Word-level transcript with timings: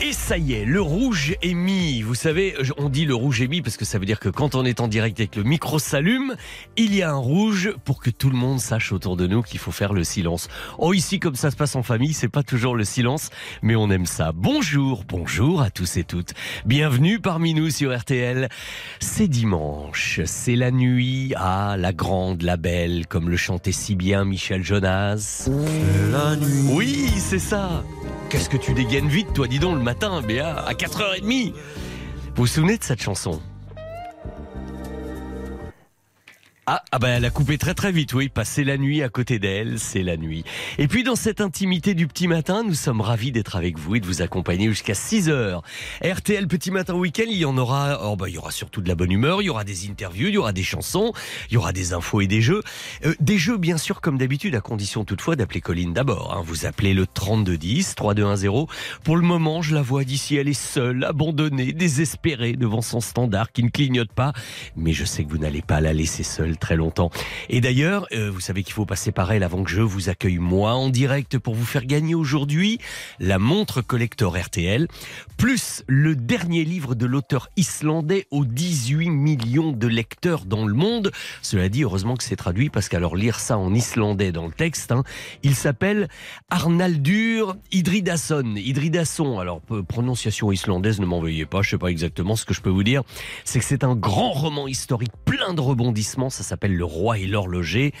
Et 0.00 0.12
ça 0.12 0.38
y 0.38 0.52
est, 0.52 0.64
le 0.64 0.80
rouge 0.80 1.34
est 1.42 1.54
mis. 1.54 2.02
Vous 2.02 2.14
savez, 2.14 2.54
on 2.76 2.88
dit 2.88 3.04
le 3.04 3.16
rouge 3.16 3.42
est 3.42 3.48
mis 3.48 3.62
parce 3.62 3.76
que 3.76 3.84
ça 3.84 3.98
veut 3.98 4.06
dire 4.06 4.20
que 4.20 4.28
quand 4.28 4.54
on 4.54 4.64
est 4.64 4.80
en 4.80 4.86
direct 4.86 5.18
et 5.18 5.26
que 5.26 5.40
le 5.40 5.44
micro 5.44 5.80
s'allume, 5.80 6.36
il 6.76 6.94
y 6.94 7.02
a 7.02 7.10
un 7.10 7.16
rouge 7.16 7.72
pour 7.84 8.00
que 8.00 8.08
tout 8.08 8.30
le 8.30 8.36
monde 8.36 8.60
sache 8.60 8.92
autour 8.92 9.16
de 9.16 9.26
nous 9.26 9.42
qu'il 9.42 9.58
faut 9.58 9.72
faire 9.72 9.92
le 9.92 10.04
silence. 10.04 10.48
Oh, 10.78 10.94
ici, 10.94 11.18
comme 11.18 11.34
ça 11.34 11.50
se 11.50 11.56
passe 11.56 11.74
en 11.74 11.82
famille, 11.82 12.12
c'est 12.12 12.28
pas 12.28 12.44
toujours 12.44 12.76
le 12.76 12.84
silence, 12.84 13.30
mais 13.60 13.74
on 13.74 13.90
aime 13.90 14.06
ça. 14.06 14.30
Bonjour, 14.32 15.02
bonjour 15.08 15.62
à 15.62 15.70
tous 15.70 15.96
et 15.96 16.04
toutes. 16.04 16.32
Bienvenue 16.64 17.18
parmi 17.18 17.52
nous 17.52 17.70
sur 17.70 17.96
RTL. 17.96 18.48
C'est 19.00 19.28
dimanche, 19.28 20.20
c'est 20.26 20.54
la 20.54 20.70
nuit 20.70 21.34
à 21.34 21.76
la 21.76 21.92
grande, 21.92 22.42
la 22.42 22.56
belle, 22.56 23.08
comme 23.08 23.28
le 23.28 23.36
chantait 23.36 23.72
si 23.72 23.96
bien 23.96 24.24
Michel 24.24 24.62
Jonas. 24.62 25.50
La 26.12 26.36
nuit. 26.36 26.68
Oui, 26.70 27.10
c'est 27.16 27.40
ça. 27.40 27.82
Qu'est-ce 28.30 28.50
que 28.50 28.58
tu 28.58 28.74
dégaines 28.74 29.08
vite, 29.08 29.32
toi, 29.32 29.46
dis 29.48 29.58
donc, 29.58 29.78
le 29.78 29.82
matin, 29.88 30.20
Béa, 30.20 30.54
à 30.54 30.74
4h30 30.74 31.52
Vous 31.54 31.54
vous 32.36 32.46
souvenez 32.46 32.76
de 32.76 32.84
cette 32.84 33.00
chanson? 33.00 33.40
Ah, 36.70 36.82
ah 36.92 36.98
bah 36.98 37.08
elle 37.08 37.24
a 37.24 37.30
coupé 37.30 37.56
très 37.56 37.72
très 37.72 37.92
vite, 37.92 38.12
oui. 38.12 38.28
Passer 38.28 38.62
la 38.62 38.76
nuit 38.76 39.02
à 39.02 39.08
côté 39.08 39.38
d'elle, 39.38 39.78
c'est 39.78 40.02
la 40.02 40.18
nuit. 40.18 40.44
Et 40.76 40.86
puis 40.86 41.02
dans 41.02 41.16
cette 41.16 41.40
intimité 41.40 41.94
du 41.94 42.06
petit 42.06 42.28
matin, 42.28 42.62
nous 42.62 42.74
sommes 42.74 43.00
ravis 43.00 43.32
d'être 43.32 43.56
avec 43.56 43.78
vous 43.78 43.94
et 43.94 44.00
de 44.00 44.06
vous 44.06 44.20
accompagner 44.20 44.68
jusqu'à 44.68 44.92
6 44.92 45.30
heures. 45.30 45.62
RTL 46.04 46.46
Petit 46.46 46.70
Matin 46.70 46.92
Week-end, 46.92 47.24
il 47.26 47.38
y 47.38 47.46
en 47.46 47.56
aura, 47.56 48.00
oh 48.04 48.16
bah 48.16 48.28
il 48.28 48.34
y 48.34 48.38
aura 48.38 48.50
surtout 48.50 48.82
de 48.82 48.88
la 48.88 48.94
bonne 48.94 49.10
humeur, 49.10 49.40
il 49.40 49.46
y 49.46 49.48
aura 49.48 49.64
des 49.64 49.88
interviews, 49.88 50.28
il 50.28 50.34
y 50.34 50.36
aura 50.36 50.52
des 50.52 50.62
chansons, 50.62 51.14
il 51.48 51.54
y 51.54 51.56
aura 51.56 51.72
des 51.72 51.94
infos 51.94 52.20
et 52.20 52.26
des 52.26 52.42
jeux. 52.42 52.62
Euh, 53.06 53.14
des 53.18 53.38
jeux 53.38 53.56
bien 53.56 53.78
sûr 53.78 54.02
comme 54.02 54.18
d'habitude, 54.18 54.54
à 54.54 54.60
condition 54.60 55.06
toutefois 55.06 55.36
d'appeler 55.36 55.62
Colline 55.62 55.94
d'abord. 55.94 56.36
Hein. 56.36 56.42
Vous 56.44 56.66
appelez 56.66 56.92
le 56.92 57.06
3210, 57.06 57.94
3210. 57.94 58.66
Pour 59.04 59.16
le 59.16 59.22
moment, 59.22 59.62
je 59.62 59.74
la 59.74 59.80
vois 59.80 60.04
d'ici, 60.04 60.36
elle 60.36 60.48
est 60.48 60.52
seule, 60.52 61.02
abandonnée, 61.04 61.72
désespérée 61.72 62.52
devant 62.52 62.82
son 62.82 63.00
standard 63.00 63.52
qui 63.52 63.62
ne 63.62 63.70
clignote 63.70 64.12
pas. 64.12 64.34
Mais 64.76 64.92
je 64.92 65.06
sais 65.06 65.24
que 65.24 65.30
vous 65.30 65.38
n'allez 65.38 65.62
pas 65.62 65.80
la 65.80 65.94
laisser 65.94 66.22
seule 66.22 66.57
très 66.58 66.76
longtemps. 66.76 67.10
Et 67.48 67.60
d'ailleurs, 67.60 68.06
euh, 68.12 68.30
vous 68.30 68.40
savez 68.40 68.62
qu'il 68.62 68.74
faut 68.74 68.86
passer 68.86 69.12
par 69.12 69.32
elle 69.32 69.42
avant 69.42 69.62
que 69.62 69.70
je 69.70 69.80
vous 69.80 70.08
accueille 70.08 70.38
moi 70.38 70.74
en 70.74 70.88
direct 70.88 71.38
pour 71.38 71.54
vous 71.54 71.64
faire 71.64 71.84
gagner 71.84 72.14
aujourd'hui 72.14 72.78
la 73.18 73.38
montre 73.38 73.80
collector 73.80 74.36
RTL, 74.36 74.88
plus 75.36 75.82
le 75.86 76.16
dernier 76.16 76.64
livre 76.64 76.94
de 76.94 77.06
l'auteur 77.06 77.48
islandais 77.56 78.26
aux 78.30 78.44
18 78.44 79.10
millions 79.10 79.72
de 79.72 79.86
lecteurs 79.86 80.44
dans 80.44 80.66
le 80.66 80.74
monde. 80.74 81.12
Cela 81.42 81.68
dit, 81.68 81.84
heureusement 81.84 82.16
que 82.16 82.24
c'est 82.24 82.36
traduit 82.36 82.70
parce 82.70 82.88
qu'alors 82.88 83.16
lire 83.16 83.40
ça 83.40 83.58
en 83.58 83.74
islandais 83.74 84.32
dans 84.32 84.46
le 84.46 84.52
texte, 84.52 84.92
hein, 84.92 85.04
il 85.42 85.54
s'appelle 85.54 86.08
Arnaldur 86.50 87.56
Idridason. 87.72 88.54
Idridason, 88.56 89.38
alors 89.38 89.60
prononciation 89.88 90.52
islandaise, 90.52 91.00
ne 91.00 91.06
m'en 91.06 91.20
veuillez 91.20 91.46
pas, 91.46 91.62
je 91.62 91.70
sais 91.70 91.78
pas 91.78 91.88
exactement 91.88 92.36
ce 92.36 92.44
que 92.44 92.54
je 92.54 92.60
peux 92.60 92.70
vous 92.70 92.82
dire, 92.82 93.02
c'est 93.44 93.58
que 93.58 93.64
c'est 93.64 93.84
un 93.84 93.94
grand 93.94 94.32
roman 94.32 94.68
historique 94.68 95.12
plein 95.24 95.54
de 95.54 95.60
rebondissements, 95.60 96.30
s'appelle 96.48 96.76
Le 96.76 96.84
Roi 96.84 97.18
et 97.18 97.26
l'horloger. 97.26 97.92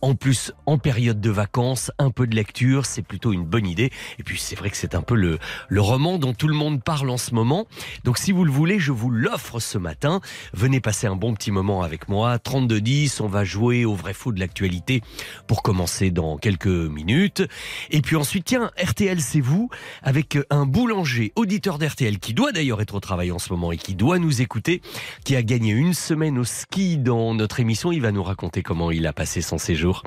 En 0.00 0.14
plus, 0.14 0.52
en 0.66 0.78
période 0.78 1.20
de 1.20 1.30
vacances, 1.30 1.90
un 1.98 2.10
peu 2.10 2.26
de 2.26 2.34
lecture, 2.34 2.86
c'est 2.86 3.02
plutôt 3.02 3.32
une 3.32 3.44
bonne 3.44 3.66
idée. 3.66 3.90
Et 4.18 4.22
puis 4.22 4.38
c'est 4.38 4.56
vrai 4.56 4.70
que 4.70 4.76
c'est 4.76 4.94
un 4.94 5.02
peu 5.02 5.14
le, 5.14 5.38
le 5.68 5.80
roman 5.80 6.18
dont 6.18 6.34
tout 6.34 6.48
le 6.48 6.54
monde 6.54 6.82
parle 6.82 7.10
en 7.10 7.16
ce 7.16 7.34
moment. 7.34 7.66
Donc 8.04 8.18
si 8.18 8.32
vous 8.32 8.44
le 8.44 8.52
voulez, 8.52 8.78
je 8.78 8.92
vous 8.92 9.10
l'offre 9.10 9.60
ce 9.60 9.78
matin. 9.78 10.20
Venez 10.52 10.80
passer 10.80 11.06
un 11.06 11.16
bon 11.16 11.34
petit 11.34 11.50
moment 11.50 11.82
avec 11.82 12.08
moi. 12.08 12.36
32-10, 12.36 13.22
on 13.22 13.28
va 13.28 13.44
jouer 13.44 13.84
au 13.84 13.94
vrai 13.94 14.14
faux 14.14 14.32
de 14.32 14.40
l'actualité 14.40 15.02
pour 15.46 15.62
commencer 15.62 16.10
dans 16.10 16.36
quelques 16.36 16.66
minutes. 16.66 17.42
Et 17.90 18.02
puis 18.02 18.16
ensuite, 18.16 18.44
tiens, 18.44 18.70
RTL, 18.82 19.20
c'est 19.20 19.40
vous, 19.40 19.70
avec 20.02 20.38
un 20.50 20.66
boulanger, 20.66 21.32
auditeur 21.36 21.78
d'RTL, 21.78 22.18
qui 22.18 22.34
doit 22.34 22.52
d'ailleurs 22.52 22.80
être 22.80 22.94
au 22.94 23.00
travail 23.00 23.32
en 23.32 23.38
ce 23.38 23.52
moment 23.52 23.72
et 23.72 23.76
qui 23.76 23.94
doit 23.94 24.18
nous 24.18 24.42
écouter, 24.42 24.82
qui 25.24 25.36
a 25.36 25.42
gagné 25.42 25.72
une 25.72 25.94
semaine 25.94 26.38
au 26.38 26.44
ski 26.44 26.98
dans 26.98 27.34
notre 27.34 27.60
émission. 27.60 27.83
Il 27.92 28.00
va 28.00 28.12
nous 28.12 28.22
raconter 28.22 28.62
comment 28.62 28.90
il 28.90 29.06
a 29.06 29.12
passé 29.12 29.42
son 29.42 29.58
séjour 29.58 30.02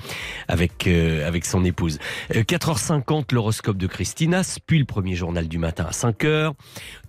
avec, 0.48 0.88
euh, 0.88 1.28
avec 1.28 1.46
son 1.46 1.64
épouse. 1.64 2.00
4h50, 2.32 3.20
euh, 3.20 3.36
l'horoscope 3.36 3.78
de 3.78 3.88
Christina, 3.88 4.42
puis 4.66 4.80
le 4.80 4.86
premier 4.86 5.16
journal 5.16 5.48
du 5.48 5.58
matin 5.58 5.86
à 5.88 5.92
5h. 5.92 6.54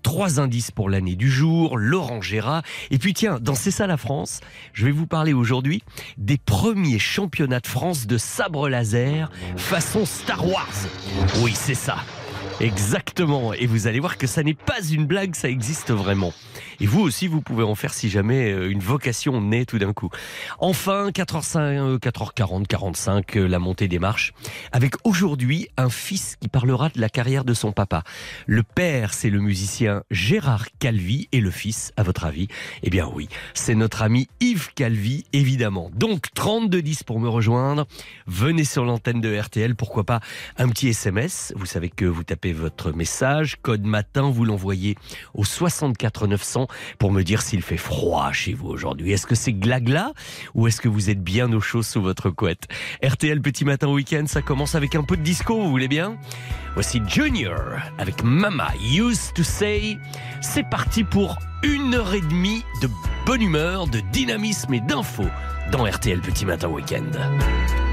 Trois 0.03 0.41
indices 0.41 0.71
pour 0.71 0.89
l'année 0.91 1.17
du 1.17 1.31
jour, 1.31 1.77
Laurent 1.77 2.21
Gérard. 2.21 2.63
Et 2.91 2.99
puis 2.99 3.15
tiens, 3.15 3.39
dans 3.41 3.55
C'est 3.55 3.71
ça 3.71 3.87
la 3.87 3.97
France, 3.97 4.41
je 4.73 4.85
vais 4.85 4.93
vous 4.93 5.07
parler 5.07 5.33
aujourd'hui 5.33 5.83
des 6.17 6.39
premiers 6.39 6.99
championnats 6.99 7.61
de 7.61 7.67
France 7.67 8.07
de 8.07 8.19
sabre 8.19 8.69
laser 8.69 9.31
façon 9.57 10.07
Star 10.07 10.47
Wars. 10.47 10.69
Oui, 11.43 11.53
c'est 11.55 11.75
ça. 11.75 11.97
Exactement. 12.61 13.53
Et 13.55 13.67
vous 13.67 13.87
allez 13.87 14.01
voir 14.01 14.19
que 14.19 14.27
ça 14.27 14.43
n'est 14.43 14.55
pas 14.55 14.83
une 14.91 15.07
blague, 15.07 15.35
ça 15.35 15.49
existe 15.49 15.93
vraiment. 15.93 16.33
Et 16.81 16.87
vous 16.87 17.01
aussi, 17.01 17.27
vous 17.27 17.41
pouvez 17.41 17.65
en 17.65 17.75
faire 17.75 17.93
si 17.93 18.09
jamais 18.09 18.53
euh, 18.53 18.71
une 18.71 18.81
vocation 18.81 19.41
naît 19.41 19.65
tout 19.65 19.79
d'un 19.79 19.93
coup. 19.93 20.11
Enfin, 20.59 21.11
4h05, 21.11 21.99
4h40, 21.99 22.67
45, 22.67 23.35
la 23.35 23.59
montée 23.59 23.89
des 23.89 23.99
marches. 23.99 24.33
Avec 24.73 24.95
aujourd'hui 25.05 25.69
un 25.77 25.89
fils 25.89 26.37
qui 26.41 26.49
parlera 26.49 26.89
de 26.89 27.01
la 27.01 27.09
carrière 27.09 27.45
de 27.45 27.55
son 27.55 27.73
papa. 27.73 28.05
Le 28.47 28.63
père, 28.63 29.13
c'est 29.13 29.31
le 29.31 29.41
musicien 29.41 30.03
Gérard 30.11 30.67
Calvi. 30.79 31.29
Et 31.33 31.41
le 31.41 31.51
fils, 31.51 31.93
à 31.97 32.03
votre 32.03 32.25
avis? 32.25 32.49
Eh 32.83 32.91
bien 32.91 33.09
oui, 33.13 33.29
c'est 33.55 33.75
notre 33.75 34.03
ami 34.03 34.29
Yves 34.41 34.73
Calvi, 34.75 35.25
évidemment. 35.33 35.91
Donc, 35.95 36.27
3210 36.35 37.03
pour 37.03 37.21
me 37.21 37.29
rejoindre. 37.29 37.87
Venez 38.27 38.65
sur 38.65 38.85
l'antenne 38.85 39.21
de 39.21 39.37
RTL. 39.37 39.75
Pourquoi 39.75 40.05
pas 40.05 40.21
un 40.57 40.69
petit 40.69 40.89
SMS. 40.89 41.53
Vous 41.57 41.67
savez 41.67 41.89
que 41.89 42.05
vous 42.05 42.25
tapez 42.29 42.53
votre 42.53 42.93
message. 42.93 43.57
Code 43.63 43.85
matin, 43.85 44.31
vous 44.31 44.45
l'envoyez 44.45 44.97
au 45.33 45.45
64 45.45 46.27
900 46.27 46.69
pour 46.99 47.11
me 47.11 47.23
dire 47.23 47.41
s'il 47.41 47.63
fait 47.63 47.79
froid 47.79 48.33
chez 48.33 48.53
vous 48.53 48.69
aujourd'hui. 48.69 49.13
Est-ce 49.13 49.27
que 49.27 49.35
c'est 49.35 49.55
glagla 49.55 50.13
ou 50.55 50.67
est-ce 50.67 50.83
que 50.83 50.89
vous 50.89 51.09
êtes 51.09 51.25
bien 51.25 51.51
au 51.55 51.61
chaud 51.61 51.83
sous 51.83 52.03
votre 52.03 52.29
couette? 52.29 52.69
RTL 53.03 53.41
Petit 53.41 53.65
Matin 53.65 53.89
Week-end, 53.89 54.25
ça 54.27 54.43
commence 54.43 54.75
avec 54.75 54.95
un 54.95 55.05
peu 55.05 55.17
de 55.17 55.23
disco, 55.23 55.55
vous 55.57 55.71
voulez 55.71 55.89
bien? 55.89 56.19
Voici 56.75 57.01
Junior 57.07 57.59
avec 57.97 58.23
Mama 58.23 58.69
Used 58.95 59.33
to 59.35 59.43
Say. 59.43 59.97
C'est 60.43 60.69
parti 60.69 61.05
pour 61.05 61.39
une 61.63 61.95
heure 61.95 62.13
et 62.13 62.21
demie 62.21 62.63
de 62.83 62.91
bonne 63.25 63.43
humeur, 63.43 63.87
de 63.87 64.01
dynamisme 64.13 64.75
et 64.75 64.81
d'infos 64.81 65.31
dans 65.73 65.85
RTL 65.85 66.21
Petit 66.21 66.45
Matin 66.45 66.69
Week-end. 66.69 67.88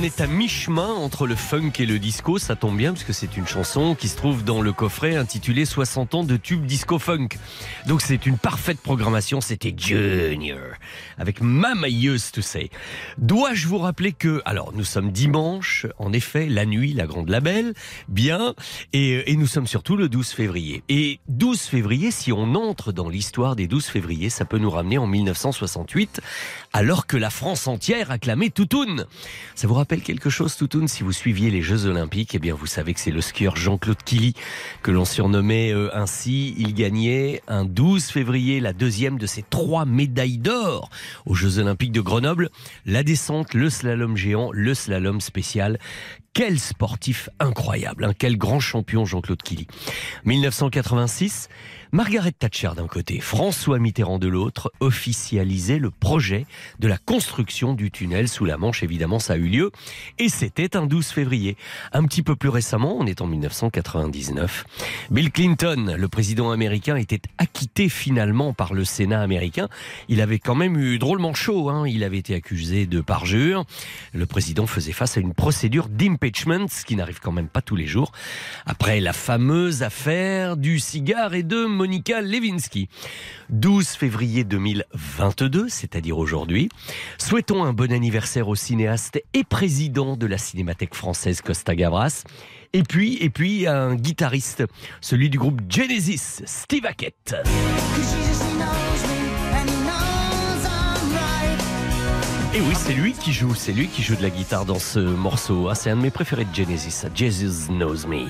On 0.00 0.02
est 0.02 0.22
à 0.22 0.26
mi-chemin 0.26 0.88
entre 0.88 1.26
le 1.26 1.34
funk 1.34 1.72
et 1.78 1.84
le 1.84 1.98
disco. 1.98 2.38
Ça 2.38 2.56
tombe 2.56 2.74
bien 2.74 2.92
parce 2.94 3.04
que 3.04 3.12
c'est 3.12 3.36
une 3.36 3.46
chanson 3.46 3.94
qui 3.94 4.08
se 4.08 4.16
trouve 4.16 4.44
dans 4.44 4.62
le 4.62 4.72
coffret 4.72 5.16
intitulé 5.16 5.66
60 5.66 6.14
ans 6.14 6.24
de 6.24 6.38
tube 6.38 6.64
disco 6.64 6.98
funk. 6.98 7.28
Donc 7.86 8.00
c'est 8.00 8.24
une 8.24 8.38
parfaite 8.38 8.80
programmation. 8.80 9.42
C'était 9.42 9.74
Junior 9.76 10.58
avec 11.18 11.42
Mama 11.42 11.88
Used 11.90 12.32
to 12.32 12.40
Say. 12.40 12.70
Dois-je 13.18 13.68
vous 13.68 13.76
rappeler 13.76 14.12
que, 14.12 14.40
alors 14.46 14.72
nous 14.74 14.84
sommes 14.84 15.12
dimanche, 15.12 15.86
en 15.98 16.14
effet, 16.14 16.46
la 16.48 16.64
nuit, 16.64 16.94
la 16.94 17.06
grande 17.06 17.28
label, 17.28 17.74
bien, 18.08 18.54
et, 18.94 19.30
et 19.30 19.36
nous 19.36 19.46
sommes 19.46 19.66
surtout 19.66 19.98
le 19.98 20.08
12 20.08 20.30
février. 20.30 20.82
Et 20.88 21.20
12 21.28 21.60
février, 21.60 22.10
si 22.10 22.32
on 22.32 22.54
entre 22.54 22.92
dans 22.92 23.10
l'histoire 23.10 23.54
des 23.54 23.66
12 23.66 23.84
février, 23.84 24.30
ça 24.30 24.46
peut 24.46 24.58
nous 24.58 24.70
ramener 24.70 24.96
en 24.96 25.06
1968, 25.06 26.22
alors 26.72 27.06
que 27.06 27.18
la 27.18 27.28
France 27.28 27.66
entière 27.66 28.10
acclamait 28.10 28.48
Toutoun. 28.48 29.04
Ça 29.54 29.66
vous 29.66 29.74
rappelle 29.74 29.89
quelque 29.98 30.30
chose, 30.30 30.56
Toutoun? 30.56 30.86
Si 30.86 31.02
vous 31.02 31.12
suiviez 31.12 31.50
les 31.50 31.62
Jeux 31.62 31.86
Olympiques, 31.86 32.34
eh 32.34 32.38
bien, 32.38 32.54
vous 32.54 32.66
savez 32.66 32.94
que 32.94 33.00
c'est 33.00 33.10
le 33.10 33.20
skieur 33.20 33.56
Jean-Claude 33.56 34.02
Killy 34.04 34.34
que 34.82 34.92
l'on 34.92 35.04
surnommait 35.04 35.72
euh, 35.72 35.90
ainsi. 35.92 36.54
Il 36.56 36.74
gagnait 36.74 37.42
un 37.48 37.64
12 37.64 38.04
février 38.04 38.60
la 38.60 38.72
deuxième 38.72 39.18
de 39.18 39.26
ses 39.26 39.42
trois 39.42 39.84
médailles 39.86 40.38
d'or 40.38 40.90
aux 41.26 41.34
Jeux 41.34 41.58
Olympiques 41.58 41.92
de 41.92 42.00
Grenoble. 42.00 42.50
La 42.86 43.02
descente, 43.02 43.54
le 43.54 43.68
slalom 43.68 44.16
géant, 44.16 44.50
le 44.52 44.74
slalom 44.74 45.20
spécial. 45.20 45.78
Quel 46.32 46.60
sportif 46.60 47.28
incroyable, 47.40 48.04
hein 48.04 48.12
quel 48.16 48.38
grand 48.38 48.60
champion 48.60 49.04
Jean-Claude 49.04 49.42
Killy. 49.42 49.66
1986, 50.24 51.48
Margaret 51.92 52.30
Thatcher 52.30 52.70
d'un 52.76 52.86
côté, 52.86 53.18
François 53.18 53.80
Mitterrand 53.80 54.20
de 54.20 54.28
l'autre, 54.28 54.72
officialisaient 54.78 55.80
le 55.80 55.90
projet 55.90 56.46
de 56.78 56.86
la 56.86 56.98
construction 56.98 57.74
du 57.74 57.90
tunnel 57.90 58.28
sous 58.28 58.44
la 58.44 58.56
Manche. 58.56 58.84
Évidemment, 58.84 59.18
ça 59.18 59.32
a 59.32 59.36
eu 59.36 59.48
lieu. 59.48 59.72
Et 60.18 60.28
c'était 60.28 60.76
un 60.76 60.86
12 60.86 61.08
février. 61.08 61.56
Un 61.92 62.04
petit 62.04 62.22
peu 62.22 62.36
plus 62.36 62.48
récemment, 62.48 62.96
on 62.96 63.06
est 63.06 63.20
en 63.20 63.26
1999, 63.26 64.64
Bill 65.10 65.32
Clinton, 65.32 65.96
le 65.98 66.08
président 66.08 66.52
américain, 66.52 66.94
était 66.94 67.22
acquitté 67.38 67.88
finalement 67.88 68.52
par 68.52 68.72
le 68.72 68.84
Sénat 68.84 69.20
américain. 69.20 69.68
Il 70.08 70.20
avait 70.20 70.38
quand 70.38 70.54
même 70.54 70.78
eu 70.78 70.98
drôlement 70.98 71.34
chaud. 71.34 71.70
Hein. 71.70 71.88
Il 71.88 72.04
avait 72.04 72.18
été 72.18 72.36
accusé 72.36 72.86
de 72.86 73.00
parjure. 73.00 73.64
Le 74.12 74.26
président 74.26 74.66
faisait 74.68 74.92
face 74.92 75.16
à 75.16 75.20
une 75.20 75.34
procédure 75.34 75.88
d'impeachment, 75.88 76.68
ce 76.68 76.84
qui 76.84 76.94
n'arrive 76.94 77.18
quand 77.18 77.32
même 77.32 77.48
pas 77.48 77.62
tous 77.62 77.76
les 77.76 77.86
jours. 77.86 78.12
Après 78.64 79.00
la 79.00 79.12
fameuse 79.12 79.82
affaire 79.82 80.56
du 80.56 80.78
cigare 80.78 81.34
et 81.34 81.42
de 81.42 81.66
Monica 81.80 82.20
Lewinsky. 82.20 82.90
12 83.48 83.88
février 83.88 84.44
2022, 84.44 85.70
c'est-à-dire 85.70 86.18
aujourd'hui. 86.18 86.68
Souhaitons 87.16 87.64
un 87.64 87.72
bon 87.72 87.90
anniversaire 87.90 88.48
au 88.48 88.54
cinéaste 88.54 89.22
et 89.32 89.44
président 89.44 90.18
de 90.18 90.26
la 90.26 90.36
Cinémathèque 90.36 90.94
française 90.94 91.40
Costa 91.40 91.74
Gavras. 91.74 92.24
Et 92.74 92.82
puis, 92.82 93.16
et 93.22 93.30
puis 93.30 93.66
un 93.66 93.94
guitariste, 93.94 94.62
celui 95.00 95.30
du 95.30 95.38
groupe 95.38 95.62
Genesis, 95.70 96.42
Steve 96.44 96.84
Hackett. 96.84 97.34
Et 102.52 102.60
oui, 102.60 102.74
c'est 102.74 102.94
lui 102.94 103.12
qui 103.12 103.32
joue, 103.32 103.54
c'est 103.54 103.70
lui 103.70 103.86
qui 103.86 104.02
joue 104.02 104.16
de 104.16 104.22
la 104.22 104.30
guitare 104.30 104.64
dans 104.64 104.80
ce 104.80 104.98
morceau. 104.98 105.68
Ah, 105.68 105.76
c'est 105.76 105.88
un 105.88 105.94
de 105.94 106.02
mes 106.02 106.10
préférés 106.10 106.44
de 106.44 106.52
Genesis, 106.52 107.06
Jesus 107.14 107.68
Knows 107.68 108.08
Me. 108.08 108.26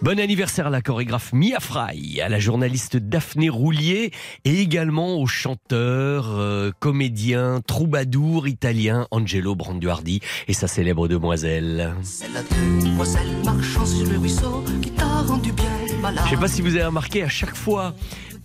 Bon 0.00 0.20
anniversaire 0.20 0.68
à 0.68 0.70
la 0.70 0.80
chorégraphe 0.80 1.32
Mia 1.32 1.58
Fry, 1.58 2.20
à 2.20 2.28
la 2.28 2.38
journaliste 2.38 2.96
Daphné 2.96 3.48
Roulier 3.48 4.12
et 4.44 4.60
également 4.60 5.16
au 5.16 5.26
chanteur, 5.26 6.28
euh, 6.28 6.70
comédien, 6.78 7.62
troubadour 7.66 8.46
italien 8.46 9.08
Angelo 9.10 9.56
Branduardi 9.56 10.20
et 10.46 10.52
sa 10.52 10.68
célèbre 10.68 11.08
demoiselle. 11.08 11.96
C'est 12.02 12.32
la 12.32 12.42
demoiselle 12.42 13.42
marchant 13.44 13.84
sur 13.84 14.08
le 14.08 14.18
ruisseau 14.18 14.64
qui 14.82 14.92
t'a 14.92 15.22
rendu 15.26 15.50
bien. 15.50 15.83
Je 16.24 16.30
sais 16.30 16.36
pas 16.36 16.48
si 16.48 16.60
vous 16.60 16.74
avez 16.74 16.84
remarqué, 16.84 17.22
à 17.22 17.28
chaque 17.28 17.56
fois 17.56 17.94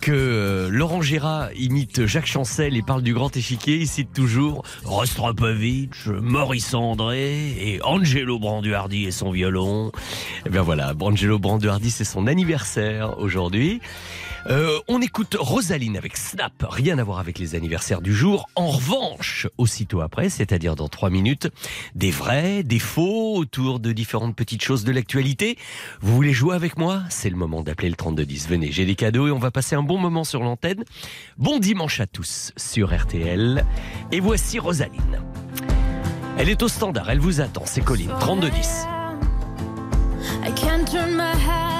que 0.00 0.12
euh, 0.12 0.68
Laurent 0.70 1.02
Gérard 1.02 1.52
imite 1.54 2.06
Jacques 2.06 2.26
Chancel 2.26 2.74
et 2.74 2.80
parle 2.80 3.02
du 3.02 3.12
grand 3.12 3.36
échiquier, 3.36 3.76
il 3.76 3.86
cite 3.86 4.14
toujours 4.14 4.64
Rostropovitch, 4.84 6.06
Maurice 6.06 6.72
André 6.72 7.50
et 7.60 7.80
Angelo 7.82 8.38
Branduardi 8.38 9.04
et 9.04 9.10
son 9.10 9.30
violon. 9.30 9.92
Et 10.46 10.48
bien 10.48 10.62
voilà, 10.62 10.94
Angelo 10.98 11.38
Branduardi, 11.38 11.90
c'est 11.90 12.04
son 12.04 12.26
anniversaire 12.26 13.18
aujourd'hui. 13.18 13.82
Euh, 14.46 14.78
on 14.88 15.02
écoute 15.02 15.36
Rosaline 15.38 15.96
avec 15.96 16.16
Snap, 16.16 16.52
rien 16.68 16.98
à 16.98 17.04
voir 17.04 17.18
avec 17.18 17.38
les 17.38 17.54
anniversaires 17.54 18.00
du 18.00 18.14
jour. 18.14 18.48
En 18.54 18.68
revanche, 18.68 19.46
aussitôt 19.58 20.00
après, 20.00 20.30
c'est-à-dire 20.30 20.76
dans 20.76 20.88
trois 20.88 21.10
minutes, 21.10 21.48
des 21.94 22.10
vrais, 22.10 22.62
des 22.62 22.78
faux 22.78 23.36
autour 23.36 23.80
de 23.80 23.92
différentes 23.92 24.34
petites 24.34 24.62
choses 24.62 24.84
de 24.84 24.92
l'actualité. 24.92 25.58
Vous 26.00 26.14
voulez 26.14 26.32
jouer 26.32 26.54
avec 26.54 26.78
moi? 26.78 27.02
C'est 27.10 27.30
le 27.30 27.36
moment 27.36 27.62
d'appeler 27.62 27.90
le 27.90 27.96
3210. 27.96 28.48
Venez, 28.48 28.72
j'ai 28.72 28.86
des 28.86 28.94
cadeaux 28.94 29.28
et 29.28 29.30
on 29.30 29.38
va 29.38 29.50
passer 29.50 29.76
un 29.76 29.82
bon 29.82 29.98
moment 29.98 30.24
sur 30.24 30.42
l'antenne. 30.42 30.84
Bon 31.36 31.58
dimanche 31.58 32.00
à 32.00 32.06
tous 32.06 32.52
sur 32.56 32.96
RTL. 32.96 33.64
Et 34.10 34.20
voici 34.20 34.58
Rosaline. 34.58 35.20
Elle 36.38 36.48
est 36.48 36.62
au 36.62 36.68
standard, 36.68 37.10
elle 37.10 37.18
vous 37.18 37.42
attend, 37.42 37.64
c'est 37.66 37.82
Colline, 37.82 38.12
3210. 38.20 38.86
I 40.42 40.50
can't 40.54 40.86
turn 40.86 41.14
my 41.14 41.34
head 41.34 41.79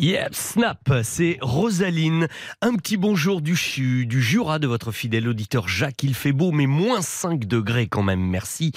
Yep, 0.00 0.34
snap, 0.34 0.94
c'est 1.02 1.36
Rosaline. 1.42 2.26
Un 2.62 2.74
petit 2.76 2.96
bonjour 2.96 3.42
du, 3.42 3.54
Chu, 3.54 4.06
du 4.06 4.22
Jura 4.22 4.58
de 4.58 4.66
votre 4.66 4.92
fidèle 4.92 5.28
auditeur 5.28 5.68
Jacques. 5.68 6.02
Il 6.02 6.14
fait 6.14 6.32
beau, 6.32 6.52
mais 6.52 6.64
moins 6.64 7.02
5 7.02 7.44
degrés 7.44 7.86
quand 7.86 8.02
même. 8.02 8.22
Merci. 8.22 8.72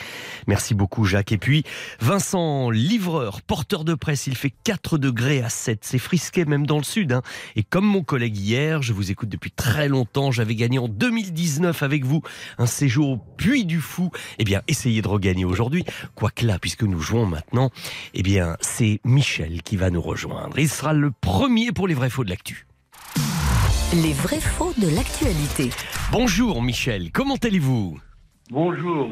Merci 0.47 0.75
beaucoup, 0.75 1.05
Jacques. 1.05 1.31
Et 1.31 1.37
puis, 1.37 1.63
Vincent, 2.01 2.69
livreur, 2.69 3.41
porteur 3.41 3.85
de 3.85 3.93
presse, 3.93 4.27
il 4.27 4.35
fait 4.35 4.53
4 4.65 4.97
degrés 4.97 5.41
à 5.41 5.47
7. 5.47 5.79
C'est 5.83 5.97
frisqué 5.97 6.43
même 6.43 6.67
dans 6.67 6.77
le 6.77 6.83
sud. 6.83 7.13
Hein. 7.13 7.21
Et 7.55 7.63
comme 7.63 7.85
mon 7.85 8.03
collègue 8.03 8.37
hier, 8.37 8.81
je 8.81 8.91
vous 8.91 9.09
écoute 9.09 9.29
depuis 9.29 9.51
très 9.51 9.87
longtemps. 9.87 10.29
J'avais 10.31 10.55
gagné 10.55 10.77
en 10.77 10.89
2019 10.89 11.83
avec 11.83 12.03
vous 12.03 12.21
un 12.57 12.65
séjour 12.65 13.11
au 13.11 13.17
Puy 13.37 13.63
du 13.63 13.79
Fou. 13.79 14.11
Eh 14.39 14.43
bien, 14.43 14.61
essayez 14.67 15.01
de 15.01 15.07
regagner 15.07 15.45
aujourd'hui. 15.45 15.85
Quoique 16.15 16.45
là, 16.45 16.59
puisque 16.59 16.83
nous 16.83 16.99
jouons 16.99 17.25
maintenant, 17.25 17.69
eh 18.13 18.23
bien, 18.23 18.57
c'est 18.59 18.99
Michel 19.05 19.63
qui 19.63 19.77
va 19.77 19.89
nous 19.89 20.01
rejoindre. 20.01 20.59
Il 20.59 20.67
sera 20.67 20.91
le 20.91 21.12
premier 21.21 21.71
pour 21.71 21.87
les 21.87 21.93
vrais 21.93 22.09
faux 22.09 22.23
de 22.23 22.29
l'actu. 22.29 22.67
Les 23.93 24.13
vrais 24.13 24.39
faux 24.39 24.73
de 24.77 24.87
l'actualité. 24.95 25.69
Bonjour 26.11 26.61
Michel, 26.61 27.11
comment 27.11 27.35
allez-vous? 27.35 27.99
Bonjour, 28.49 29.09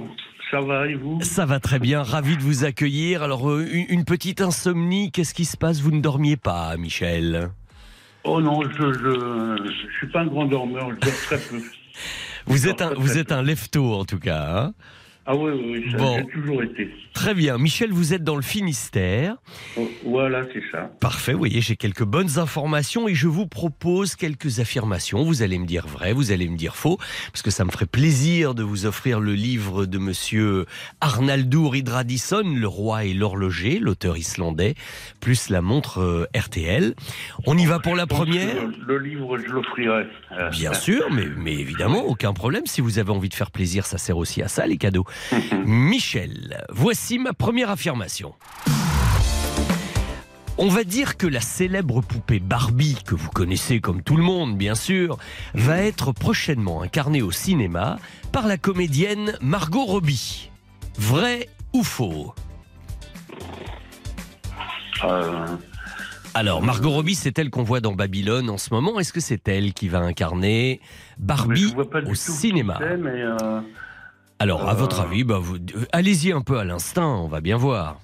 ça 0.49 0.59
va 0.59 0.87
et 0.87 0.95
vous? 0.95 1.19
Ça 1.21 1.45
va 1.45 1.59
très 1.59 1.79
bien, 1.79 2.03
ravi 2.03 2.35
de 2.35 2.41
vous 2.41 2.65
accueillir. 2.65 3.23
Alors, 3.23 3.49
euh, 3.49 3.67
une, 3.71 3.85
une 3.89 4.05
petite 4.05 4.41
insomnie, 4.41 5.11
qu'est-ce 5.11 5.33
qui 5.33 5.45
se 5.45 5.55
passe? 5.55 5.81
Vous 5.81 5.91
ne 5.91 6.01
dormiez 6.01 6.35
pas, 6.37 6.75
Michel? 6.77 7.49
Oh 8.23 8.41
non, 8.41 8.61
je, 8.63 8.93
je, 8.93 9.71
je 9.89 9.97
suis 9.97 10.07
pas 10.07 10.21
un 10.21 10.27
grand 10.27 10.45
dormeur, 10.45 10.89
je 10.91 10.95
dors 10.95 11.19
très 11.25 11.39
peu. 11.39 11.61
Vous 12.45 12.67
êtes 12.67 12.81
un, 12.81 12.93
vous 12.95 13.17
êtes 13.17 13.31
un 13.31 13.41
lefto 13.41 13.93
en 13.93 14.05
tout 14.05 14.19
cas. 14.19 14.57
hein? 14.57 14.73
Ah 15.25 15.35
oui, 15.35 15.51
oui, 15.53 15.91
ça 15.91 15.97
Bon. 15.97 16.17
j'ai 16.17 16.25
toujours 16.27 16.63
été. 16.63 16.89
très 17.13 17.33
bien. 17.35 17.57
Michel, 17.59 17.91
vous 17.91 18.13
êtes 18.13 18.23
dans 18.23 18.35
le 18.35 18.41
Finistère. 18.41 19.35
Oh, 19.77 19.87
Voilà, 20.03 20.43
c'est 20.51 20.63
ça. 20.71 20.91
Parfait, 20.99 21.33
vous 21.33 21.37
voyez, 21.39 21.61
j'ai 21.61 21.75
quelques 21.75 22.03
bonnes 22.03 22.39
informations 22.39 23.07
et 23.07 23.13
je 23.13 23.27
vous 23.27 23.45
propose 23.45 24.15
quelques 24.15 24.59
affirmations. 24.59 25.23
Vous 25.23 25.43
allez 25.43 25.59
me 25.59 25.65
dire 25.67 25.85
vrai, 25.87 26.13
vous 26.13 26.31
allez 26.31 26.49
me 26.49 26.57
dire 26.57 26.75
faux, 26.75 26.97
parce 27.31 27.43
que 27.43 27.51
ça 27.51 27.65
me 27.65 27.69
ferait 27.71 27.85
plaisir 27.85 28.55
de 28.55 28.63
vous 28.63 28.85
offrir 28.87 29.19
le 29.19 29.33
livre 29.33 29.85
de 29.85 29.97
monsieur 29.99 30.65
Arnaldur 31.01 31.71
Ridradisson, 31.73 32.43
Le 32.55 32.67
roi 32.67 33.05
et 33.05 33.13
l'horloger, 33.13 33.79
l'auteur 33.79 34.17
islandais, 34.17 34.73
plus 35.19 35.49
la 35.49 35.61
montre 35.61 35.99
euh, 35.99 36.25
RTL. 36.35 36.95
On 37.45 37.57
y 37.57 37.65
va 37.67 37.79
pour 37.79 37.95
la 37.95 38.07
première 38.07 38.55
Le, 38.87 38.97
livre, 38.97 39.37
je 39.37 39.45
l'offrirai. 39.51 40.07
Bien 40.51 40.73
sûr, 40.73 41.11
mais, 41.11 41.27
mais 41.37 41.53
évidemment, 41.53 42.03
aucun 42.05 42.33
problème. 42.33 42.65
Si 42.65 42.81
vous 42.81 42.97
avez 42.99 43.11
envie 43.11 43.29
de 43.29 43.33
faire 43.35 43.51
plaisir, 43.51 43.85
ça 43.85 43.97
sert 43.97 44.17
aussi 44.17 44.41
à 44.41 44.47
ça, 44.47 44.65
les 44.65 44.77
cadeaux. 44.77 45.05
Michel, 45.65 46.63
voici 46.69 47.19
ma 47.19 47.33
première 47.33 47.69
affirmation. 47.69 48.33
On 50.57 50.67
va 50.67 50.83
dire 50.83 51.17
que 51.17 51.25
la 51.25 51.39
célèbre 51.39 52.01
poupée 52.01 52.39
Barbie, 52.39 52.97
que 53.05 53.15
vous 53.15 53.29
connaissez 53.29 53.79
comme 53.79 54.03
tout 54.03 54.15
le 54.17 54.23
monde, 54.23 54.57
bien 54.57 54.75
sûr, 54.75 55.17
va 55.55 55.77
être 55.77 56.11
prochainement 56.11 56.81
incarnée 56.81 57.21
au 57.21 57.31
cinéma 57.31 57.97
par 58.31 58.47
la 58.47 58.57
comédienne 58.57 59.37
Margot 59.41 59.85
Robbie. 59.85 60.51
Vrai 60.97 61.47
ou 61.73 61.83
faux? 61.83 62.35
Euh, 65.03 65.47
Alors, 66.33 66.61
Margot 66.61 66.91
Robbie, 66.91 67.15
c'est 67.15 67.39
elle 67.39 67.49
qu'on 67.49 67.63
voit 67.63 67.79
dans 67.79 67.93
Babylone 67.93 68.49
en 68.49 68.57
ce 68.57 68.73
moment. 68.73 68.99
Est-ce 68.99 69.13
que 69.13 69.19
c'est 69.21 69.47
elle 69.47 69.73
qui 69.73 69.87
va 69.87 69.99
incarner 69.99 70.79
Barbie 71.17 71.69
je 71.69 71.73
vois 71.73 71.89
pas 71.89 72.01
du 72.01 72.11
au 72.11 72.13
cinéma? 72.15 72.77
mais 72.79 73.21
euh, 73.21 73.61
Alors, 74.41 74.67
à 74.67 74.73
votre 74.73 74.99
avis, 75.01 75.23
bah, 75.23 75.37
vous, 75.39 75.57
euh, 75.57 75.85
allez-y 75.91 76.31
un 76.31 76.41
peu 76.41 76.57
à 76.57 76.63
l'instinct, 76.63 77.05
on 77.05 77.27
va 77.27 77.41
bien 77.41 77.57
voir. 77.57 77.99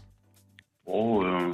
oh, 0.86 1.24
euh, 1.24 1.54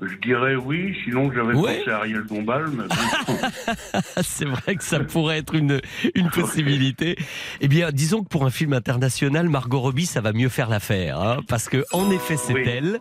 je 0.00 0.16
dirais 0.16 0.56
oui, 0.56 0.96
sinon 1.04 1.30
j'avais 1.32 1.54
Ouais. 1.54 1.78
pensé 1.78 1.90
à 1.92 1.98
Ariel 1.98 2.24
Dombal, 2.24 2.66
mais 2.72 2.82
C'est 4.22 4.44
vrai 4.46 4.74
que 4.74 4.82
ça 4.82 4.98
pourrait 4.98 5.38
être 5.38 5.54
une, 5.54 5.80
une 6.16 6.30
possibilité. 6.40 7.16
Eh 7.60 7.68
bien, 7.68 7.92
disons 7.92 8.24
que 8.24 8.28
pour 8.28 8.44
un 8.44 8.50
film 8.50 8.72
international, 8.72 9.48
Margot 9.48 9.78
Robbie, 9.78 10.06
ça 10.06 10.20
va 10.20 10.32
mieux 10.32 10.48
faire 10.48 10.68
l'affaire. 10.68 11.20
hein, 11.20 11.36
parce 11.46 11.68
que, 11.68 11.84
en 11.92 12.10
effet, 12.10 12.36
c'est 12.36 12.54
Oui. 12.54 12.64
elle. 12.66 12.98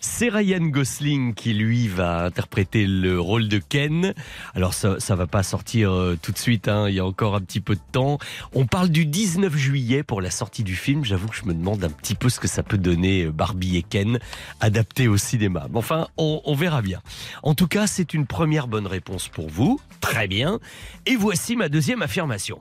C'est 0.00 0.28
Ryan 0.28 0.60
Gosling 0.66 1.34
qui, 1.34 1.54
lui, 1.54 1.88
va 1.88 2.24
interpréter 2.24 2.86
le 2.86 3.20
rôle 3.20 3.48
de 3.48 3.58
Ken. 3.58 4.14
Alors, 4.54 4.74
ça, 4.74 5.00
ça 5.00 5.16
va 5.16 5.26
pas 5.26 5.42
sortir 5.42 5.92
euh, 5.92 6.18
tout 6.20 6.32
de 6.32 6.38
suite, 6.38 6.68
hein, 6.68 6.88
il 6.88 6.94
y 6.94 7.00
a 7.00 7.04
encore 7.04 7.34
un 7.34 7.40
petit 7.40 7.60
peu 7.60 7.74
de 7.74 7.80
temps. 7.92 8.18
On 8.54 8.66
parle 8.66 8.88
du 8.88 9.06
19 9.06 9.56
juillet 9.56 10.02
pour 10.02 10.20
la 10.20 10.30
sortie 10.30 10.62
du 10.62 10.76
film. 10.76 11.04
J'avoue 11.04 11.28
que 11.28 11.36
je 11.36 11.44
me 11.44 11.54
demande 11.54 11.82
un 11.84 11.90
petit 11.90 12.14
peu 12.14 12.28
ce 12.28 12.40
que 12.40 12.48
ça 12.48 12.62
peut 12.62 12.78
donner 12.78 13.24
euh, 13.24 13.32
Barbie 13.32 13.76
et 13.76 13.82
Ken 13.82 14.18
adaptés 14.60 15.08
au 15.08 15.16
cinéma. 15.16 15.66
Mais 15.70 15.78
enfin, 15.78 16.08
on, 16.16 16.40
on 16.44 16.54
verra 16.54 16.82
bien. 16.82 17.00
En 17.42 17.54
tout 17.54 17.68
cas, 17.68 17.86
c'est 17.86 18.14
une 18.14 18.26
première 18.26 18.68
bonne 18.68 18.86
réponse 18.86 19.28
pour 19.28 19.48
vous. 19.48 19.80
Très 20.00 20.28
bien. 20.28 20.60
Et 21.06 21.16
voici 21.16 21.56
ma 21.56 21.68
deuxième 21.68 22.02
affirmation. 22.02 22.60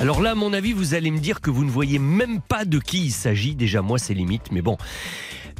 Alors 0.00 0.22
là, 0.22 0.30
à 0.30 0.34
mon 0.34 0.54
avis, 0.54 0.72
vous 0.72 0.94
allez 0.94 1.10
me 1.10 1.18
dire 1.18 1.42
que 1.42 1.50
vous 1.50 1.62
ne 1.62 1.70
voyez 1.70 1.98
même 1.98 2.40
pas 2.40 2.64
de 2.64 2.78
qui 2.78 3.04
il 3.04 3.10
s'agit. 3.10 3.54
Déjà, 3.54 3.82
moi, 3.82 3.98
c'est 3.98 4.14
limite, 4.14 4.50
mais 4.50 4.62
bon. 4.62 4.78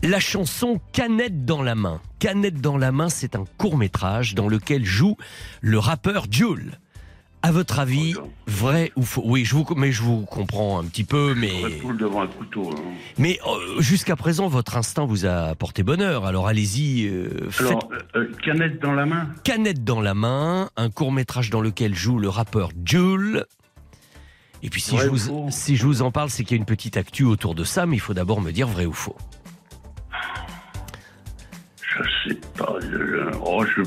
La 0.02 0.18
chanson 0.20 0.80
Canette 0.92 1.44
dans 1.44 1.62
la 1.62 1.74
main. 1.74 2.00
Canette 2.18 2.60
dans 2.60 2.78
la 2.78 2.90
main, 2.90 3.08
c'est 3.08 3.36
un 3.36 3.44
court 3.58 3.76
métrage 3.76 4.34
dans 4.34 4.48
lequel 4.48 4.84
joue 4.84 5.16
le 5.60 5.78
rappeur 5.78 6.26
Jules. 6.30 6.78
À 7.42 7.52
votre 7.52 7.78
avis, 7.78 8.12
Bonjour. 8.14 8.30
vrai 8.46 8.92
ou 8.96 9.02
faux? 9.02 9.22
Oui, 9.24 9.46
je 9.46 9.54
vous, 9.54 9.66
mais 9.74 9.92
je 9.92 10.02
vous 10.02 10.26
comprends 10.26 10.78
un 10.78 10.84
petit 10.84 11.04
peu, 11.04 11.34
mais, 11.34 11.50
devant 11.98 12.20
un 12.22 12.26
couteau. 12.26 12.70
hein. 12.70 12.80
mais 13.16 13.38
euh, 13.46 13.80
jusqu'à 13.80 14.14
présent, 14.14 14.46
votre 14.48 14.76
instinct 14.76 15.06
vous 15.06 15.24
a 15.24 15.54
porté 15.54 15.82
bonheur. 15.82 16.26
Alors 16.26 16.48
allez-y, 16.48 17.06
euh, 17.06 17.48
Alors, 17.60 17.88
euh, 17.92 18.18
euh, 18.20 18.30
canette 18.44 18.80
dans 18.82 18.92
la 18.92 19.06
main 19.06 19.28
Canette 19.42 19.84
dans 19.84 20.02
la 20.02 20.12
main, 20.12 20.68
un 20.76 20.90
court 20.90 21.12
métrage 21.12 21.48
dans 21.48 21.62
lequel 21.62 21.94
joue 21.94 22.18
le 22.18 22.28
rappeur 22.28 22.70
Jules. 22.84 23.46
Et 24.62 24.68
puis 24.68 24.82
si, 24.82 24.94
Vrai 24.96 25.06
je 25.06 25.10
ou 25.10 25.16
vous, 25.16 25.46
si 25.50 25.76
je 25.76 25.86
vous 25.86 26.02
en 26.02 26.10
parle, 26.10 26.28
c'est 26.28 26.44
qu'il 26.44 26.58
y 26.58 26.58
a 26.58 26.60
une 26.60 26.66
petite 26.66 26.98
actu 26.98 27.24
autour 27.24 27.54
de 27.54 27.64
ça, 27.64 27.86
mais 27.86 27.96
il 27.96 28.00
faut 28.00 28.12
d'abord 28.12 28.42
me 28.42 28.50
dire 28.50 28.68
vrai 28.68 28.84
ou 28.84 28.92
faux. 28.92 29.16
Je 31.82 32.28
sais 32.30 32.40
pas. 32.56 32.74
je- 32.80 33.30
oh, 33.44 33.64
je... 33.64 33.82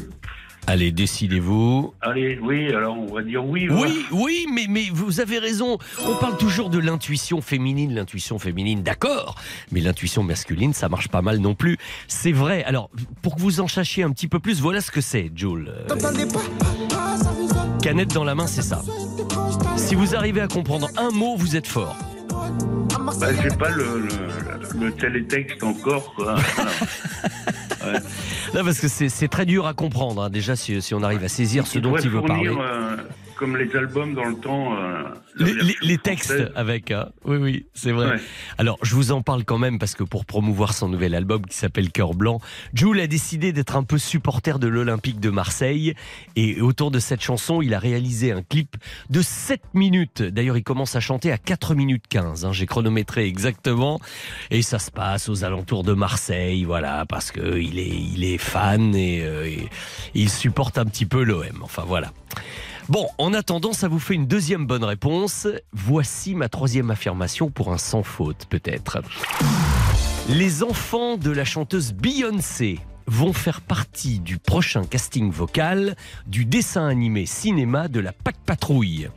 Allez, 0.66 0.92
décidez-vous. 0.94 1.94
Allez, 2.00 2.40
oui, 2.42 2.70
alors 2.74 2.98
on 2.98 3.14
va 3.14 3.22
dire 3.22 3.46
oui. 3.46 3.68
voilà. 3.68 3.92
Oui, 3.92 4.06
oui, 4.12 4.46
mais, 4.54 4.66
mais 4.70 4.86
vous 4.94 5.20
avez 5.20 5.38
raison. 5.38 5.78
On 6.06 6.16
parle 6.16 6.38
toujours 6.38 6.70
de 6.70 6.80
l'intuition 6.80 7.42
féminine, 7.42 7.94
l'intuition 7.94 8.40
féminine, 8.40 8.82
d'accord. 8.82 9.36
Mais 9.74 9.82
l'intuition 9.82 10.24
masculine, 10.24 10.72
ça 10.72 10.88
marche 10.88 11.10
pas 11.10 11.22
mal 11.22 11.40
non 11.40 11.54
plus. 11.54 11.78
C'est 12.08 12.32
vrai. 12.32 12.64
Alors, 12.64 12.90
pour 13.22 13.36
que 13.36 13.42
vous 13.42 13.60
en 13.60 13.68
sachiez 13.68 14.04
un 14.04 14.12
petit 14.12 14.30
peu 14.30 14.40
plus, 14.40 14.62
voilà 14.62 14.80
ce 14.80 14.90
que 14.92 15.02
c'est, 15.02 15.30
Jules. 15.36 15.70
Canette 17.82 18.14
dans 18.14 18.24
la 18.24 18.34
main, 18.36 18.48
c'est 18.48 18.62
ça. 18.62 18.82
Si 19.76 19.96
vous 19.96 20.16
arrivez 20.16 20.40
à 20.40 20.48
comprendre 20.48 20.88
un 20.96 21.10
mot, 21.12 21.36
vous 21.36 21.58
êtes 21.58 21.68
fort. 21.68 21.98
Bah, 23.20 23.28
j'ai 23.42 23.50
pas 23.58 23.70
le, 23.70 24.00
le, 24.00 24.86
le 24.86 24.92
télétexte 24.94 25.64
encore, 25.64 26.14
quoi. 26.16 26.36
Parce 28.54 28.80
que 28.80 28.88
c'est 28.88 29.10
c'est 29.10 29.28
très 29.28 29.46
dur 29.46 29.68
à 29.68 29.74
comprendre. 29.74 30.24
hein. 30.24 30.30
Déjà, 30.30 30.56
si, 30.56 30.82
si 30.82 30.94
on 30.94 31.04
arrive 31.04 31.24
à 31.24 31.28
saisir 31.30 31.68
ce 31.68 31.78
Il 31.80 31.82
dont 31.82 31.98
il 31.98 32.10
veut 32.10 32.22
parler. 32.22 32.50
euh, 32.50 32.98
comme 33.36 33.58
les 33.58 33.76
albums 33.76 34.14
dans 34.14 34.26
le 34.26 34.36
temps. 34.36 34.76
euh, 34.78 35.04
Les, 35.38 35.54
les- 35.54 35.76
les 35.82 35.98
textes 35.98 36.34
avec, 36.56 36.92
hein. 36.92 37.10
oui, 37.26 37.38
oui, 37.38 37.66
c'est 37.74 37.92
vrai. 37.92 38.08
Ouais. 38.12 38.20
Alors, 38.58 38.78
je 38.84 38.96
vous 38.96 39.12
en 39.12 39.22
parle 39.22 39.44
quand 39.46 39.58
même 39.58 39.80
parce 39.80 39.96
que 39.96 40.04
pour 40.04 40.26
promouvoir 40.26 40.74
son 40.74 40.90
nouvel 40.90 41.16
album 41.16 41.46
qui 41.46 41.56
s'appelle 41.58 41.92
Cœur 41.92 42.14
Blanc, 42.14 42.40
Jules 42.74 43.00
a 43.00 43.08
décidé 43.08 43.52
d'être 43.54 43.76
un 43.76 43.84
peu 43.84 43.98
supporter 43.98 44.60
de 44.60 44.68
l'Olympique 44.68 45.20
de 45.20 45.30
Marseille. 45.30 45.94
Et 46.36 46.62
autour 46.62 46.92
de 46.92 47.00
cette 47.00 47.22
chanson, 47.22 47.62
il 47.62 47.74
a 47.74 47.80
réalisé 47.80 48.32
un 48.32 48.42
clip 48.44 48.76
de 49.10 49.22
7 49.22 49.62
minutes. 49.74 50.22
D'ailleurs, 50.22 50.58
il 50.58 50.64
commence 50.64 50.96
à 50.96 51.00
chanter 51.00 51.32
à 51.32 51.38
4 51.38 51.76
minutes 51.76 52.06
15. 52.10 52.46
hein. 52.46 52.52
J'ai 52.54 52.66
chronométré 52.66 53.26
exactement. 53.26 54.00
Et 54.52 54.62
ça 54.62 54.80
se 54.80 54.92
passe 54.92 55.30
aux 55.30 55.44
alentours 55.44 55.84
de 55.84 55.94
Marseille, 55.94 56.64
voilà, 56.64 57.06
parce 57.08 57.32
que 57.32 57.58
il 57.60 57.80
est, 57.80 57.88
il 57.88 58.24
est 58.24 58.38
fan 58.38 58.94
et, 58.96 59.22
euh, 59.24 59.46
et 59.46 59.68
il 60.14 60.30
supporte 60.30 60.78
un 60.78 60.86
petit 60.86 61.06
peu 61.06 61.24
l'OM. 61.24 61.62
Enfin, 61.62 61.84
voilà. 61.88 62.12
Bon, 62.90 63.08
en 63.18 63.34
attendant, 63.34 63.74
ça 63.74 63.88
vous 63.88 64.00
fait 64.00 64.14
une 64.14 64.28
deuxième 64.28 64.66
bonne 64.66 64.84
réponse. 64.84 65.48
Voici 65.72 66.36
ma 66.36 66.50
troisième 66.50 66.92
affirmation 66.92 67.50
pour 67.50 67.72
un 67.72 67.78
sans 67.78 68.04
faute, 68.04 68.46
peut-être. 68.50 69.02
Les 70.30 70.64
enfants 70.64 71.18
de 71.18 71.32
la 71.32 71.46
chanteuse 71.46 71.94
Beyoncé 71.94 72.80
vont 73.08 73.34
faire 73.34 73.62
partie 73.62 74.20
du 74.20 74.38
prochain 74.38 74.86
casting 74.86 75.32
vocal 75.32 75.96
du 76.28 76.46
dessin 76.46 76.88
animé 76.88 77.26
cinéma 77.26 77.88
de 77.88 78.00
la 78.00 78.12
Pac 78.14 78.36
Patrouille. 78.46 79.10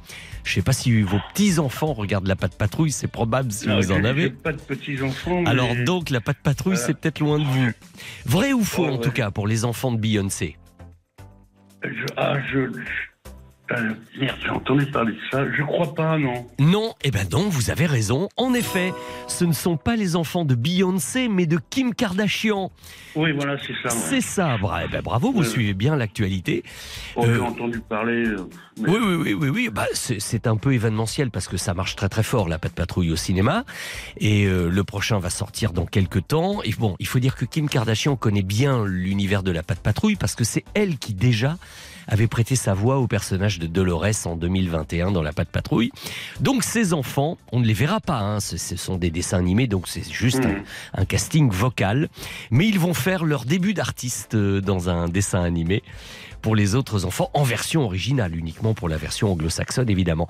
Je 0.42 0.54
sais 0.54 0.62
pas 0.62 0.72
si 0.72 1.02
vos 1.02 1.18
petits-enfants 1.32 1.92
regardent 1.92 2.28
la 2.28 2.36
patte 2.36 2.56
patrouille, 2.56 2.92
c'est 2.92 3.08
probable 3.08 3.50
si 3.50 3.66
Non, 3.66 3.80
vous 3.80 3.90
en 3.90 4.04
avez. 4.04 4.30
pas 4.30 4.52
de 4.52 4.58
petits 4.60 5.02
enfants. 5.02 5.42
mais- 5.42 5.50
Alors 5.50 5.74
donc, 5.84 6.10
la 6.10 6.20
patte 6.20 6.38
patrouille, 6.40 6.74
Voilà. 6.74 6.86
c'est 6.86 6.94
peut-être 6.94 7.18
loin 7.18 7.40
de 7.40 7.44
vous. 7.44 7.70
Vrai 8.26 8.52
ou 8.52 8.62
faux, 8.62 8.86
en 8.86 8.92
ouais. 8.92 9.00
tout 9.00 9.10
cas, 9.10 9.32
pour 9.32 9.48
les 9.48 9.64
enfants 9.64 9.90
de 9.90 9.96
Beyoncé? 9.98 10.56
Je- 11.82 11.90
ah, 12.16 12.34
je. 12.52 12.70
Euh, 13.72 13.90
merde, 14.18 14.36
j'ai 14.42 14.50
entendu 14.50 14.86
parler 14.86 15.12
de 15.12 15.18
ça. 15.30 15.44
Je 15.56 15.62
crois 15.62 15.94
pas, 15.94 16.18
non. 16.18 16.46
Non, 16.58 16.94
eh 17.02 17.10
ben 17.10 17.26
non, 17.32 17.48
vous 17.48 17.70
avez 17.70 17.86
raison. 17.86 18.28
En 18.36 18.54
effet, 18.54 18.92
ce 19.26 19.44
ne 19.44 19.52
sont 19.52 19.76
pas 19.76 19.96
les 19.96 20.14
enfants 20.16 20.44
de 20.44 20.54
Beyoncé, 20.54 21.28
mais 21.28 21.46
de 21.46 21.58
Kim 21.70 21.94
Kardashian. 21.94 22.70
Oui, 23.16 23.32
voilà, 23.32 23.56
c'est 23.58 23.72
ça. 23.82 23.94
ouais. 23.94 24.02
C'est 24.08 24.20
ça. 24.20 24.56
Bra- 24.58 24.84
eh 24.84 24.88
ben, 24.88 25.02
bravo, 25.02 25.32
vous 25.32 25.40
Ouais. 25.40 25.46
suivez 25.46 25.74
bien 25.74 25.96
l'actualité. 25.96 26.62
Oh, 27.16 27.22
j'ai 27.24 27.32
euh, 27.32 27.42
entendu 27.42 27.80
parler. 27.80 28.26
euh, 28.26 28.48
mais- 28.80 28.90
Oui, 28.90 28.98
oui, 29.02 29.14
oui, 29.16 29.34
oui, 29.34 29.48
oui. 29.48 29.68
Bah, 29.72 29.86
c'est 29.94 30.20
c'est 30.20 30.46
un 30.46 30.56
peu 30.56 30.72
événementiel 30.74 31.30
parce 31.30 31.48
que 31.48 31.56
ça 31.56 31.74
marche 31.74 31.96
très 31.96 32.08
très 32.08 32.22
fort 32.22 32.48
la 32.48 32.58
patte 32.58 32.74
patrouille 32.74 33.10
au 33.10 33.16
cinéma 33.16 33.64
et 34.18 34.46
euh, 34.46 34.68
le 34.68 34.84
prochain 34.84 35.18
va 35.18 35.30
sortir 35.30 35.72
dans 35.72 35.86
quelques 35.86 36.26
temps. 36.28 36.62
Et 36.62 36.72
bon, 36.78 36.94
il 36.98 37.06
faut 37.06 37.18
dire 37.18 37.34
que 37.36 37.44
Kim 37.44 37.68
Kardashian 37.68 38.16
connaît 38.16 38.42
bien 38.42 38.84
l'univers 38.84 39.42
de 39.42 39.50
la 39.50 39.62
patte 39.62 39.80
patrouille 39.80 40.16
parce 40.16 40.34
que 40.34 40.44
c'est 40.44 40.64
elle 40.74 40.98
qui 40.98 41.14
déjà 41.14 41.56
avait 42.08 42.26
prêté 42.26 42.56
sa 42.56 42.74
voix 42.74 42.98
au 42.98 43.06
personnage 43.06 43.58
de 43.58 43.66
Dolores 43.66 44.26
en 44.26 44.36
2021 44.36 45.10
dans 45.10 45.22
la 45.22 45.32
patte 45.32 45.48
patrouille. 45.48 45.90
Donc 46.40 46.62
ces 46.62 46.92
enfants, 46.92 47.38
on 47.52 47.60
ne 47.60 47.66
les 47.66 47.74
verra 47.74 48.00
pas. 48.00 48.18
Hein. 48.18 48.40
Ce, 48.40 48.56
ce 48.56 48.76
sont 48.76 48.96
des 48.96 49.10
dessins 49.10 49.38
animés, 49.38 49.66
donc 49.66 49.88
c'est 49.88 50.08
juste 50.10 50.44
un, 50.44 50.48
Mhm. 50.48 50.62
un 50.94 51.04
casting 51.04 51.50
vocal. 51.50 52.08
Mais 52.50 52.68
ils 52.68 52.78
vont 52.78 52.94
faire 52.94 53.24
leur 53.24 53.44
début 53.44 53.74
d'artiste 53.74 54.34
euh, 54.34 54.60
dans 54.60 54.88
un 54.88 55.08
dessin 55.08 55.42
animé 55.42 55.82
pour 56.42 56.56
les 56.56 56.74
autres 56.74 57.04
enfants 57.04 57.30
en 57.34 57.42
version 57.42 57.82
originale, 57.84 58.34
uniquement 58.36 58.74
pour 58.74 58.88
la 58.88 58.96
version 58.96 59.32
anglo-saxonne 59.32 59.88
évidemment. 59.90 60.28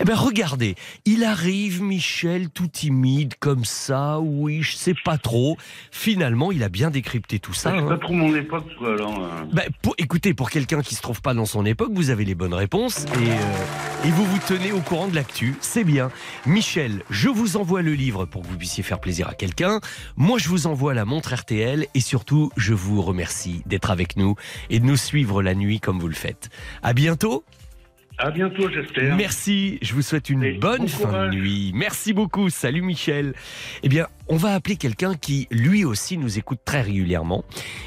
Eh 0.00 0.04
bien 0.04 0.16
regardez, 0.16 0.74
il 1.04 1.24
arrive 1.24 1.82
Michel 1.82 2.50
tout 2.50 2.68
timide 2.68 3.34
comme 3.38 3.64
ça, 3.64 4.18
oui, 4.20 4.62
je 4.62 4.76
sais 4.76 4.94
pas 5.04 5.18
trop. 5.18 5.56
Finalement, 5.90 6.52
il 6.52 6.62
a 6.62 6.68
bien 6.68 6.90
décrypté 6.90 7.38
tout 7.38 7.52
ça. 7.54 7.70
C'est 7.72 7.78
hein. 7.78 7.88
pas 7.88 7.98
trop 7.98 8.12
mon 8.14 8.34
époque, 8.34 8.66
quoi, 8.78 8.92
alors. 8.94 9.18
euh. 9.54 9.60
Pour- 9.82 9.94
écoutez, 9.98 10.34
pour 10.34 10.50
quelqu'un 10.50 10.82
qui 10.82 10.94
se 10.94 11.02
trouve 11.02 11.20
pas 11.22 11.34
dans 11.34 11.46
son 11.46 11.64
époque, 11.64 11.90
vous 11.92 12.10
avez 12.10 12.24
les 12.24 12.34
bonnes 12.34 12.54
réponses 12.54 13.04
et, 13.04 13.30
euh, 13.30 14.06
et 14.06 14.10
vous 14.10 14.24
vous 14.24 14.38
tenez 14.46 14.72
au 14.72 14.80
courant 14.80 15.08
de 15.08 15.14
l'actu. 15.14 15.56
C'est 15.60 15.84
bien. 15.84 16.10
Michel, 16.46 17.02
je 17.10 17.28
vous 17.28 17.56
envoie 17.56 17.82
le 17.82 17.94
livre 17.94 18.24
pour 18.26 18.42
que 18.42 18.46
vous 18.48 18.56
puissiez 18.56 18.82
faire 18.82 19.00
plaisir 19.00 19.28
à 19.28 19.34
quelqu'un. 19.34 19.80
Moi, 20.16 20.38
je 20.38 20.48
vous 20.48 20.66
envoie 20.66 20.94
la 20.94 21.04
montre 21.04 21.34
RTL 21.34 21.86
et 21.94 22.00
surtout, 22.00 22.50
je 22.56 22.74
vous 22.74 23.02
remercie 23.02 23.62
d'être 23.66 23.90
avec 23.90 24.16
nous 24.16 24.34
et 24.70 24.80
de 24.80 24.84
nous 24.84 24.96
suivre 24.96 25.42
la 25.48 25.54
nuit 25.54 25.80
comme 25.80 25.98
vous 25.98 26.08
le 26.08 26.14
faites. 26.14 26.50
À 26.82 26.92
bientôt. 26.92 27.42
À 28.20 28.32
bientôt, 28.32 28.68
j'espère. 28.68 29.14
Merci. 29.16 29.78
Je 29.80 29.94
vous 29.94 30.02
souhaite 30.02 30.28
une 30.28 30.42
Et 30.42 30.52
bonne 30.54 30.82
bon 30.82 30.88
fin 30.88 31.28
de 31.28 31.36
nuit. 31.36 31.70
Merci 31.72 32.12
beaucoup. 32.12 32.50
Salut 32.50 32.82
Michel. 32.82 33.32
Eh 33.84 33.88
bien, 33.88 34.08
on 34.26 34.36
va 34.36 34.54
appeler 34.54 34.74
quelqu'un 34.74 35.14
qui, 35.14 35.46
lui 35.52 35.84
aussi, 35.84 36.18
nous 36.18 36.36
écoute 36.36 36.58
très 36.64 36.82
régulièrement. 36.82 37.44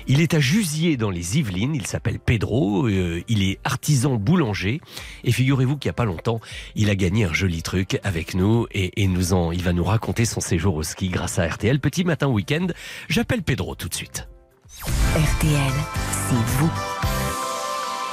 Il 0.08 0.22
est 0.22 0.34
à 0.34 0.40
Jusier 0.40 0.96
dans 0.96 1.10
les 1.10 1.38
Yvelines. 1.38 1.76
Il 1.76 1.86
s'appelle 1.86 2.18
Pedro. 2.18 2.88
euh, 2.88 3.22
il 3.28 3.44
est 3.44 3.60
artisan 3.66 4.16
boulanger. 4.16 4.80
Et 5.26 5.34
figurez-vous 5.34 5.78
qu'il 5.78 5.90
n'y 5.90 5.96
a 5.96 6.00
pas 6.02 6.06
longtemps, 6.06 6.40
il 6.76 6.90
a 6.90 6.96
gagné 6.96 7.26
un 7.26 7.34
joli 7.34 7.62
truc 7.62 8.00
avec 8.04 8.34
nous 8.34 8.68
et, 8.72 9.04
et 9.04 9.08
nous 9.08 9.34
en, 9.34 9.52
il 9.52 9.62
va 9.62 9.74
nous 9.74 9.84
raconter 9.84 10.24
son 10.24 10.40
séjour 10.40 10.76
au 10.76 10.84
ski 10.84 11.10
grâce 11.10 11.40
à 11.40 11.46
RTL. 11.46 11.80
Petit 11.82 12.06
matin 12.06 12.28
week-end. 12.28 12.68
J'appelle 13.10 13.44
Pedro 13.44 13.76
tout 13.76 13.90
de 13.90 13.96
suite. 13.96 14.30
RTL, 14.80 15.74
c'est 16.10 16.58
vous. 16.58 16.72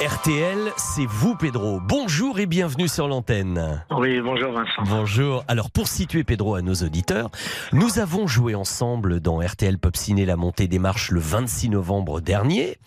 RTL, 0.00 0.58
c'est 0.76 1.06
vous 1.06 1.34
Pedro. 1.34 1.80
Bonjour 1.80 2.38
et 2.38 2.46
bienvenue 2.46 2.87
sur 2.87 3.08
l'antenne. 3.08 3.82
Oui, 3.90 4.20
bonjour 4.20 4.52
Vincent. 4.52 4.82
Bonjour. 4.87 5.44
Alors 5.48 5.72
pour 5.72 5.88
situer 5.88 6.22
Pedro 6.22 6.54
à 6.54 6.62
nos 6.62 6.74
auditeurs, 6.74 7.30
nous 7.72 7.98
avons 7.98 8.28
joué 8.28 8.54
ensemble 8.54 9.18
dans 9.18 9.40
RTL 9.40 9.76
Pop 9.76 9.96
Ciné 9.96 10.24
la 10.24 10.37
montée 10.37 10.68
des 10.68 10.78
marches 10.78 11.11
le 11.11 11.18
26 11.18 11.70
novembre 11.70 12.20
dernier. 12.20 12.78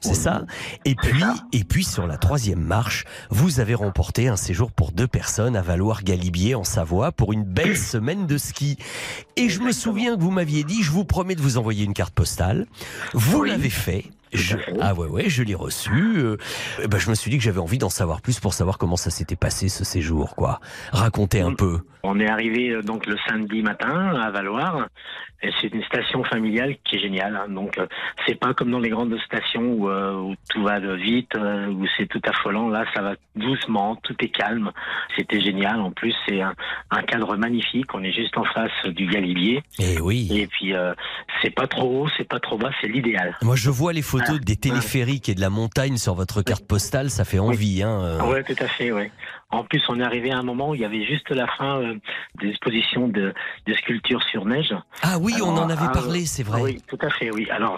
C'est 0.00 0.14
ça? 0.14 0.42
Et 0.84 0.96
puis 0.96 1.22
et 1.52 1.62
puis 1.62 1.84
sur 1.84 2.04
la 2.08 2.16
troisième 2.16 2.60
marche, 2.62 3.04
vous 3.30 3.60
avez 3.60 3.76
remporté 3.76 4.26
un 4.26 4.36
séjour 4.36 4.72
pour 4.72 4.90
deux 4.90 5.06
personnes 5.08 5.54
à 5.54 5.62
Valoir-Galibier 5.62 6.56
en 6.56 6.64
Savoie 6.64 7.12
pour 7.12 7.32
une 7.32 7.44
belle 7.44 7.76
semaine 7.76 8.26
de 8.26 8.38
ski. 8.38 8.76
Et 9.36 9.48
je 9.48 9.60
me 9.60 9.70
souviens 9.70 10.16
que 10.16 10.20
vous 10.20 10.32
m'aviez 10.32 10.64
dit, 10.64 10.82
je 10.82 10.90
vous 10.90 11.04
promets 11.04 11.36
de 11.36 11.42
vous 11.42 11.58
envoyer 11.58 11.84
une 11.84 11.94
carte 11.94 12.14
postale. 12.14 12.66
Vous 13.14 13.42
Oui. 13.42 13.50
l'avez 13.50 13.70
fait. 13.70 14.06
Je- 14.32 14.56
ah 14.80 14.94
ouais 14.94 15.06
ouais, 15.08 15.28
je 15.28 15.42
l'ai 15.42 15.54
reçu. 15.54 15.90
Euh, 16.16 16.36
ben, 16.88 16.98
je 16.98 17.10
me 17.10 17.14
suis 17.14 17.30
dit 17.30 17.38
que 17.38 17.44
j'avais 17.44 17.60
envie 17.60 17.78
d'en 17.78 17.88
savoir 17.90 18.20
plus 18.20 18.40
pour 18.40 18.54
savoir 18.54 18.76
comment 18.78 18.96
ça 18.96 19.10
s'était 19.10 19.36
passé 19.36 19.68
ce 19.68 19.84
séjour, 19.84 20.34
quoi. 20.36 20.60
Racontez 20.92 21.40
un 21.40 21.54
peu. 21.54 21.80
On 22.02 22.18
est 22.20 22.28
arrivé 22.28 22.70
euh, 22.70 22.82
donc 22.82 23.06
le 23.06 23.16
samedi 23.28 23.62
matin 23.62 24.14
à 24.20 24.30
Valoir. 24.30 24.86
Et 25.42 25.50
c'est 25.60 25.68
une 25.68 25.82
station 25.84 26.24
familiale 26.24 26.76
qui 26.84 26.96
est 26.96 26.98
géniale. 26.98 27.36
hein. 27.36 27.48
Donc 27.52 27.76
euh, 27.78 27.86
c'est 28.26 28.36
pas 28.36 28.54
comme 28.54 28.70
dans 28.70 28.78
les 28.78 28.88
grandes 28.88 29.14
stations 29.26 29.70
où, 29.74 29.90
euh, 29.90 30.14
où 30.14 30.34
tout 30.48 30.62
va 30.62 30.78
vite, 30.96 31.32
où 31.36 31.84
c'est 31.96 32.06
tout 32.06 32.22
affolant. 32.26 32.68
Là, 32.70 32.84
ça 32.94 33.02
va 33.02 33.14
doucement, 33.34 33.96
tout 34.02 34.14
est 34.20 34.30
calme. 34.30 34.70
C'était 35.14 35.40
génial. 35.42 35.78
En 35.80 35.90
plus, 35.90 36.14
c'est 36.26 36.40
un, 36.40 36.54
un 36.90 37.02
cadre 37.02 37.36
magnifique. 37.36 37.92
On 37.94 38.02
est 38.02 38.12
juste 38.12 38.36
en 38.38 38.44
face 38.44 38.72
du 38.86 39.06
Galibier. 39.06 39.62
Eh 39.78 40.00
oui. 40.00 40.26
Et 40.32 40.46
puis 40.46 40.72
euh, 40.74 40.94
c'est 41.42 41.54
pas 41.54 41.66
trop 41.66 42.04
haut, 42.04 42.08
c'est 42.16 42.26
pas 42.28 42.40
trop 42.40 42.56
bas, 42.56 42.70
c'est 42.80 42.88
l'idéal. 42.88 43.36
Moi, 43.42 43.56
je 43.56 43.68
vois 43.68 43.92
les 43.92 44.02
photos 44.02 44.15
des 44.20 44.56
téléphériques 44.56 45.28
et 45.28 45.34
de 45.34 45.40
la 45.40 45.50
montagne 45.50 45.96
sur 45.96 46.14
votre 46.14 46.42
carte 46.42 46.66
postale, 46.66 47.10
ça 47.10 47.24
fait 47.24 47.38
envie. 47.38 47.82
Hein. 47.82 48.00
euh. 48.02 48.22
Ouais, 48.26 48.42
tout 48.44 48.56
à 48.62 48.68
fait, 48.68 48.92
ouais. 48.92 49.10
En 49.50 49.62
plus, 49.62 49.82
on 49.88 50.00
est 50.00 50.02
arrivé 50.04 50.32
à 50.32 50.38
un 50.38 50.42
moment 50.42 50.70
où 50.70 50.74
il 50.74 50.80
y 50.80 50.84
avait 50.84 51.04
juste 51.04 51.30
la 51.30 51.46
fin 51.56 51.80
euh, 51.80 51.94
des 52.40 52.48
expositions 52.48 53.06
de, 53.08 53.32
de 53.66 53.74
sculptures 53.74 54.22
sur 54.24 54.44
neige. 54.44 54.74
Ah 55.02 55.18
oui, 55.20 55.34
on 55.42 55.56
en 55.56 55.70
avait 55.70 55.86
ah, 55.88 55.92
parlé, 55.92 56.26
c'est 56.26 56.42
vrai. 56.42 56.60
Oui, 56.62 56.82
tout 56.88 56.98
à 57.00 57.10
fait, 57.10 57.30
oui. 57.30 57.48
Alors, 57.50 57.76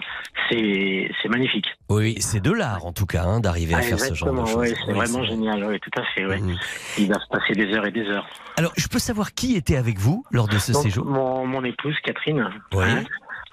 c'est 0.49 1.09
magnifique. 1.29 1.67
Oui, 1.89 2.15
c'est 2.19 2.41
de 2.41 2.51
l'art 2.51 2.85
en 2.85 2.91
tout 2.91 3.05
cas 3.05 3.23
hein, 3.23 3.39
d'arriver 3.39 3.75
à 3.75 3.79
Ah, 3.79 3.81
faire 3.81 3.99
ce 3.99 4.13
genre 4.15 4.33
de 4.33 4.45
choses. 4.47 4.55
ouais, 4.57 4.73
c'est 4.85 4.91
Oui, 4.91 4.97
vraiment 4.97 5.19
vrai. 5.19 5.27
génial, 5.27 5.63
oui, 5.65 5.79
tout 5.79 5.91
à 5.99 6.03
fait, 6.15 6.25
oui. 6.25 6.41
Mhm. 6.41 6.55
Il 6.97 7.07
va 7.07 7.19
se 7.19 7.27
passer 7.27 7.53
des 7.53 7.71
heures 7.75 7.85
et 7.85 7.91
des 7.91 8.05
heures. 8.07 8.27
Alors, 8.57 8.73
je 8.75 8.87
peux 8.87 8.99
savoir 8.99 9.33
qui 9.33 9.55
était 9.55 9.77
avec 9.77 9.99
vous 9.99 10.25
lors 10.31 10.47
de 10.47 10.57
ce 10.57 10.71
Donc, 10.71 10.83
séjour? 10.83 11.05
mon, 11.05 11.45
mon 11.45 11.63
épouse, 11.63 11.95
Catherine. 12.03 12.49
Oui. 12.73 12.83
hein, 12.85 13.03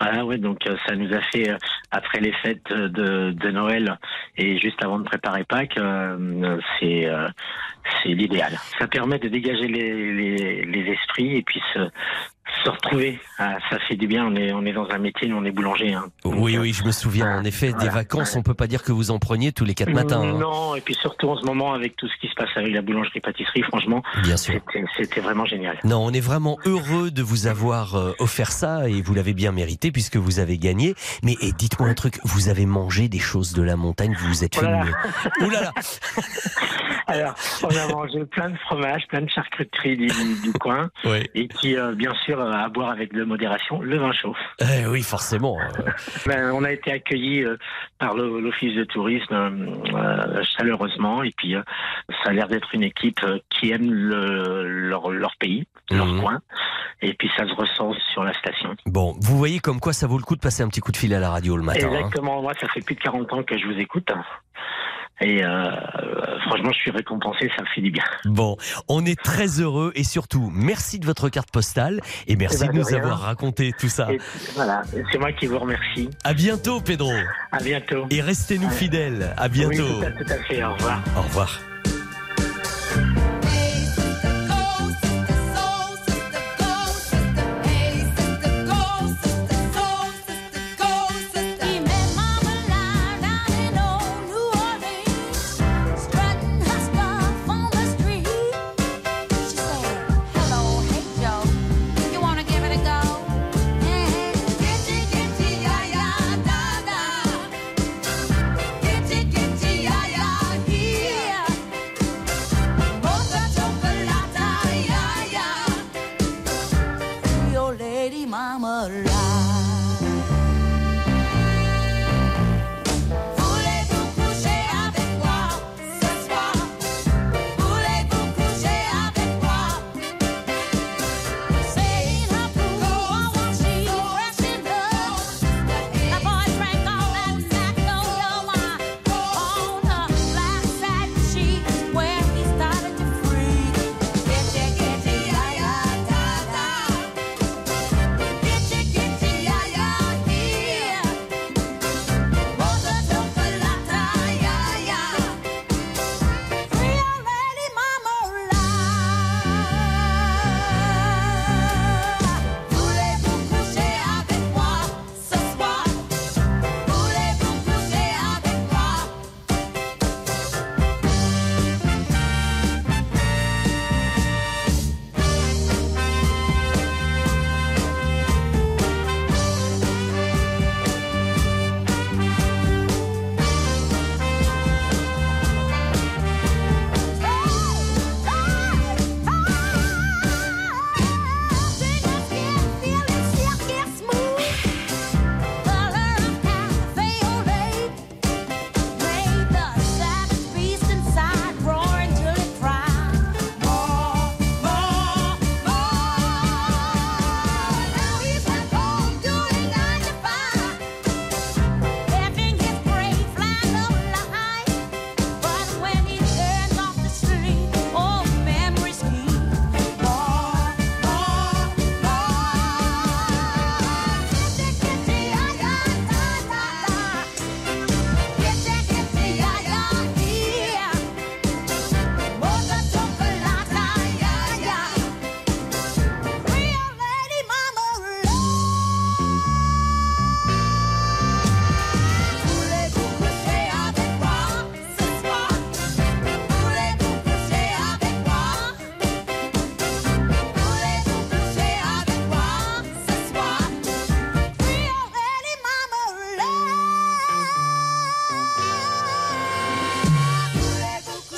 Voilà, 0.00 0.24
ouais, 0.24 0.38
donc 0.38 0.66
euh, 0.66 0.76
ça 0.86 0.94
nous 0.94 1.12
a 1.14 1.20
fait, 1.32 1.50
euh, 1.50 1.56
après 1.90 2.20
les 2.20 2.32
fêtes 2.32 2.70
de, 2.70 3.30
de 3.30 3.50
Noël 3.50 3.98
et 4.36 4.58
juste 4.58 4.82
avant 4.84 4.98
de 4.98 5.04
préparer 5.04 5.44
Pâques, 5.44 5.78
euh, 5.78 6.58
c'est 6.78 7.06
euh, 7.06 7.28
c'est 8.02 8.10
l'idéal. 8.10 8.58
Ça 8.78 8.88
permet 8.88 9.18
de 9.18 9.28
dégager 9.28 9.68
les, 9.68 10.12
les, 10.12 10.64
les 10.64 10.92
esprits 10.92 11.36
et 11.36 11.42
puis 11.42 11.62
se, 11.72 11.88
se 12.64 12.70
retrouver. 12.70 13.20
Ah, 13.38 13.56
ça 13.70 13.78
fait 13.88 13.96
du 13.96 14.06
bien, 14.06 14.26
on 14.26 14.34
est, 14.36 14.52
on 14.52 14.64
est 14.64 14.72
dans 14.72 14.88
un 14.90 14.98
métier, 14.98 15.32
on 15.32 15.44
est 15.44 15.50
boulanger. 15.50 15.92
Hein. 15.94 16.06
Donc, 16.24 16.34
Oui, 16.38 16.56
oui, 16.58 16.72
je 16.72 16.84
me 16.84 16.90
souviens. 16.92 17.38
En 17.38 17.44
effet, 17.44 17.68
des 17.68 17.72
voilà. 17.74 17.90
vacances, 17.92 18.34
on 18.36 18.42
peut 18.42 18.54
pas 18.54 18.66
dire 18.66 18.82
que 18.82 18.92
vous 18.92 19.10
en 19.10 19.18
preniez 19.18 19.52
tous 19.52 19.64
les 19.64 19.74
quatre 19.74 19.92
matins. 19.92 20.20
hein. 20.22 20.38
Non, 20.38 20.74
et 20.74 20.80
puis 20.80 20.94
surtout 20.94 21.28
en 21.28 21.36
ce 21.36 21.44
moment, 21.44 21.72
avec 21.74 21.96
tout 21.96 22.08
ce 22.08 22.16
qui 22.20 22.28
se 22.28 22.34
passe 22.34 22.48
avec 22.56 22.72
la 22.72 22.82
boulangerie-pâtisserie, 22.82 23.62
franchement, 23.62 24.02
c'était 24.96 25.20
vraiment 25.20 25.44
génial. 25.46 25.78
Non, 25.84 25.98
on 26.04 26.10
est 26.10 26.20
vraiment 26.20 26.58
heureux 26.64 27.10
de 27.10 27.22
vous 27.22 27.46
avoir 27.46 27.94
euh, 27.96 28.12
offert 28.18 28.52
ça 28.52 28.88
et 28.88 29.02
vous 29.02 29.14
l'avez 29.14 29.34
bien 29.34 29.52
mérité 29.52 29.90
puisque 29.92 30.16
vous 30.16 30.38
avez 30.38 30.58
gagné. 30.58 30.94
Mais 31.22 31.34
dites-moi 31.58 31.88
un 31.88 31.94
truc, 31.94 32.18
vous 32.24 32.48
avez 32.48 32.66
mangé 32.66 33.08
des 33.08 33.18
choses 33.18 33.52
de 33.52 33.62
la 33.62 33.76
montagne, 33.76 34.14
vous 34.18 34.28
vous 34.28 34.44
êtes 34.44 34.56
Oh 34.58 34.60
fait 34.60 34.66
là 34.70 34.82
une... 34.84 35.46
Oh 35.46 35.50
là 35.50 35.60
là 35.62 35.72
Alors, 37.08 37.34
on 37.62 37.68
a 37.68 37.86
mangé 37.88 38.24
plein 38.24 38.50
de 38.50 38.56
fromages, 38.58 39.06
plein 39.08 39.20
de 39.20 39.30
charcuteries 39.30 39.96
du, 39.96 40.06
du 40.42 40.52
coin, 40.58 40.90
Oui. 41.04 41.24
et 41.36 41.46
puis 41.46 41.76
euh, 41.76 41.94
bien 41.94 42.12
sûr 42.24 42.35
euh, 42.38 42.52
à 42.52 42.68
boire 42.68 42.90
avec 42.90 43.12
de 43.12 43.24
modération 43.24 43.80
le 43.80 43.96
vin 43.98 44.12
chaud. 44.12 44.34
Eh 44.60 44.86
oui, 44.86 45.02
forcément. 45.02 45.58
euh, 45.60 45.90
Ben, 46.26 46.52
on 46.54 46.64
a 46.64 46.72
été 46.72 46.92
accueillis 46.92 47.44
euh, 47.44 47.56
par 47.98 48.14
l'office 48.14 48.74
de 48.74 48.84
tourisme 48.84 49.32
euh, 49.94 50.42
chaleureusement, 50.56 51.22
et 51.22 51.32
puis 51.36 51.54
euh, 51.54 51.62
ça 52.24 52.30
a 52.30 52.32
l'air 52.32 52.48
d'être 52.48 52.68
une 52.74 52.82
équipe 52.82 53.20
qui 53.50 53.70
aime 53.72 53.90
le, 53.92 54.66
leur, 54.88 55.10
leur 55.10 55.36
pays, 55.36 55.66
leur 55.90 56.06
Mhm. 56.06 56.20
coin, 56.20 56.40
et 57.02 57.14
puis 57.14 57.30
ça 57.36 57.46
se 57.46 57.54
ressent 57.54 57.92
sur 58.12 58.24
la 58.24 58.32
station. 58.34 58.74
Bon, 58.86 59.14
vous 59.20 59.36
voyez 59.38 59.58
comme 59.60 59.80
quoi 59.80 59.92
ça 59.92 60.06
vaut 60.06 60.18
le 60.18 60.24
coup 60.24 60.36
de 60.36 60.40
passer 60.40 60.62
un 60.62 60.68
petit 60.68 60.80
coup 60.80 60.92
de 60.92 60.96
fil 60.96 61.12
à 61.14 61.20
la 61.20 61.30
radio 61.30 61.56
le 61.56 61.62
matin. 61.62 61.80
hein. 61.84 61.90
Exactement, 61.96 62.42
moi 62.42 62.52
ça 62.60 62.68
fait 62.68 62.80
plus 62.84 62.94
de 62.94 63.00
40 63.00 63.32
ans 63.32 63.42
que 63.42 63.56
je 63.58 63.66
vous 63.66 63.78
écoute. 63.78 64.10
Et 65.20 65.42
euh, 65.42 65.70
franchement, 66.46 66.70
je 66.72 66.78
suis 66.78 66.90
récompensé, 66.90 67.50
ça 67.56 67.62
me 67.62 67.68
fait 67.74 67.80
du 67.80 67.90
bien. 67.90 68.04
Bon, 68.26 68.56
on 68.88 69.04
est 69.06 69.18
très 69.20 69.60
heureux 69.60 69.92
et 69.94 70.04
surtout, 70.04 70.50
merci 70.54 70.98
de 70.98 71.06
votre 71.06 71.28
carte 71.30 71.50
postale 71.50 72.00
et 72.26 72.36
merci 72.36 72.58
Eh 72.62 72.66
ben, 72.66 72.72
de 72.72 72.72
de 72.72 72.78
nous 72.82 72.94
avoir 72.94 73.20
raconté 73.20 73.72
tout 73.78 73.88
ça. 73.88 74.12
Et 74.12 74.18
voilà, 74.54 74.82
c'est 75.10 75.18
moi 75.18 75.32
qui 75.32 75.46
vous 75.46 75.58
remercie. 75.58 76.10
À 76.24 76.34
bientôt, 76.34 76.80
Pedro. 76.80 77.12
À 77.50 77.58
bientôt. 77.62 78.06
Et 78.10 78.20
restez-nous 78.20 78.70
fidèles. 78.70 79.32
À 79.38 79.48
bientôt. 79.48 79.84
Oui, 79.84 80.00
tout 80.00 80.04
à, 80.04 80.10
tout 80.24 80.32
à 80.32 80.36
fait, 80.44 80.62
au 80.64 80.72
revoir. 80.74 81.02
Au 81.16 81.22
revoir. 81.22 81.60